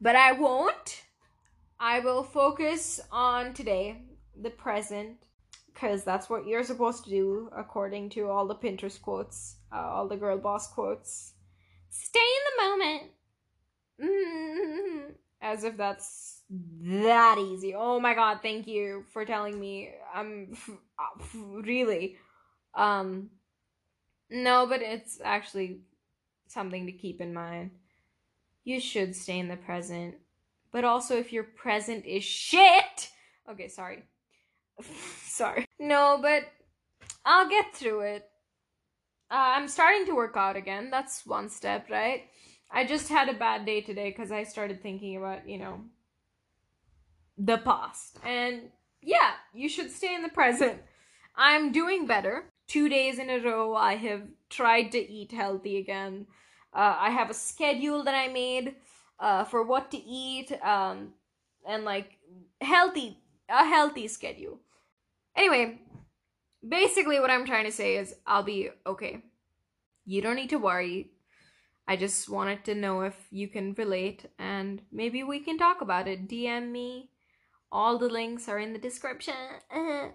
But 0.00 0.16
I 0.16 0.32
won't. 0.32 1.02
I 1.78 2.00
will 2.00 2.22
focus 2.22 3.00
on 3.12 3.54
today, 3.54 4.02
the 4.40 4.50
present, 4.50 5.16
because 5.72 6.04
that's 6.04 6.30
what 6.30 6.46
you're 6.46 6.64
supposed 6.64 7.04
to 7.04 7.10
do 7.10 7.50
according 7.56 8.10
to 8.10 8.28
all 8.28 8.46
the 8.46 8.54
Pinterest 8.54 9.00
quotes, 9.00 9.56
uh, 9.72 9.76
all 9.76 10.08
the 10.08 10.16
girl 10.16 10.38
boss 10.38 10.72
quotes. 10.72 11.34
Stay 11.90 12.20
in 12.20 12.44
the 12.46 12.62
moment. 12.68 13.02
Mm-hmm. 14.02 15.12
As 15.42 15.64
if 15.64 15.76
that's 15.76 16.42
that 16.82 17.38
easy. 17.38 17.74
Oh 17.74 18.00
my 18.00 18.14
god, 18.14 18.38
thank 18.42 18.66
you 18.66 19.04
for 19.12 19.24
telling 19.24 19.58
me. 19.58 19.90
I'm 20.14 20.54
um, 20.98 21.62
really 21.62 22.16
um 22.74 23.30
no, 24.28 24.66
but 24.66 24.82
it's 24.82 25.20
actually 25.22 25.80
something 26.48 26.86
to 26.86 26.92
keep 26.92 27.20
in 27.20 27.32
mind 27.32 27.70
you 28.66 28.80
should 28.80 29.14
stay 29.14 29.38
in 29.38 29.48
the 29.48 29.56
present. 29.56 30.16
But 30.72 30.84
also, 30.84 31.16
if 31.16 31.32
your 31.32 31.44
present 31.44 32.04
is 32.04 32.24
shit. 32.24 33.10
Okay, 33.48 33.68
sorry. 33.68 34.02
sorry. 35.22 35.64
No, 35.78 36.18
but 36.20 36.42
I'll 37.24 37.48
get 37.48 37.74
through 37.74 38.00
it. 38.00 38.28
Uh, 39.30 39.54
I'm 39.56 39.68
starting 39.68 40.04
to 40.06 40.16
work 40.16 40.36
out 40.36 40.56
again. 40.56 40.90
That's 40.90 41.24
one 41.24 41.48
step, 41.48 41.88
right? 41.88 42.24
I 42.70 42.84
just 42.84 43.08
had 43.08 43.28
a 43.28 43.38
bad 43.38 43.64
day 43.64 43.80
today 43.80 44.10
because 44.10 44.32
I 44.32 44.42
started 44.42 44.82
thinking 44.82 45.16
about, 45.16 45.48
you 45.48 45.58
know, 45.58 45.80
the 47.38 47.58
past. 47.58 48.18
And 48.24 48.62
yeah, 49.00 49.34
you 49.54 49.68
should 49.68 49.92
stay 49.92 50.12
in 50.12 50.22
the 50.22 50.28
present. 50.28 50.80
I'm 51.36 51.70
doing 51.70 52.06
better. 52.06 52.46
Two 52.66 52.88
days 52.88 53.20
in 53.20 53.30
a 53.30 53.38
row, 53.38 53.76
I 53.76 53.94
have 53.94 54.22
tried 54.50 54.90
to 54.90 54.98
eat 54.98 55.30
healthy 55.30 55.78
again. 55.78 56.26
Uh, 56.74 56.96
I 56.98 57.10
have 57.10 57.30
a 57.30 57.34
schedule 57.34 58.04
that 58.04 58.14
I 58.14 58.28
made 58.28 58.76
uh, 59.18 59.44
for 59.44 59.62
what 59.62 59.90
to 59.92 59.96
eat 59.98 60.52
um, 60.62 61.14
and 61.66 61.84
like 61.84 62.18
healthy, 62.60 63.18
a 63.48 63.64
healthy 63.64 64.08
schedule. 64.08 64.60
Anyway, 65.36 65.78
basically, 66.66 67.20
what 67.20 67.30
I'm 67.30 67.46
trying 67.46 67.66
to 67.66 67.72
say 67.72 67.96
is 67.96 68.14
I'll 68.26 68.42
be 68.42 68.70
okay. 68.86 69.22
You 70.04 70.22
don't 70.22 70.36
need 70.36 70.50
to 70.50 70.58
worry. 70.58 71.10
I 71.88 71.96
just 71.96 72.28
wanted 72.28 72.64
to 72.64 72.74
know 72.74 73.02
if 73.02 73.14
you 73.30 73.48
can 73.48 73.74
relate 73.74 74.26
and 74.38 74.82
maybe 74.90 75.22
we 75.22 75.40
can 75.40 75.56
talk 75.56 75.80
about 75.80 76.08
it. 76.08 76.28
DM 76.28 76.70
me. 76.70 77.10
All 77.70 77.98
the 77.98 78.08
links 78.08 78.48
are 78.48 78.58
in 78.58 78.72
the 78.72 78.78
description. 78.78 79.34
ha 79.70 80.10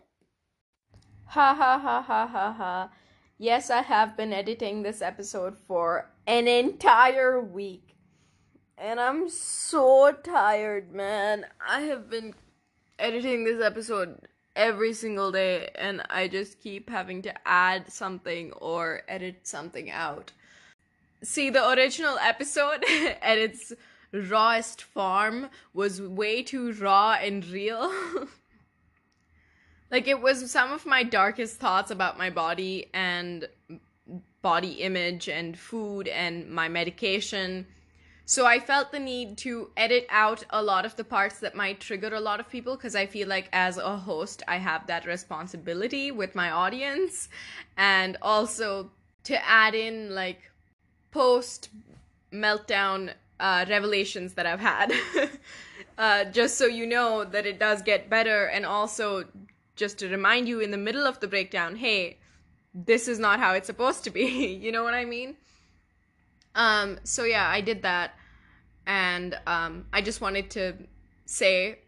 ha 1.26 1.80
ha 1.80 2.02
ha 2.02 2.28
ha 2.28 2.54
ha. 2.58 2.89
Yes, 3.38 3.70
I 3.70 3.82
have 3.82 4.18
been 4.18 4.34
editing 4.34 4.84
this 4.84 5.02
episode 5.02 5.58
for 5.58 6.11
an 6.28 6.48
entire 6.48 7.40
week. 7.42 7.96
and 8.78 9.00
I'm 9.00 9.30
so 9.30 10.12
tired, 10.12 10.92
man. 10.92 11.46
I 11.66 11.82
have 11.82 12.10
been 12.10 12.34
editing 12.98 13.44
this 13.44 13.62
episode 13.62 14.28
every 14.56 14.94
single 14.94 15.32
day, 15.32 15.70
and 15.76 16.02
I 16.10 16.28
just 16.28 16.60
keep 16.60 16.90
having 16.90 17.22
to 17.24 17.48
add 17.48 17.92
something 17.92 18.52
or 18.54 19.04
edit 19.08 19.48
something 19.48 19.92
out. 19.92 20.32
See, 21.24 21.50
the 21.50 21.70
original 21.70 22.18
episode 22.18 22.84
at 23.22 23.38
its 23.38 23.74
rawest 24.12 24.82
form 24.82 25.50
was 25.74 26.02
way 26.02 26.42
too 26.42 26.74
raw 26.74 27.14
and 27.22 27.46
real. 27.46 27.92
like, 29.92 30.08
it 30.08 30.22
was 30.22 30.52
some 30.52 30.72
of 30.72 30.86
my 30.86 31.04
darkest 31.04 31.58
thoughts 31.58 31.92
about 31.92 32.18
my 32.18 32.30
body 32.30 32.90
and 32.94 33.48
body 34.42 34.74
image 34.82 35.30
and 35.30 35.58
food 35.58 36.08
and 36.08 36.50
my 36.50 36.68
medication 36.68 37.66
so 38.32 38.46
I 38.46 38.60
felt 38.60 38.94
the 38.94 39.00
need 39.00 39.38
to 39.39 39.72
edit 39.76 40.08
out 40.10 40.46
a 40.52 40.64
lot 40.64 40.86
of 40.86 40.96
the 40.96 41.04
parts 41.04 41.39
that 41.39 41.54
might 41.54 41.82
trigger 41.82 42.16
a 42.16 42.22
lot 42.22 42.39
of 42.39 42.48
people 42.48 42.78
because 42.78 42.96
I 42.96 43.06
feel 43.06 43.28
like 43.28 43.50
as 43.52 43.78
a 43.78 43.98
host, 43.98 44.42
I 44.48 44.56
have 44.56 44.88
that 44.88 45.06
responsibility 45.06 46.12
with 46.12 46.34
my 46.34 46.50
audience 46.50 47.28
and 47.76 48.18
also 48.22 48.89
to 49.26 49.46
add 49.46 49.76
in 49.76 50.16
like 50.16 50.50
post 51.12 51.72
meltdown 52.32 53.12
uh, 53.42 53.66
revelations 53.68 54.36
that 54.36 54.46
I've 54.46 54.62
had. 54.62 54.94
uh, 55.98 56.24
just 56.24 56.58
so 56.58 56.68
you 56.68 56.88
know 56.88 57.26
that 57.26 57.46
it 57.46 57.60
does 57.60 57.82
get 57.82 58.10
better 58.10 58.46
and 58.46 58.66
also 58.66 59.26
just 59.76 60.00
to 60.00 60.08
remind 60.08 60.48
you 60.48 60.62
in 60.62 60.72
the 60.72 60.78
middle 60.78 61.06
of 61.06 61.20
the 61.20 61.28
breakdown, 61.28 61.76
hey, 61.76 62.18
this 62.74 63.08
is 63.08 63.20
not 63.20 63.40
how 63.40 63.54
it's 63.54 63.68
supposed 63.68 64.04
to 64.06 64.10
be. 64.10 64.26
you 64.62 64.72
know 64.72 64.84
what 64.84 64.94
I 64.94 65.06
mean? 65.06 65.36
Um, 66.56 67.00
so 67.04 67.24
yeah, 67.24 67.48
I 67.48 67.62
did 67.62 67.84
that 67.84 68.16
and 68.86 69.40
um, 69.48 69.86
I 69.94 70.02
just 70.02 70.22
wanted 70.22 70.50
to 70.52 70.74
say 71.26 71.80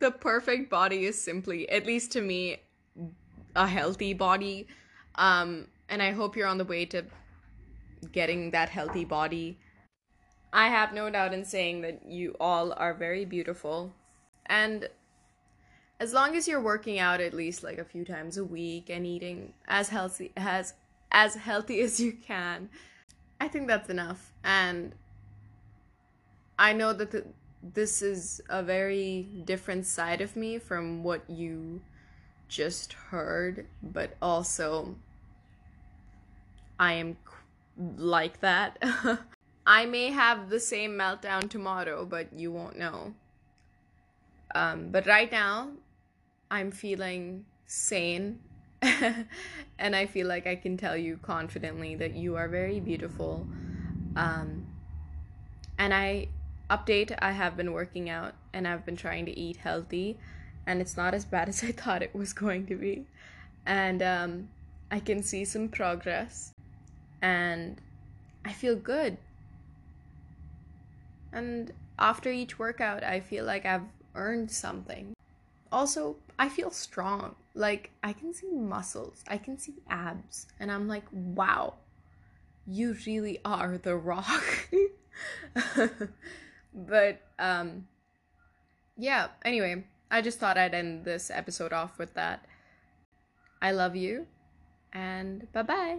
the 0.00 0.10
perfect 0.10 0.70
body 0.70 1.06
is 1.06 1.20
simply, 1.20 1.68
at 1.70 1.86
least 1.86 2.12
to 2.12 2.20
me, 2.20 2.58
a 3.54 3.66
healthy 3.66 4.12
body. 4.12 4.66
Um, 5.14 5.66
and 5.88 6.02
I 6.02 6.12
hope 6.12 6.36
you're 6.36 6.46
on 6.46 6.58
the 6.58 6.64
way 6.64 6.84
to 6.86 7.04
getting 8.12 8.50
that 8.50 8.68
healthy 8.68 9.04
body. 9.04 9.58
I 10.52 10.68
have 10.68 10.92
no 10.92 11.10
doubt 11.10 11.34
in 11.34 11.44
saying 11.44 11.82
that 11.82 12.02
you 12.06 12.36
all 12.38 12.72
are 12.74 12.94
very 12.94 13.24
beautiful. 13.24 13.92
And 14.46 14.88
as 15.98 16.12
long 16.12 16.36
as 16.36 16.46
you're 16.46 16.60
working 16.60 16.98
out 16.98 17.20
at 17.20 17.32
least 17.32 17.62
like 17.62 17.78
a 17.78 17.84
few 17.84 18.04
times 18.04 18.36
a 18.36 18.44
week 18.44 18.90
and 18.90 19.06
eating 19.06 19.54
as 19.66 19.88
healthy 19.88 20.32
as 20.36 20.74
as 21.10 21.34
healthy 21.34 21.80
as 21.86 21.98
you 22.00 22.12
can, 22.12 22.68
I 23.40 23.48
think 23.48 23.66
that's 23.66 23.88
enough. 23.88 24.32
And 24.44 24.94
I 26.58 26.72
know 26.72 26.92
that 26.92 27.10
the, 27.10 27.24
this 27.74 28.02
is 28.02 28.40
a 28.48 28.62
very 28.62 29.28
different 29.44 29.86
side 29.86 30.20
of 30.20 30.36
me 30.36 30.58
from 30.58 31.02
what 31.02 31.28
you 31.28 31.80
just 32.48 32.92
heard, 32.92 33.66
but 33.82 34.16
also 34.22 34.94
I 36.78 36.94
am 36.94 37.16
like 37.96 38.40
that. 38.40 38.82
I 39.66 39.84
may 39.86 40.10
have 40.10 40.48
the 40.48 40.60
same 40.60 40.92
meltdown 40.92 41.50
tomorrow, 41.50 42.04
but 42.04 42.32
you 42.32 42.52
won't 42.52 42.78
know. 42.78 43.14
Um, 44.54 44.90
but 44.90 45.06
right 45.06 45.30
now, 45.30 45.70
I'm 46.50 46.70
feeling 46.70 47.44
sane. 47.66 48.40
and 48.82 49.96
I 49.96 50.06
feel 50.06 50.26
like 50.26 50.46
I 50.46 50.54
can 50.56 50.76
tell 50.76 50.96
you 50.96 51.18
confidently 51.22 51.94
that 51.96 52.14
you 52.14 52.36
are 52.36 52.48
very 52.48 52.80
beautiful. 52.80 53.46
Um, 54.14 54.66
and 55.78 55.92
I 55.92 56.28
update 56.70 57.16
I 57.20 57.32
have 57.32 57.56
been 57.56 57.72
working 57.72 58.10
out 58.10 58.34
and 58.52 58.66
I've 58.66 58.84
been 58.84 58.96
trying 58.96 59.24
to 59.26 59.38
eat 59.38 59.56
healthy 59.56 60.18
and 60.66 60.80
it's 60.80 60.96
not 60.96 61.14
as 61.14 61.24
bad 61.24 61.48
as 61.50 61.62
I 61.62 61.72
thought 61.72 62.02
it 62.02 62.14
was 62.14 62.32
going 62.32 62.66
to 62.66 62.76
be. 62.76 63.06
And 63.64 64.02
um, 64.02 64.48
I 64.90 65.00
can 65.00 65.22
see 65.22 65.44
some 65.44 65.68
progress 65.68 66.52
and 67.22 67.80
I 68.44 68.52
feel 68.52 68.76
good. 68.76 69.16
And 71.32 71.72
after 71.98 72.30
each 72.30 72.58
workout, 72.58 73.02
I 73.02 73.20
feel 73.20 73.44
like 73.44 73.66
I've 73.66 73.82
earned 74.14 74.50
something. 74.50 75.14
Also, 75.72 76.16
I 76.38 76.48
feel 76.48 76.70
strong. 76.70 77.34
Like, 77.54 77.90
I 78.02 78.12
can 78.12 78.34
see 78.34 78.50
muscles, 78.50 79.24
I 79.28 79.38
can 79.38 79.58
see 79.58 79.76
abs, 79.88 80.46
and 80.60 80.70
I'm 80.70 80.88
like, 80.88 81.04
wow, 81.12 81.74
you 82.66 82.96
really 83.06 83.38
are 83.44 83.78
the 83.78 83.96
rock. 83.96 84.68
But 86.76 87.22
um 87.38 87.88
yeah, 88.98 89.28
anyway, 89.44 89.84
I 90.10 90.20
just 90.20 90.38
thought 90.38 90.58
I'd 90.58 90.74
end 90.74 91.04
this 91.04 91.30
episode 91.30 91.72
off 91.72 91.98
with 91.98 92.14
that. 92.14 92.44
I 93.60 93.72
love 93.72 93.96
you 93.96 94.26
and 94.92 95.50
bye-bye. 95.52 95.98